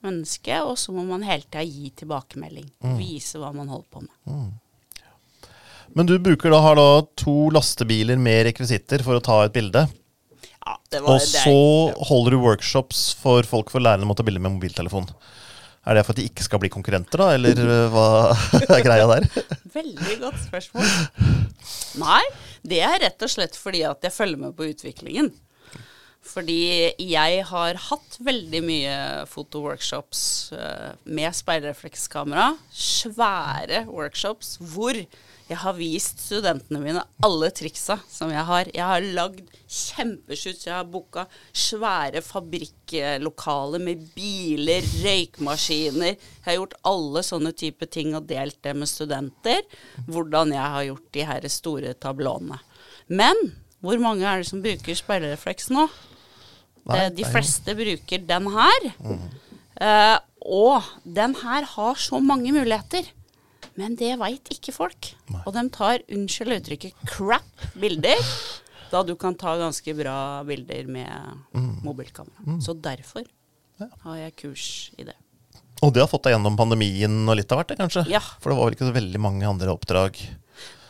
mennesket, 0.06 0.62
og 0.64 0.78
så 0.80 0.94
må 0.96 1.04
man 1.08 1.24
hele 1.26 1.44
tida 1.44 1.64
gi 1.66 1.90
tilbakemelding. 2.02 2.70
Vise 2.96 3.40
hva 3.42 3.52
man 3.56 3.68
holder 3.72 3.90
på 3.92 4.06
med. 4.06 4.54
Men 5.96 6.08
du 6.08 6.16
bruker 6.20 6.52
da, 6.52 6.60
har 6.64 6.76
da 6.76 6.88
to 7.16 7.48
lastebiler 7.54 8.18
med 8.20 8.46
rekvisitter 8.50 9.04
for 9.04 9.18
å 9.18 9.24
ta 9.24 9.38
et 9.46 9.54
bilde. 9.54 9.86
Ja, 10.66 10.74
det 10.92 11.00
var 11.04 11.14
Og 11.14 11.22
det 11.22 11.44
så 11.44 12.06
holder 12.08 12.34
du 12.34 12.42
workshops 12.42 13.08
for 13.16 13.46
folk 13.48 13.70
for 13.72 13.80
å 13.80 13.86
lære 13.86 14.02
dem 14.02 14.12
å 14.12 14.16
ta 14.18 14.26
bilde 14.26 14.42
med 14.42 14.56
mobiltelefon. 14.58 15.08
Er 15.86 15.94
det 15.94 16.02
for 16.06 16.16
at 16.16 16.18
de 16.18 16.26
ikke 16.26 16.42
skal 16.42 16.60
bli 16.62 16.70
konkurrenter, 16.72 17.20
da? 17.22 17.30
Eller 17.36 17.60
eh, 17.62 17.94
hva 17.94 18.06
er 18.76 18.84
greia 18.84 19.06
der? 19.10 19.28
Veldig 19.78 20.16
godt 20.24 20.40
spørsmål. 20.48 20.88
Nei, 22.02 22.22
det 22.66 22.80
er 22.82 23.02
rett 23.06 23.22
og 23.22 23.30
slett 23.30 23.58
fordi 23.58 23.84
at 23.86 24.02
jeg 24.02 24.14
følger 24.14 24.42
med 24.46 24.56
på 24.58 24.66
utviklingen. 24.72 25.30
Fordi 26.26 26.90
jeg 26.98 27.44
har 27.46 27.78
hatt 27.86 28.16
veldig 28.26 28.60
mye 28.66 28.96
fotoworkshops 29.30 30.22
uh, 30.58 30.90
med 31.06 31.36
speilreflekskamera. 31.38 32.48
Svære 32.74 33.84
workshops 33.86 34.56
hvor 34.72 34.98
jeg 35.46 35.58
har 35.62 35.76
vist 35.78 36.18
studentene 36.24 36.80
mine 36.82 37.02
alle 37.22 37.48
triksa 37.54 38.00
som 38.10 38.32
jeg 38.34 38.42
har. 38.48 38.66
Jeg 38.74 38.82
har 38.82 39.04
lagd 39.14 39.44
kjempeskyts, 39.70 40.64
Jeg 40.66 40.74
har 40.74 40.88
booka 40.90 41.26
svære 41.54 42.22
fabrikklokaler 42.22 43.82
med 43.82 44.02
biler, 44.16 44.82
røykmaskiner. 45.04 46.16
Jeg 46.16 46.48
har 46.48 46.58
gjort 46.58 46.74
alle 46.90 47.22
sånne 47.22 47.52
type 47.54 47.86
ting 47.86 48.16
og 48.18 48.26
delt 48.26 48.58
det 48.66 48.74
med 48.74 48.90
studenter. 48.90 49.62
Hvordan 50.08 50.50
jeg 50.56 50.72
har 50.74 50.88
gjort 50.88 51.06
de 51.14 51.26
her 51.30 51.48
store 51.52 51.94
tablåene. 51.94 52.58
Men 53.06 53.38
hvor 53.80 54.02
mange 54.02 54.26
er 54.26 54.42
det 54.42 54.50
som 54.50 54.62
bruker 54.64 54.98
speilrefleks 54.98 55.70
nå? 55.70 55.86
Nei, 56.86 57.04
Eh, 57.06 57.08
de 57.10 57.24
fleste 57.26 57.74
bruker 57.74 58.18
den 58.22 58.46
her. 58.54 58.84
Eh, 59.82 60.18
og 60.46 60.82
den 61.02 61.34
her 61.34 61.64
har 61.66 61.94
så 61.98 62.20
mange 62.22 62.52
muligheter. 62.54 63.08
Men 63.76 63.96
det 64.00 64.14
veit 64.20 64.48
ikke 64.54 64.72
folk. 64.72 65.10
Og 65.44 65.52
de 65.56 65.64
tar, 65.74 66.00
unnskyld 66.12 66.54
uttrykket, 66.60 66.94
crap 67.10 67.66
bilder. 67.78 68.22
Da 68.92 69.02
du 69.02 69.14
kan 69.18 69.34
ta 69.34 69.56
ganske 69.60 69.92
bra 69.98 70.16
bilder 70.46 70.86
med 70.88 71.44
mobilkamera. 71.84 72.58
Så 72.62 72.72
derfor 72.80 73.26
har 74.06 74.16
jeg 74.16 74.36
kurs 74.40 74.66
i 74.96 75.04
det. 75.04 75.16
Og 75.84 75.90
det 75.92 76.00
har 76.00 76.08
fått 76.08 76.24
deg 76.24 76.32
gjennom 76.32 76.56
pandemien 76.56 77.18
og 77.28 77.36
litt 77.36 77.50
av 77.52 77.60
hvert, 77.60 77.74
kanskje? 77.76 78.06
Ja. 78.08 78.22
For 78.40 78.48
det 78.48 78.56
var 78.56 78.70
vel 78.70 78.76
ikke 78.78 78.88
så 78.88 78.94
veldig 78.96 79.20
mange 79.20 79.44
andre 79.50 79.74
oppdrag? 79.74 80.16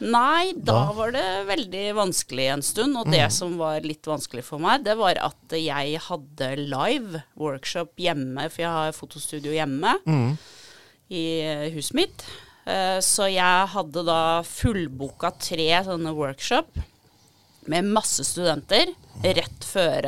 Nei, 0.06 0.52
da 0.54 0.76
Da? 0.76 0.92
var 0.94 1.10
det 1.16 1.24
veldig 1.48 1.84
vanskelig 1.96 2.46
en 2.52 2.62
stund. 2.62 2.94
Og 3.00 3.10
det 3.10 3.24
som 3.34 3.56
var 3.58 3.80
litt 3.82 4.06
vanskelig 4.06 4.44
for 4.46 4.62
meg, 4.62 4.84
det 4.86 4.94
var 5.00 5.18
at 5.18 5.56
jeg 5.58 5.98
hadde 6.06 6.50
live 6.70 7.24
workshop 7.34 7.96
hjemme, 7.98 8.46
for 8.52 8.62
jeg 8.62 8.70
har 8.76 8.92
fotostudio 8.94 9.56
hjemme 9.56 9.96
i 11.10 11.24
huset 11.74 11.96
mitt. 11.98 12.22
Eh, 12.66 12.98
Så 13.04 13.28
jeg 13.30 13.70
hadde 13.72 14.02
da 14.06 14.42
fullboka 14.46 15.30
tre 15.38 15.70
sånne 15.86 16.12
workshop 16.16 16.78
med 17.66 17.88
masse 17.90 18.22
studenter 18.22 18.92
rett 19.24 19.64
før 19.66 20.06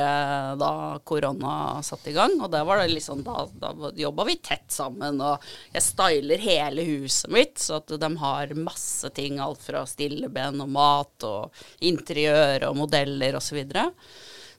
da 0.60 0.70
korona 1.02 1.80
satte 1.82 2.12
i 2.12 2.14
gang. 2.14 2.36
Og 2.38 2.52
det 2.52 2.60
var 2.66 2.78
det 2.78 2.92
liksom, 2.92 3.24
da, 3.26 3.48
da 3.50 3.90
jobba 3.98 4.26
vi 4.28 4.36
tett 4.44 4.70
sammen, 4.70 5.18
og 5.24 5.42
jeg 5.74 5.82
styler 5.82 6.44
hele 6.44 6.84
huset 6.86 7.32
mitt, 7.34 7.58
så 7.58 7.80
at 7.80 7.90
de 7.98 8.10
har 8.22 8.54
masse 8.54 9.10
ting, 9.16 9.40
alt 9.42 9.64
fra 9.64 9.82
stilleben 9.90 10.62
og 10.62 10.70
mat 10.70 11.26
og 11.26 11.64
interiør 11.82 12.68
og 12.68 12.78
modeller 12.84 13.40
osv. 13.40 13.58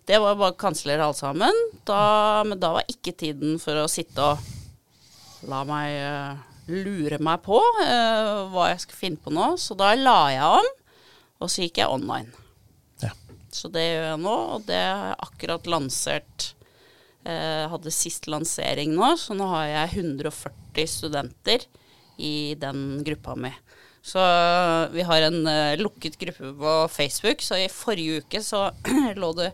Det 0.09 0.19
var 0.19 0.35
bare 0.41 0.59
kansler 0.59 0.99
alt 0.99 1.21
sammen. 1.21 1.55
Da, 1.87 2.43
men 2.43 2.59
da 2.59 2.73
var 2.81 2.91
ikke 2.91 3.15
tiden 3.15 3.59
for 3.63 3.79
å 3.79 3.87
sitte 3.91 4.33
og 4.33 5.47
la 5.47 5.63
meg 5.63 5.95
eh, 5.95 6.47
lure 6.69 7.19
meg 7.23 7.41
på 7.45 7.57
uh, 7.59 8.47
hva 8.53 8.69
jeg 8.71 8.83
skulle 8.83 9.01
finne 9.01 9.23
på 9.23 9.33
nå. 9.33 9.51
Så 9.61 9.77
da 9.79 9.93
la 9.97 10.19
jeg 10.33 10.59
om, 10.59 10.69
og 11.39 11.51
så 11.51 11.65
gikk 11.65 11.81
jeg 11.81 11.91
online. 11.91 12.45
Ja. 13.03 13.13
Så 13.55 13.71
det 13.73 13.85
gjør 13.85 14.07
jeg 14.11 14.21
nå, 14.25 14.37
og 14.55 14.65
det 14.69 14.79
har 14.79 15.11
jeg 15.11 15.21
akkurat 15.27 15.69
lansert. 15.69 16.53
Uh, 17.27 17.67
hadde 17.73 17.91
sist 17.93 18.29
lansering 18.31 18.93
nå, 18.95 19.11
så 19.19 19.35
nå 19.37 19.49
har 19.51 19.67
jeg 19.67 20.05
140 20.05 20.87
studenter 20.87 21.65
i 22.19 22.55
den 22.59 23.03
gruppa 23.05 23.35
mi. 23.35 23.51
Så 24.01 24.23
vi 24.93 25.03
har 25.03 25.25
en 25.27 25.41
uh, 25.47 25.75
lukket 25.77 26.17
gruppe 26.19 26.53
på 26.61 26.75
Facebook, 26.93 27.43
så 27.43 27.59
i 27.59 27.67
forrige 27.71 28.23
uke 28.23 28.41
så 28.43 28.69
lå 29.19 29.33
det 29.37 29.51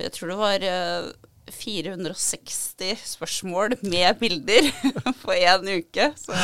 Jeg 0.00 0.12
tror 0.16 0.32
det 0.32 0.38
var 0.40 0.64
eh, 0.66 1.10
460 1.50 3.02
spørsmål 3.16 3.74
med 3.82 4.18
bilder 4.20 4.68
på 5.22 5.34
én 5.34 5.66
uke. 5.80 6.06
Så 6.18 6.36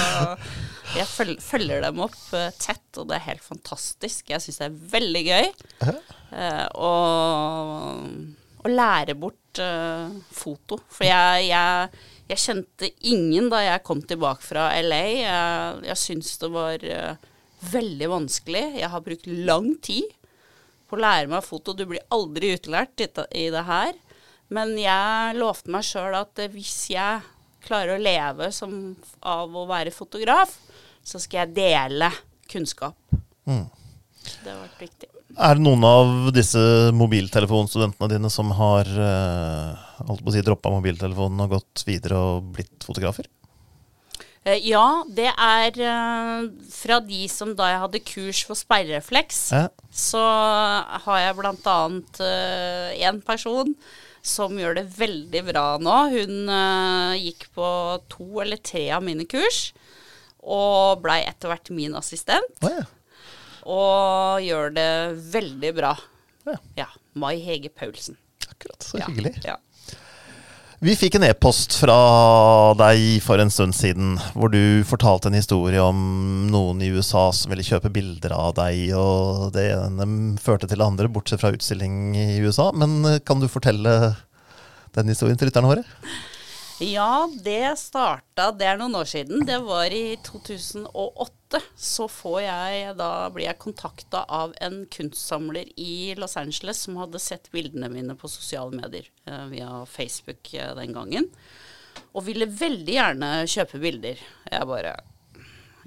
jeg 0.96 1.06
følger 1.44 1.84
dem 1.84 2.00
opp 2.04 2.18
eh, 2.36 2.50
tett, 2.58 2.86
og 2.98 3.08
det 3.10 3.18
er 3.18 3.26
helt 3.30 3.44
fantastisk. 3.44 4.30
Jeg 4.32 4.42
syns 4.44 4.58
det 4.62 4.68
er 4.70 4.78
veldig 4.96 5.24
gøy. 5.28 5.48
å, 6.74 6.92
å 8.64 8.68
lære 8.72 9.14
bort 9.18 9.60
uh, 9.62 10.10
foto. 10.34 10.80
For 10.92 11.06
jeg, 11.08 11.46
jeg, 11.48 12.04
jeg 12.32 12.42
kjente 12.44 12.90
ingen 13.12 13.48
da 13.52 13.62
jeg 13.64 13.84
kom 13.86 14.02
tilbake 14.04 14.44
fra 14.44 14.68
LA. 14.82 15.02
Jeg, 15.22 15.82
jeg 15.92 16.00
syns 16.02 16.34
det 16.42 16.50
var 16.54 16.84
uh, 16.84 17.14
veldig 17.72 18.10
vanskelig. 18.12 18.64
Jeg 18.82 18.92
har 18.92 19.04
brukt 19.06 19.30
lang 19.30 19.72
tid 19.84 20.10
på 20.88 20.96
å 20.96 21.02
lære 21.04 21.28
meg 21.30 21.44
foto. 21.44 21.74
Du 21.76 21.84
blir 21.88 22.04
aldri 22.14 22.54
utlært 22.56 23.00
i 23.04 23.08
det- 23.12 23.28
i 23.36 23.48
det 23.52 23.64
her. 23.68 23.94
Men 24.54 24.72
jeg 24.80 25.36
lovte 25.36 25.72
meg 25.72 25.84
sjøl 25.84 26.16
at 26.22 26.40
eh, 26.40 26.50
hvis 26.52 26.88
jeg 26.94 27.20
klarer 27.68 27.96
å 27.96 28.00
leve 28.02 28.50
som, 28.54 28.72
av 29.20 29.52
å 29.52 29.66
være 29.68 29.92
fotograf, 29.92 30.54
så 31.04 31.20
skal 31.20 31.44
jeg 31.44 31.56
dele 31.58 32.10
kunnskap. 32.48 32.96
Det 33.48 34.48
har 34.48 34.60
vært 34.62 34.82
viktig. 34.86 35.08
Er 35.38 35.58
det 35.58 35.62
noen 35.64 35.84
av 35.84 36.30
disse 36.34 36.60
mobiltelefonstudentene 36.96 38.08
dine 38.14 38.30
som 38.32 38.50
har 38.56 38.88
eh, 38.88 39.82
si, 40.32 40.42
droppa 40.44 40.72
mobiltelefonen 40.72 41.44
og 41.44 41.52
gått 41.58 41.84
videre 41.88 42.16
og 42.16 42.48
blitt 42.56 42.86
fotografer? 42.88 43.28
Eh, 44.48 44.56
ja, 44.64 45.04
det 45.12 45.28
er 45.30 45.78
eh, 45.84 46.48
fra 46.72 46.98
de 47.04 47.20
som 47.30 47.52
da 47.58 47.68
jeg 47.74 47.82
hadde 47.84 48.04
kurs 48.08 48.42
for 48.48 48.58
speilrefleks, 48.58 49.42
Ja. 49.52 49.66
så 49.92 50.24
har 51.04 51.22
jeg 51.22 51.38
annet 51.76 52.22
én 52.96 53.20
person 53.28 53.76
som 54.28 54.58
gjør 54.60 54.78
det 54.78 54.86
veldig 54.98 55.42
bra 55.48 55.64
nå. 55.82 55.96
Hun 56.14 56.52
uh, 56.52 57.16
gikk 57.18 57.48
på 57.56 57.68
to 58.12 58.42
eller 58.44 58.60
tre 58.60 58.84
av 58.96 59.04
mine 59.04 59.26
kurs, 59.28 59.72
og 60.44 61.02
blei 61.04 61.22
etter 61.26 61.52
hvert 61.52 61.72
min 61.74 61.96
assistent. 61.98 62.62
Oh, 62.62 62.72
ja. 62.72 62.86
Og 63.68 64.44
gjør 64.46 64.72
det 64.76 64.90
veldig 65.34 65.72
bra. 65.76 65.92
Ja. 66.48 66.58
Ja. 66.78 66.88
Mai 67.18 67.36
Hege 67.44 67.72
Paulsen. 67.74 68.16
Akkurat. 68.48 68.84
Så 68.84 69.00
hyggelig. 69.02 69.34
Ja. 69.44 69.58
Vi 70.78 70.92
fikk 70.94 71.16
en 71.18 71.24
e-post 71.26 71.74
fra 71.80 71.94
deg 72.78 73.16
for 73.24 73.42
en 73.42 73.50
stund 73.50 73.74
siden, 73.74 74.12
hvor 74.38 74.52
du 74.52 74.86
fortalte 74.86 75.26
en 75.26 75.34
historie 75.34 75.82
om 75.82 75.98
noen 76.52 76.84
i 76.86 76.92
USA 76.94 77.24
som 77.34 77.50
ville 77.50 77.66
kjøpe 77.66 77.90
bilder 77.90 78.30
av 78.36 78.52
deg, 78.60 78.92
og 78.94 79.48
det 79.56 79.72
ene 79.74 80.38
førte 80.38 80.68
til 80.70 80.78
det 80.78 80.86
andre, 80.86 81.10
bortsett 81.10 81.42
fra 81.42 81.50
utstilling 81.50 82.14
i 82.14 82.38
USA. 82.46 82.68
Men 82.70 82.94
eh, 83.10 83.18
kan 83.18 83.42
du 83.42 83.48
fortelle 83.50 83.96
den 84.94 85.10
historien 85.10 85.40
til 85.40 85.50
lytterne 85.50 85.72
våre? 85.72 85.82
Ja, 86.78 87.28
det 87.42 87.78
starta 87.78 88.52
Det 88.54 88.66
er 88.70 88.76
noen 88.78 88.94
år 88.94 89.08
siden. 89.10 89.42
Det 89.46 89.58
var 89.66 89.90
i 89.90 90.14
2008. 90.22 91.60
Så 91.74 92.06
får 92.12 92.38
jeg 92.44 92.92
Da 93.00 93.10
blir 93.34 93.48
jeg 93.48 93.58
kontakta 93.58 94.22
av 94.30 94.54
en 94.62 94.84
kunstsamler 94.92 95.72
i 95.74 96.14
Los 96.18 96.36
Angeles 96.38 96.84
som 96.86 97.00
hadde 97.00 97.18
sett 97.22 97.50
bildene 97.50 97.90
mine 97.90 98.14
på 98.18 98.30
sosiale 98.30 98.76
medier 98.78 99.08
eh, 99.26 99.44
via 99.50 99.82
Facebook 99.90 100.52
eh, 100.54 100.70
den 100.78 100.94
gangen. 100.94 101.26
Og 102.14 102.28
ville 102.28 102.46
veldig 102.46 102.94
gjerne 102.94 103.32
kjøpe 103.50 103.82
bilder. 103.82 104.26
Jeg 104.46 104.70
bare 104.70 104.98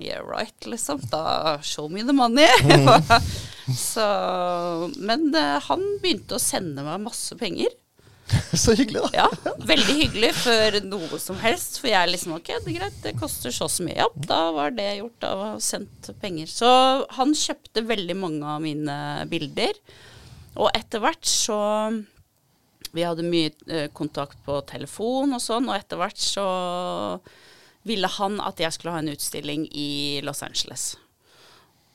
Yeah, 0.02 0.26
right, 0.26 0.66
liksom. 0.66 1.00
Da 1.12 1.60
show 1.62 1.88
me 1.88 2.04
the 2.04 2.16
money. 2.16 2.48
så, 3.78 4.08
men 4.98 5.30
eh, 5.36 5.60
han 5.70 5.86
begynte 6.02 6.36
å 6.36 6.42
sende 6.42 6.84
meg 6.84 7.06
masse 7.06 7.38
penger. 7.40 7.72
Så 8.64 8.76
hyggelig, 8.76 9.02
da. 9.02 9.10
Ja, 9.24 9.54
veldig 9.68 9.96
hyggelig 9.98 10.32
for 10.42 10.78
noe 10.86 11.20
som 11.22 11.40
helst. 11.42 11.80
For 11.82 11.92
jeg 11.92 12.00
er 12.00 12.12
liksom 12.12 12.36
ok, 12.38 12.54
det 12.66 12.74
er 12.74 12.78
greit, 12.78 13.00
det 13.04 13.16
koster 13.20 13.54
så 13.56 13.68
så 13.72 13.86
mye. 13.86 13.98
Ja, 14.00 14.08
da 14.28 14.40
var 14.56 14.74
det 14.76 14.88
gjort. 15.00 15.18
Da 15.24 15.34
var 15.40 15.60
sendt 15.64 16.12
penger. 16.22 16.50
Så 16.52 16.70
han 17.18 17.36
kjøpte 17.38 17.86
veldig 17.88 18.18
mange 18.20 18.56
av 18.56 18.64
mine 18.64 18.98
bilder. 19.32 19.78
Og 20.60 20.72
etter 20.76 21.04
hvert 21.04 21.28
så 21.28 21.60
Vi 22.92 23.06
hadde 23.08 23.24
mye 23.24 23.54
eh, 23.72 23.86
kontakt 23.96 24.42
på 24.44 24.58
telefon 24.68 25.32
og 25.38 25.40
sånn, 25.40 25.70
og 25.70 25.78
etter 25.78 25.96
hvert 25.96 26.20
så 26.20 26.44
ville 27.88 28.10
han 28.18 28.36
at 28.44 28.60
jeg 28.60 28.76
skulle 28.76 28.98
ha 28.98 29.00
en 29.00 29.14
utstilling 29.14 29.64
i 29.72 30.20
Los 30.28 30.44
Angeles. 30.44 30.98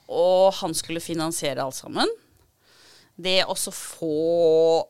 Og 0.08 0.54
han 0.62 0.72
skulle 0.72 1.04
finansiere 1.04 1.60
alt 1.60 1.76
sammen. 1.76 2.08
Det 3.12 3.42
å 3.44 3.52
få 3.60 4.86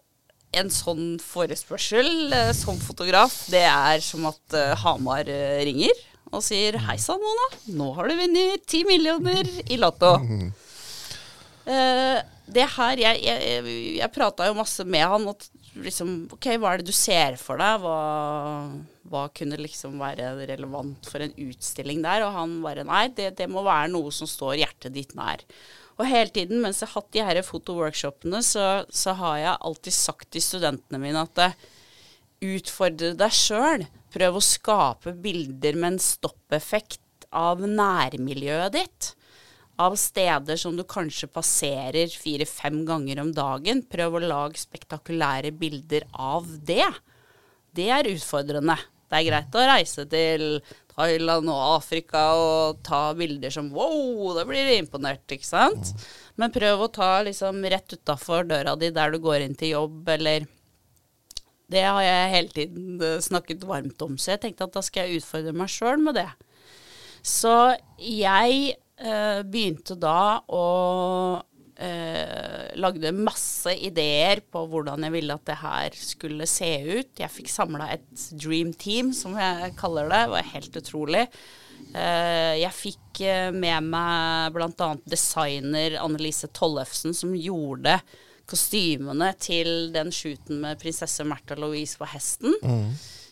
en 0.57 0.71
sånn 0.73 1.17
forespørsel 1.23 2.33
eh, 2.33 2.53
som 2.57 2.79
fotograf, 2.81 3.35
det 3.53 3.65
er 3.69 4.05
som 4.05 4.27
at 4.31 4.57
eh, 4.57 4.75
Hamar 4.83 5.29
eh, 5.29 5.65
ringer 5.69 6.05
og 6.35 6.43
sier 6.43 6.79
'Hei 6.83 6.97
sann, 7.01 7.23
Mona. 7.23 7.49
Nå 7.79 7.93
har 7.97 8.09
du 8.09 8.17
vunnet 8.19 8.65
ti 8.67 8.83
millioner 8.89 9.47
i 9.71 9.79
Lotto'. 9.79 10.17
Eh, 11.67 12.19
det 12.47 12.67
her 12.77 13.01
Jeg, 13.03 13.23
jeg, 13.27 13.71
jeg 13.99 14.15
prata 14.15 14.47
jo 14.47 14.59
masse 14.59 14.85
med 14.87 15.03
han. 15.03 15.25
Og 15.27 15.47
liksom 15.83 16.29
OK, 16.33 16.47
hva 16.61 16.75
er 16.75 16.83
det 16.83 16.91
du 16.91 16.95
ser 16.95 17.39
for 17.41 17.59
deg? 17.59 17.83
Hva, 17.83 17.97
hva 19.11 19.25
kunne 19.35 19.59
liksom 19.61 19.99
være 19.99 20.35
relevant 20.47 21.11
for 21.11 21.25
en 21.25 21.35
utstilling 21.35 22.05
der? 22.07 22.27
Og 22.27 22.37
han 22.37 22.61
bare 22.65 22.87
Nei, 22.87 23.09
det, 23.17 23.33
det 23.41 23.51
må 23.51 23.67
være 23.67 23.91
noe 23.95 24.15
som 24.15 24.31
står 24.31 24.61
hjertet 24.63 24.95
ditt 24.95 25.17
nær. 25.19 25.43
Og 25.97 26.05
hele 26.09 26.33
tiden 26.33 26.61
mens 26.61 26.83
jeg 26.83 26.91
har 26.91 27.01
hatt 27.01 27.13
de 27.15 27.25
her 27.25 27.43
fotoworkshopene, 27.47 28.43
så, 28.45 28.85
så 28.93 29.17
har 29.17 29.39
jeg 29.41 29.61
alltid 29.71 29.97
sagt 29.97 30.31
til 30.35 30.45
studentene 30.45 31.01
mine 31.01 31.25
at 31.25 31.57
utfordre 32.45 33.15
deg 33.17 33.33
sjøl. 33.33 33.87
Prøv 34.13 34.39
å 34.39 34.45
skape 34.45 35.15
bilder 35.25 35.77
med 35.77 35.95
en 35.95 36.03
stoppeffekt 36.03 37.29
av 37.37 37.65
nærmiljøet 37.65 38.77
ditt 38.77 39.13
av 39.77 39.97
steder 40.01 40.57
som 40.57 40.77
du 40.77 40.85
kanskje 40.89 41.29
passerer 41.29 42.13
fire-fem 42.13 42.81
ganger 42.89 43.21
om 43.21 43.33
dagen. 43.37 43.83
Prøv 43.85 44.17
å 44.17 44.25
lage 44.25 44.61
spektakulære 44.61 45.53
bilder 45.57 46.07
av 46.13 46.49
det. 46.65 46.87
Det 47.77 47.91
er 47.93 48.09
utfordrende. 48.09 48.79
Det 49.07 49.19
er 49.19 49.29
greit 49.29 49.59
å 49.59 49.67
reise 49.69 50.07
til 50.11 50.47
Thailand 50.97 51.51
og 51.53 51.63
Afrika 51.77 52.23
og 52.41 52.79
ta 52.87 53.11
bilder 53.17 53.53
som 53.53 53.69
wow, 53.75 54.33
da 54.37 54.47
blir 54.49 54.65
du 54.65 54.75
imponert, 54.79 55.25
ikke 55.33 55.47
sant? 55.47 55.93
Men 56.41 56.55
prøv 56.55 56.87
å 56.87 56.93
ta 56.93 57.11
liksom 57.27 57.61
rett 57.69 57.97
utafor 57.99 58.49
døra 58.49 58.77
di 58.81 58.91
der 58.97 59.13
du 59.13 59.21
går 59.25 59.45
inn 59.45 59.57
til 59.59 59.75
jobb, 59.77 60.09
eller 60.17 60.49
Det 61.67 61.83
har 61.83 62.03
jeg 62.05 62.31
hele 62.31 62.55
tiden 62.55 63.01
eh, 63.03 63.19
snakket 63.19 63.65
varmt 63.67 64.03
om, 64.05 64.15
så 64.17 64.37
jeg 64.37 64.45
tenkte 64.45 64.69
at 64.69 64.77
da 64.77 64.83
skal 64.87 65.09
jeg 65.09 65.19
utfordre 65.19 65.53
meg 65.53 65.73
sjøl 65.73 65.99
med 65.99 66.15
det. 66.15 66.29
Så 67.27 67.75
jeg 67.99 68.77
eh, 69.03 69.41
begynte 69.43 69.97
da 69.99 70.39
å 70.47 70.63
eh, 71.79 72.72
Lagde 72.81 73.12
masse 73.16 73.72
ideer 73.87 74.43
på 74.53 74.64
hvordan 74.70 75.07
jeg 75.07 75.14
ville 75.14 75.37
at 75.37 75.47
det 75.49 75.59
her 75.61 75.97
skulle 75.99 76.49
se 76.51 76.70
ut. 76.87 77.12
Jeg 77.20 77.33
fikk 77.33 77.53
samla 77.53 77.91
et 77.97 78.27
dream 78.33 78.72
team, 78.77 79.12
som 79.16 79.37
jeg 79.41 79.72
kaller 79.81 80.11
det. 80.12 80.22
Det 80.27 80.35
var 80.35 80.53
helt 80.55 80.81
utrolig. 80.83 81.24
Eh, 81.97 82.55
jeg 82.62 82.77
fikk 82.77 83.22
eh, 83.24 83.51
med 83.55 83.91
meg 83.91 84.55
bl.a. 84.57 84.93
designer 85.09 85.99
Annelise 86.03 86.51
Tollefsen, 86.53 87.16
som 87.16 87.37
gjorde 87.37 87.99
kostymene 88.47 89.33
til 89.43 89.91
den 89.95 90.12
shooten 90.14 90.61
med 90.62 90.79
prinsesse 90.79 91.24
Märtha 91.27 91.57
Louise 91.59 91.99
på 91.99 92.09
hesten. 92.12 92.55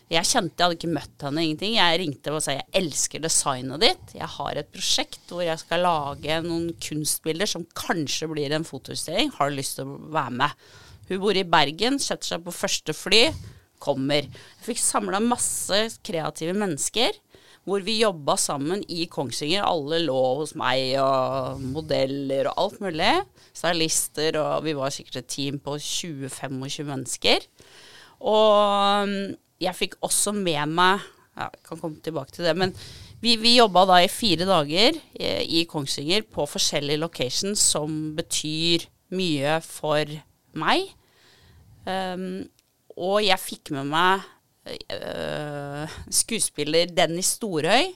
Jeg 0.05 0.27
kjente 0.29 0.53
jeg 0.53 0.67
hadde 0.67 0.75
ikke 0.77 0.93
møtt 0.93 1.23
henne, 1.25 1.43
ingenting. 1.43 1.75
Jeg 1.79 1.99
ringte 2.01 2.33
og 2.35 2.43
sa 2.45 2.53
jeg 2.53 2.67
elsker 2.77 3.23
designet 3.23 3.81
ditt. 3.81 4.11
Jeg 4.13 4.29
har 4.35 4.59
et 4.59 4.69
prosjekt 4.73 5.31
hvor 5.33 5.41
jeg 5.41 5.57
skal 5.57 5.81
lage 5.81 6.35
noen 6.45 6.67
kunstbilder 6.77 7.49
som 7.49 7.65
kanskje 7.77 8.29
blir 8.29 8.53
en 8.53 8.67
fotoutstilling. 8.67 9.31
Har 9.39 9.49
du 9.49 9.57
lyst 9.57 9.79
til 9.79 9.89
å 9.89 9.97
være 10.13 10.35
med? 10.43 10.67
Hun 11.09 11.21
bor 11.23 11.37
i 11.37 11.45
Bergen, 11.45 11.97
setter 12.01 12.35
seg 12.35 12.43
på 12.45 12.53
første 12.53 12.93
fly, 12.93 13.23
kommer. 13.81 14.27
Jeg 14.29 14.67
fikk 14.67 14.81
samla 14.81 15.21
masse 15.23 15.79
kreative 16.05 16.53
mennesker. 16.57 17.17
Hvor 17.65 17.81
vi 17.81 17.95
jobba 17.97 18.35
sammen 18.37 18.83
i 18.93 19.07
Kongsvinger. 19.09 19.65
Alle 19.65 20.03
lå 20.03 20.19
hos 20.37 20.53
meg, 20.53 20.99
og 21.01 21.63
modeller 21.73 22.51
og 22.51 22.61
alt 22.61 22.83
mulig. 22.83 23.09
Stylister, 23.57 24.37
og 24.37 24.67
vi 24.67 24.75
var 24.77 24.93
sikkert 24.93 25.23
et 25.23 25.31
team 25.33 25.57
på 25.65 25.73
20-25 25.81 26.85
mennesker. 26.91 27.49
Og 28.21 29.15
jeg 29.61 29.77
fikk 29.77 29.99
også 30.03 30.33
med 30.35 30.75
meg 30.75 31.03
ja, 31.35 31.49
Jeg 31.51 31.63
kan 31.67 31.79
komme 31.81 31.99
tilbake 32.03 32.31
til 32.35 32.47
det. 32.47 32.55
Men 32.57 32.71
vi, 33.23 33.35
vi 33.41 33.57
jobba 33.57 33.85
da 33.89 34.01
i 34.03 34.11
fire 34.11 34.47
dager 34.47 34.95
eh, 35.13 35.41
i 35.43 35.65
Kongsvinger 35.67 36.23
på 36.31 36.47
forskjellige 36.47 37.01
locations 37.01 37.59
som 37.73 38.13
betyr 38.15 38.87
mye 39.15 39.59
for 39.65 40.11
meg. 40.55 40.87
Um, 41.85 42.45
og 42.95 43.19
jeg 43.25 43.41
fikk 43.41 43.73
med 43.75 43.91
meg 43.91 44.23
uh, 44.65 45.97
skuespiller 46.07 46.89
Dennis 46.89 47.35
Storøy, 47.35 47.91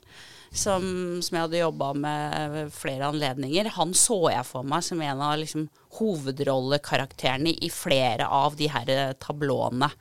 som, 0.51 0.83
som 1.23 1.37
jeg 1.37 1.45
hadde 1.45 1.61
jobba 1.61 1.93
med 1.97 2.53
ved 2.53 2.73
flere 2.75 3.09
anledninger. 3.09 3.71
Han 3.79 3.95
så 3.97 4.19
jeg 4.33 4.45
for 4.49 4.67
meg 4.67 4.83
som 4.85 5.01
en 5.01 5.23
av 5.23 5.37
liksom, 5.41 5.69
hovedrollekarakterene 5.97 7.55
i 7.55 7.71
flere 7.73 8.27
av 8.27 8.59
de 8.59 8.69
her 8.69 9.13
tablåene. 9.21 9.91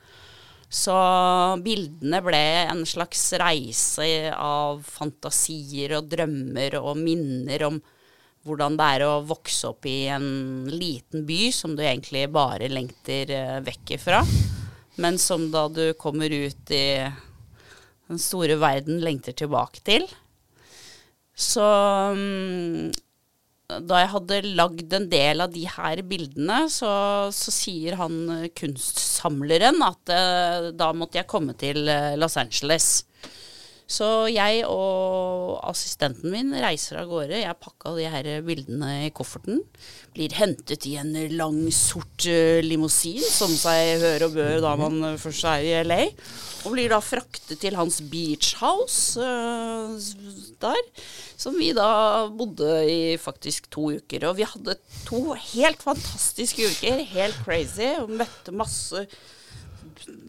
Så 0.69 0.95
bildene 1.65 2.19
ble 2.21 2.43
en 2.69 2.83
slags 2.85 3.23
reise 3.41 4.29
av 4.35 4.83
fantasier 4.85 5.95
og 5.97 6.11
drømmer 6.11 6.77
og 6.77 6.99
minner 6.99 7.65
om 7.65 7.79
hvordan 8.45 8.77
det 8.79 8.89
er 8.95 9.05
å 9.07 9.23
vokse 9.25 9.71
opp 9.71 9.87
i 9.89 10.05
en 10.13 10.69
liten 10.69 11.25
by 11.27 11.49
som 11.53 11.73
du 11.75 11.81
egentlig 11.83 12.27
bare 12.31 12.69
lengter 12.71 13.33
eh, 13.33 13.57
vekk 13.65 13.95
ifra, 13.97 14.21
men 15.01 15.17
som 15.21 15.49
da 15.51 15.65
du 15.73 15.91
kommer 15.99 16.31
ut 16.31 16.71
i 16.71 16.85
den 18.09 18.21
store 18.21 18.55
verden 18.61 19.01
lengter 19.03 19.35
tilbake 19.37 19.83
til. 19.85 20.07
Så 21.39 21.65
mm, 22.15 22.89
da 23.69 23.99
jeg 24.01 24.09
hadde 24.15 24.39
lagd 24.57 24.93
en 24.97 25.05
del 25.11 25.43
av 25.43 25.51
de 25.53 25.65
her 25.69 26.01
bildene, 26.09 26.63
så, 26.73 26.91
så 27.35 27.53
sier 27.53 27.99
han 27.99 28.49
kunstsamleren 28.57 29.83
at 29.85 30.13
eh, 30.13 30.69
da 30.73 30.89
måtte 30.97 31.19
jeg 31.19 31.29
komme 31.29 31.53
til 31.59 31.85
eh, 31.85 32.17
Los 32.17 32.39
Angeles. 32.41 32.89
Så 33.89 34.05
jeg 34.29 34.61
og 34.69 35.57
assistenten 35.65 36.29
min 36.29 36.53
reiser 36.53 36.99
av 37.01 37.07
gårde. 37.09 37.39
Jeg 37.41 37.57
pakka 37.57 37.95
de 37.97 38.05
her 38.13 38.27
bildene 38.45 38.89
i 39.07 39.09
kofferten. 39.15 39.63
Blir 40.13 40.35
hentet 40.37 40.85
i 40.85 40.93
en 41.01 41.15
lang, 41.33 41.57
sort 41.73 42.27
eh, 42.29 42.61
limousin, 42.61 43.23
som 43.25 43.49
seg 43.57 44.03
hør 44.03 44.27
og 44.27 44.35
bør 44.37 44.61
da 44.61 44.75
man 44.77 44.99
eh, 45.07 45.17
først 45.21 45.47
er 45.49 45.65
i 45.65 45.73
LA. 45.87 45.99
Og 46.67 46.75
blir 46.75 46.93
da 46.93 46.99
fraktet 47.01 47.63
til 47.63 47.79
hans 47.79 47.97
beach 48.11 48.53
house 48.61 49.17
øh, 49.17 49.97
der. 50.61 50.79
Som 51.39 51.57
vi 51.57 51.71
da 51.73 51.89
bodde 52.29 52.69
i 52.85 53.17
faktisk 53.17 53.71
to 53.73 53.89
uker. 53.97 54.29
Og 54.29 54.37
vi 54.37 54.45
hadde 54.53 54.77
to 55.09 55.33
helt 55.33 55.81
fantastiske 55.81 56.69
uker. 56.75 57.01
Helt 57.09 57.41
crazy. 57.41 57.89
Og 58.03 58.13
møtte 58.21 58.53
masse 58.53 59.07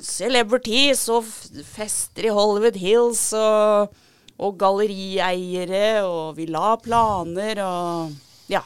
celebrities 0.05 1.07
og 1.13 1.27
fester 1.67 2.29
i 2.29 2.35
Hollywood 2.35 2.79
Hills 2.81 3.25
og, 3.37 3.97
og 4.41 4.59
gallerieiere 4.61 6.03
og 6.07 6.37
vi 6.39 6.49
la 6.51 6.75
planer 6.83 7.63
og 7.65 8.15
ja, 8.51 8.63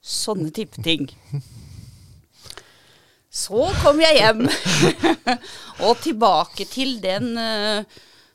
sånne 0.00 0.52
type 0.54 0.82
ting. 0.84 1.08
Så 3.30 3.68
kom 3.78 4.00
jeg 4.02 4.18
hjem. 4.18 4.46
og 5.86 6.00
tilbake 6.02 6.66
til 6.66 6.96
den 7.02 7.36
uh, 7.38 7.86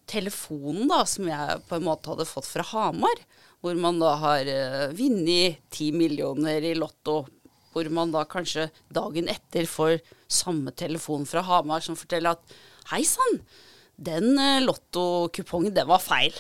telefonen 0.08 0.88
da, 0.88 1.02
som 1.10 1.28
jeg 1.28 1.58
på 1.68 1.78
en 1.78 1.88
måte 1.90 2.14
hadde 2.14 2.28
fått 2.30 2.48
fra 2.48 2.64
Hamar. 2.72 3.20
Hvor 3.60 3.76
man 3.82 4.00
da 4.00 4.14
har 4.22 4.48
uh, 4.48 4.94
vunnet 4.96 5.60
ti 5.74 5.92
millioner 5.92 6.64
i 6.64 6.72
Lotto. 6.80 7.26
Hvor 7.76 7.90
man 7.92 8.14
da 8.14 8.24
kanskje 8.24 8.70
dagen 8.96 9.28
etter 9.32 9.68
får 9.68 10.00
samme 10.32 10.72
telefon 10.72 11.28
fra 11.28 11.44
Hamar 11.44 11.84
som 11.84 11.98
forteller 12.00 12.38
at 12.38 12.56
hei 12.94 13.04
sann, 13.08 13.42
den 13.96 14.34
uh, 14.40 14.64
lottokupongen, 14.64 15.76
den 15.76 15.90
var 15.90 16.00
feil. 16.04 16.36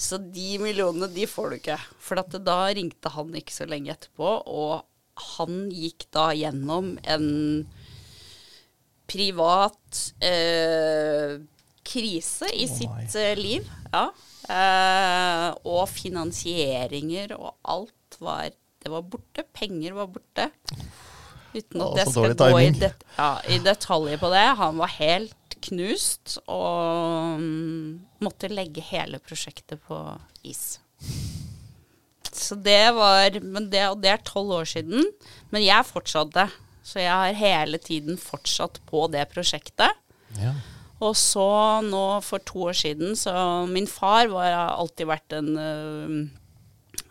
Så 0.00 0.16
de 0.32 0.54
millionene, 0.62 1.10
de 1.12 1.26
får 1.28 1.50
du 1.50 1.58
ikke. 1.58 1.76
For 2.00 2.20
da 2.32 2.60
ringte 2.72 3.12
han 3.12 3.36
ikke 3.36 3.52
så 3.52 3.66
lenge 3.68 3.92
etterpå, 3.92 4.32
og 4.48 4.86
han 5.36 5.66
gikk 5.74 6.06
da 6.14 6.30
gjennom 6.32 6.94
en 7.04 7.28
privat 9.10 10.00
eh, 10.24 11.36
krise 11.84 12.48
i 12.54 12.64
oh 12.64 12.76
sitt 12.78 13.16
eh, 13.18 13.34
liv. 13.38 13.68
Ja. 13.92 14.06
Eh, 14.50 15.46
og 15.68 15.84
finansieringer 15.90 17.36
og 17.36 17.54
alt 17.68 18.18
var 18.22 18.54
Det 18.80 18.92
var 18.92 19.02
borte. 19.02 19.44
Penger 19.56 19.96
var 19.98 20.08
borte. 20.12 20.48
Uten 21.52 21.82
at 21.82 21.98
jeg 21.98 22.12
skal 22.12 22.36
gå 22.38 22.50
i, 22.62 22.70
det, 22.78 22.92
ja, 23.16 23.32
i 23.50 23.58
detaljer 23.62 24.20
på 24.22 24.30
det. 24.32 24.46
Han 24.60 24.78
var 24.80 24.92
helt 24.96 25.56
knust 25.60 26.38
og 26.46 27.36
um, 27.36 27.98
måtte 28.24 28.48
legge 28.52 28.84
hele 28.86 29.20
prosjektet 29.20 29.82
på 29.88 29.98
is. 30.46 30.78
Så 32.30 32.56
det 32.56 32.94
var 32.96 33.36
men 33.42 33.68
det, 33.72 33.82
Og 33.90 34.00
det 34.00 34.14
er 34.14 34.24
tolv 34.24 34.54
år 34.62 34.68
siden. 34.70 35.04
Men 35.50 35.66
jeg 35.66 35.88
fortsatte. 35.88 36.48
Så 36.86 37.02
jeg 37.02 37.12
har 37.12 37.36
hele 37.36 37.78
tiden 37.78 38.16
fortsatt 38.18 38.80
på 38.88 39.04
det 39.12 39.26
prosjektet. 39.34 39.98
Ja. 40.38 40.54
Og 41.00 41.14
så 41.16 41.44
nå 41.84 42.04
for 42.24 42.42
to 42.44 42.66
år 42.70 42.76
siden, 42.76 43.16
så 43.16 43.32
min 43.70 43.88
far 43.88 44.28
har 44.28 44.74
alltid 44.74 45.08
vært 45.08 45.36
en, 45.36 45.54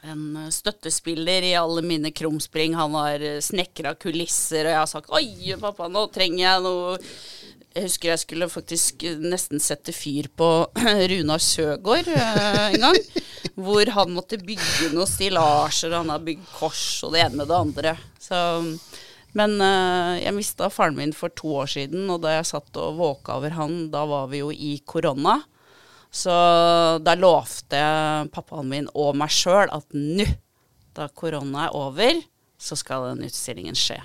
en 0.08 0.52
støttespiller 0.54 1.43
i 1.43 1.56
alle 1.60 1.84
mine 1.84 2.12
krumspring. 2.16 2.78
Han 2.80 2.95
har 2.95 3.24
snekra 3.43 3.95
kulisser, 4.00 4.66
og 4.66 4.72
jeg 4.72 4.80
har 4.80 4.89
sagt 4.91 5.12
'oi, 5.12 5.56
pappa, 5.60 5.89
nå 5.91 6.08
trenger 6.14 6.43
jeg 6.45 6.66
noe' 6.66 6.97
Jeg 7.70 7.86
husker 7.86 8.10
jeg 8.10 8.22
skulle 8.24 8.47
faktisk 8.50 9.04
nesten 9.22 9.62
sette 9.62 9.93
fyr 9.93 10.26
på 10.36 10.47
Runar 11.12 11.41
Søgaard 11.43 12.08
eh, 12.10 12.64
en 12.74 12.82
gang. 12.82 12.97
Hvor 13.54 13.91
han 13.93 14.16
måtte 14.16 14.39
bygge 14.41 14.89
noen 14.95 15.08
stillasjer, 15.08 15.93
han 15.93 16.10
har 16.10 16.24
bygd 16.26 16.47
kors 16.56 17.04
og 17.06 17.14
det 17.14 17.22
ene 17.28 17.43
med 17.43 17.52
det 17.52 17.60
andre. 17.60 17.93
Så 18.20 18.39
men 19.38 19.60
eh, 19.62 20.16
jeg 20.24 20.34
mista 20.34 20.72
faren 20.74 20.97
min 20.97 21.14
for 21.14 21.30
to 21.38 21.54
år 21.62 21.70
siden, 21.70 22.08
og 22.10 22.24
da 22.24 22.39
jeg 22.39 22.50
satt 22.50 22.82
og 22.82 22.97
våka 22.97 23.38
over 23.38 23.54
han, 23.54 23.78
da 23.93 24.02
var 24.10 24.32
vi 24.32 24.41
jo 24.41 24.50
i 24.50 24.80
korona. 24.89 25.38
Så 26.12 26.34
da 27.05 27.14
lovte 27.18 27.80
pappaen 28.34 28.70
min 28.70 28.88
og 28.97 29.18
meg 29.20 29.34
sjøl 29.34 29.70
at 29.72 29.86
nå, 29.93 30.26
da 30.97 31.07
korona 31.14 31.68
er 31.68 31.76
over, 31.78 32.22
så 32.60 32.76
skal 32.80 33.12
den 33.12 33.28
utstillingen 33.28 33.78
skje. 33.78 33.99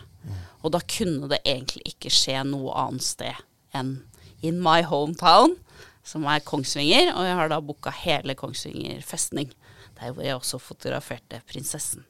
Og 0.65 0.73
da 0.73 0.81
kunne 0.81 1.29
det 1.33 1.43
egentlig 1.45 1.83
ikke 1.95 2.13
skje 2.13 2.41
noe 2.49 2.73
annet 2.87 3.05
sted 3.05 3.45
enn 3.77 3.99
in 4.45 4.61
my 4.61 4.83
hometown, 4.85 5.57
som 6.05 6.27
er 6.29 6.45
Kongsvinger. 6.45 7.15
Og 7.17 7.25
jeg 7.25 7.37
har 7.39 7.51
da 7.53 7.61
booka 7.65 7.93
hele 8.05 8.37
Kongsvinger 8.37 9.01
festning. 9.05 9.53
Der 9.97 10.13
hvor 10.13 10.25
jeg 10.27 10.37
også 10.37 10.61
fotograferte 10.61 11.41
prinsessen. 11.49 12.05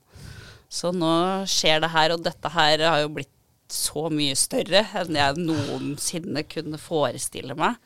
Så 0.72 0.90
nå 0.94 1.44
skjer 1.50 1.82
det 1.84 1.92
her, 1.94 2.14
og 2.14 2.24
dette 2.24 2.50
her 2.50 2.82
har 2.82 3.02
jo 3.04 3.12
blitt 3.14 3.30
så 3.70 4.08
mye 4.12 4.34
større 4.38 4.82
enn 5.00 5.16
jeg 5.16 5.38
noensinne 5.40 6.42
kunne 6.50 6.80
forestille 6.80 7.56
meg. 7.58 7.78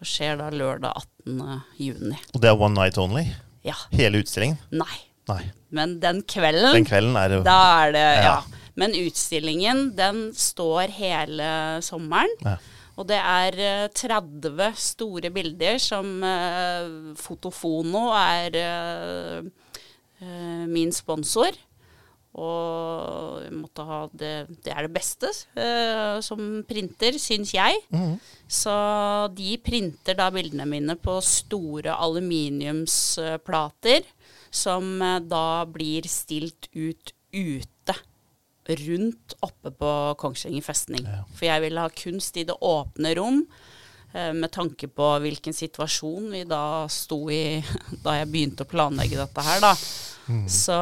Og 0.00 0.08
skjer 0.08 0.38
da 0.40 0.50
lørdag 0.52 0.92
18. 1.26 1.62
juni. 1.80 2.18
Og 2.34 2.42
det 2.42 2.50
er 2.50 2.62
one 2.68 2.76
night 2.76 2.98
only? 3.00 3.24
Ja. 3.66 3.76
Hele 3.96 4.20
utstillingen? 4.22 4.58
Nei. 4.70 4.98
Nei. 5.26 5.42
Men 5.74 5.96
den 6.02 6.22
kvelden, 6.28 6.76
den 6.76 6.86
kvelden 6.86 7.16
er 7.18 7.32
det, 7.32 7.40
Da 7.48 7.58
er 7.82 7.94
det 7.96 8.04
ja. 8.04 8.22
ja. 8.28 8.62
Men 8.78 8.94
utstillingen, 9.00 9.88
den 9.96 10.26
står 10.36 10.92
hele 10.94 11.48
sommeren. 11.82 12.32
Ja. 12.44 12.58
Og 12.96 13.08
det 13.10 13.18
er 13.20 13.56
30 13.92 14.60
eh, 14.64 14.78
store 14.80 15.30
bilder 15.32 15.80
som 15.82 16.22
uh, 16.24 17.12
Fotofono 17.20 18.06
er 18.16 18.56
uh, 18.56 19.48
uh, 20.22 20.64
min 20.68 20.92
sponsor. 20.96 21.56
Og 22.36 23.46
måtte 23.54 23.84
ha 23.88 24.02
det 24.12 24.46
Det 24.64 24.72
er 24.72 24.84
det 24.84 24.92
beste 24.92 25.30
uh, 25.56 26.20
som 26.24 26.62
printer, 26.68 27.16
syns 27.20 27.54
jeg. 27.56 27.78
Mm. 27.88 28.18
Så 28.44 28.74
de 29.36 29.56
printer 29.64 30.14
da 30.18 30.28
bildene 30.34 30.66
mine 30.68 30.96
på 31.00 31.16
store 31.24 31.96
aluminiumsplater, 31.96 34.04
som 34.52 35.00
uh, 35.00 35.20
da 35.24 35.64
blir 35.70 36.08
stilt 36.10 36.68
ut 36.76 37.14
ute. 37.32 37.96
Rundt 38.66 39.36
oppe 39.46 39.70
på 39.70 39.90
Kongsvinger 40.18 40.64
festning. 40.66 41.04
Ja. 41.06 41.22
For 41.38 41.46
jeg 41.48 41.62
ville 41.62 41.84
ha 41.84 42.00
kunst 42.02 42.36
i 42.36 42.44
det 42.48 42.56
åpne 42.60 43.14
rom. 43.16 43.46
Uh, 44.12 44.32
med 44.36 44.50
tanke 44.52 44.90
på 44.92 45.08
hvilken 45.24 45.56
situasjon 45.56 46.28
vi 46.34 46.44
da 46.48 46.84
sto 46.92 47.30
i 47.32 47.64
da 48.04 48.18
jeg 48.20 48.28
begynte 48.28 48.66
å 48.66 48.68
planlegge 48.68 49.16
dette 49.22 49.40
her, 49.46 49.64
da. 49.64 49.72
Mm. 50.26 50.48
Så 50.50 50.76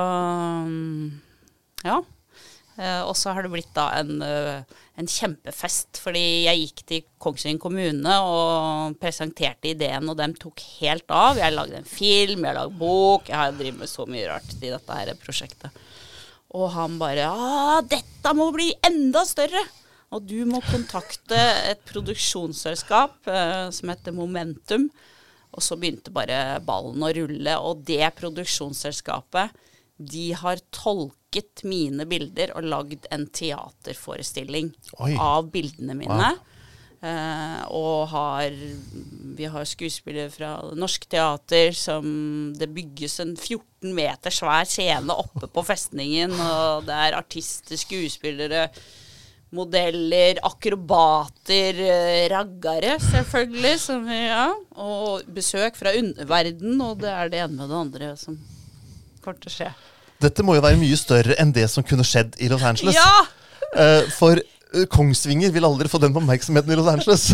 ja. 1.85 2.03
Uh, 2.75 3.07
og 3.07 3.13
så 3.15 3.31
har 3.31 3.47
det 3.47 3.53
blitt 3.53 3.71
da 3.77 3.85
en, 4.01 4.17
uh, 4.19 4.81
en, 4.99 5.07
kjempefest, 5.07 6.01
fordi 6.03 6.25
jeg 6.49 6.63
gikk 6.65 6.81
til 6.89 7.05
Kongsvinger 7.23 7.63
kommune 7.63 8.15
og 8.27 8.97
presenterte 8.99 9.71
ideen, 9.71 10.09
og 10.11 10.19
dem 10.19 10.35
tok 10.35 10.59
helt 10.81 11.07
av. 11.15 11.39
Jeg 11.39 11.55
lagde 11.55 11.79
en 11.79 11.87
film, 11.87 12.43
jeg 12.43 12.59
lagde 12.59 12.81
bok, 12.81 13.31
jeg 13.31 13.39
har 13.39 13.55
drevet 13.55 13.79
med 13.85 13.93
så 13.93 14.09
mye 14.11 14.27
rart 14.33 14.57
i 14.59 14.73
dette 14.73 14.99
her 14.99 15.15
prosjektet. 15.23 15.79
Og 16.55 16.67
han 16.75 16.99
bare 16.99 17.29
Ja, 17.31 17.79
dette 17.87 18.35
må 18.35 18.51
bli 18.55 18.73
enda 18.87 19.23
større! 19.29 19.63
Og 20.15 20.27
du 20.27 20.45
må 20.47 20.61
kontakte 20.63 21.39
et 21.71 21.81
produksjonsselskap 21.89 23.31
uh, 23.31 23.71
som 23.75 23.91
heter 23.91 24.15
Momentum. 24.15 24.89
Og 25.55 25.63
så 25.63 25.79
begynte 25.79 26.11
bare 26.15 26.59
ballen 26.67 27.03
å 27.07 27.11
rulle, 27.15 27.55
og 27.63 27.87
det 27.87 28.03
produksjonsselskapet, 28.19 29.55
de 30.11 30.31
har 30.39 30.63
tolket 30.75 31.65
mine 31.67 32.07
bilder 32.09 32.53
og 32.55 32.67
lagd 32.69 33.09
en 33.15 33.27
teaterforestilling 33.27 34.73
Oi. 34.99 35.15
av 35.21 35.51
bildene 35.55 35.97
mine. 35.99 36.35
Wow. 36.35 36.43
Uh, 37.05 37.61
og 37.75 38.07
har 38.15 38.55
Vi 39.37 39.45
har 39.45 39.67
skuespillere 39.69 40.31
fra 40.33 40.55
Norsk 40.73 41.03
Teater 41.13 41.75
som 41.77 42.07
Det 42.57 42.71
bygges 42.73 43.19
en 43.21 43.35
14 43.37 43.93
meter 43.93 44.33
svær 44.33 44.65
scene 44.65 45.13
oppe 45.13 45.51
på 45.53 45.65
festningen, 45.69 46.33
og 46.33 46.87
det 46.89 46.97
er 46.97 47.19
artister, 47.19 47.77
skuespillere, 47.77 48.71
modeller, 49.53 50.41
akrobater, 50.49 51.83
uh, 51.85 52.25
raggere, 52.33 52.97
selvfølgelig, 53.11 53.75
som, 53.85 54.09
ja, 54.09 54.47
og 54.73 55.29
besøk 55.37 55.77
fra 55.77 55.93
underverden, 55.99 56.81
og 56.81 57.05
det 57.05 57.13
er 57.13 57.35
det 57.35 57.45
ene 57.45 57.59
med 57.59 57.69
det 57.69 57.83
andre 57.83 58.15
som 58.17 58.41
kommer 59.21 59.45
til 59.45 59.53
å 59.53 59.59
skje. 59.59 59.71
Dette 60.25 60.45
må 60.47 60.57
jo 60.57 60.65
være 60.65 60.81
mye 60.81 60.97
større 60.99 61.37
enn 61.41 61.53
det 61.55 61.67
som 61.73 61.85
kunne 61.87 62.07
skjedd 62.07 62.39
i 62.41 62.49
Los 62.53 62.65
Angeles. 62.65 62.97
Ja! 62.97 63.25
Uh, 63.75 64.07
for 64.15 64.41
uh, 64.41 64.85
Kongsvinger 64.91 65.53
vil 65.55 65.67
aldri 65.67 65.91
få 65.91 66.01
den 66.03 66.17
oppmerksomheten 66.17 66.73
i 66.73 66.79
Los 66.79 66.91
Angeles. 66.91 67.29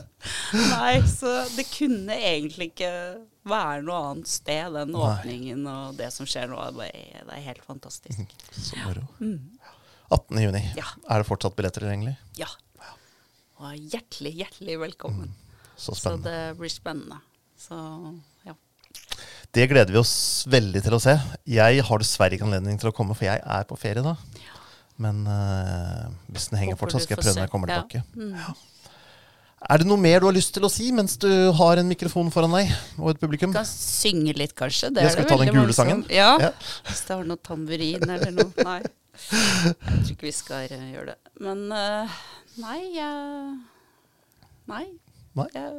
Nei, 0.72 0.96
så 1.10 1.42
det 1.56 1.66
kunne 1.72 2.16
egentlig 2.16 2.70
ikke 2.72 2.92
være 3.48 3.82
noe 3.84 4.00
annet 4.12 4.30
sted, 4.30 4.70
den 4.76 4.94
åpningen 4.94 5.64
Nei. 5.66 5.74
og 5.74 5.98
det 5.98 6.12
som 6.14 6.28
skjer 6.28 6.50
nå. 6.52 6.60
Det 6.78 6.90
er 6.92 7.46
helt 7.48 7.64
fantastisk. 7.66 8.36
Så 8.54 8.78
moro. 8.84 9.04
Mm. 9.18 9.58
18. 10.12 10.42
juni. 10.44 10.62
Ja. 10.78 10.86
Er 11.10 11.22
det 11.22 11.28
fortsatt 11.28 11.56
billetter 11.58 11.84
tilgjengelig? 11.84 12.14
Ja. 12.38 12.50
Og 13.62 13.74
hjertelig, 13.92 14.34
hjertelig 14.42 14.78
velkommen. 14.80 15.32
Mm. 15.32 15.72
Så 15.76 15.94
spennende. 15.96 16.22
Så 16.22 16.28
det 16.28 16.58
blir 16.60 16.72
spennende. 16.72 17.18
Så 17.58 17.78
det 19.52 19.68
gleder 19.68 19.92
vi 19.92 20.00
oss 20.00 20.14
veldig 20.50 20.80
til 20.84 20.96
å 20.96 21.00
se. 21.02 21.14
Jeg 21.50 21.84
har 21.84 22.02
dessverre 22.02 22.36
ikke 22.36 22.46
anledning 22.48 22.78
til 22.80 22.88
å 22.88 22.94
komme, 22.96 23.16
for 23.18 23.28
jeg 23.28 23.40
er 23.40 23.66
på 23.68 23.76
ferie 23.80 24.04
da. 24.04 24.16
Men 25.02 25.24
uh, 25.28 26.08
hvis 26.32 26.48
den 26.50 26.60
henger 26.62 26.78
fortsatt, 26.80 27.04
skal 27.04 27.16
jeg 27.16 27.24
prøve 27.24 27.36
når 27.36 27.46
jeg 27.46 27.52
kommer 27.52 27.72
tilbake. 27.72 28.02
Mm. 28.16 28.62
Er 29.62 29.78
det 29.78 29.86
noe 29.86 30.00
mer 30.00 30.22
du 30.22 30.26
har 30.26 30.34
lyst 30.34 30.50
til 30.56 30.64
å 30.66 30.70
si 30.72 30.88
mens 30.94 31.14
du 31.22 31.28
har 31.54 31.78
en 31.78 31.86
mikrofon 31.86 32.32
foran 32.34 32.54
deg 32.56 32.72
og 32.98 33.12
et 33.12 33.20
publikum? 33.20 33.52
Kan 33.54 33.68
synge 33.68 34.34
litt, 34.38 34.56
kanskje. 34.58 34.90
Det 34.94 35.04
jeg 35.06 35.14
skal 35.14 35.28
ta 35.30 35.38
den 35.42 35.52
gule 35.54 35.76
sangen? 35.76 36.02
Ja. 36.10 36.32
ja. 36.42 36.50
Hvis 36.88 37.04
det 37.06 37.14
har 37.14 37.28
noe 37.28 37.42
tamburin 37.44 38.08
eller 38.08 38.34
noe. 38.34 38.50
Nei. 38.66 38.80
Jeg 39.12 39.76
tror 39.76 40.14
ikke 40.14 40.30
vi 40.30 40.34
skal 40.34 40.72
uh, 40.72 40.88
gjøre 40.96 41.12
det. 41.12 41.34
Men 41.44 41.66
uh, 41.68 42.22
nei, 42.64 42.80
jeg 42.96 43.60
Nei. 44.72 44.86
nei. 45.36 45.46
Jeg 45.52 45.72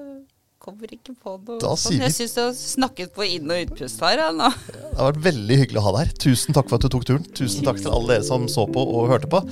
kommer 0.63 0.93
ikke 0.95 1.15
på 1.19 1.35
noe 1.43 1.59
da 1.61 1.73
sånn. 1.79 1.99
Jeg 1.99 2.15
syns 2.15 2.35
du 2.37 2.41
har 2.45 2.53
snakket 2.57 3.13
på 3.15 3.27
inn- 3.27 3.51
og 3.51 3.65
utpust 3.67 3.99
her. 4.05 4.23
Ja, 4.23 4.31
det 4.31 4.95
har 4.97 5.11
vært 5.11 5.23
veldig 5.27 5.59
hyggelig 5.63 5.81
å 5.83 5.85
ha 5.89 5.95
deg 5.97 6.05
her. 6.05 6.17
Tusen 6.23 6.55
takk 6.55 6.71
for 6.71 6.79
at 6.79 6.87
du 6.87 6.93
tok 6.95 7.07
turen. 7.09 7.27
Tusen 7.35 7.67
takk 7.67 7.83
til 7.83 7.91
alle 7.91 8.15
dere 8.15 8.27
som 8.27 8.47
så 8.51 8.65
på 8.71 8.83
og 8.83 9.11
hørte 9.11 9.31
på. 9.31 9.43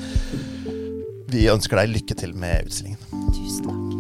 Vi 1.32 1.48
ønsker 1.52 1.84
deg 1.84 1.96
lykke 1.98 2.18
til 2.24 2.36
med 2.36 2.68
utstillingen. 2.72 3.91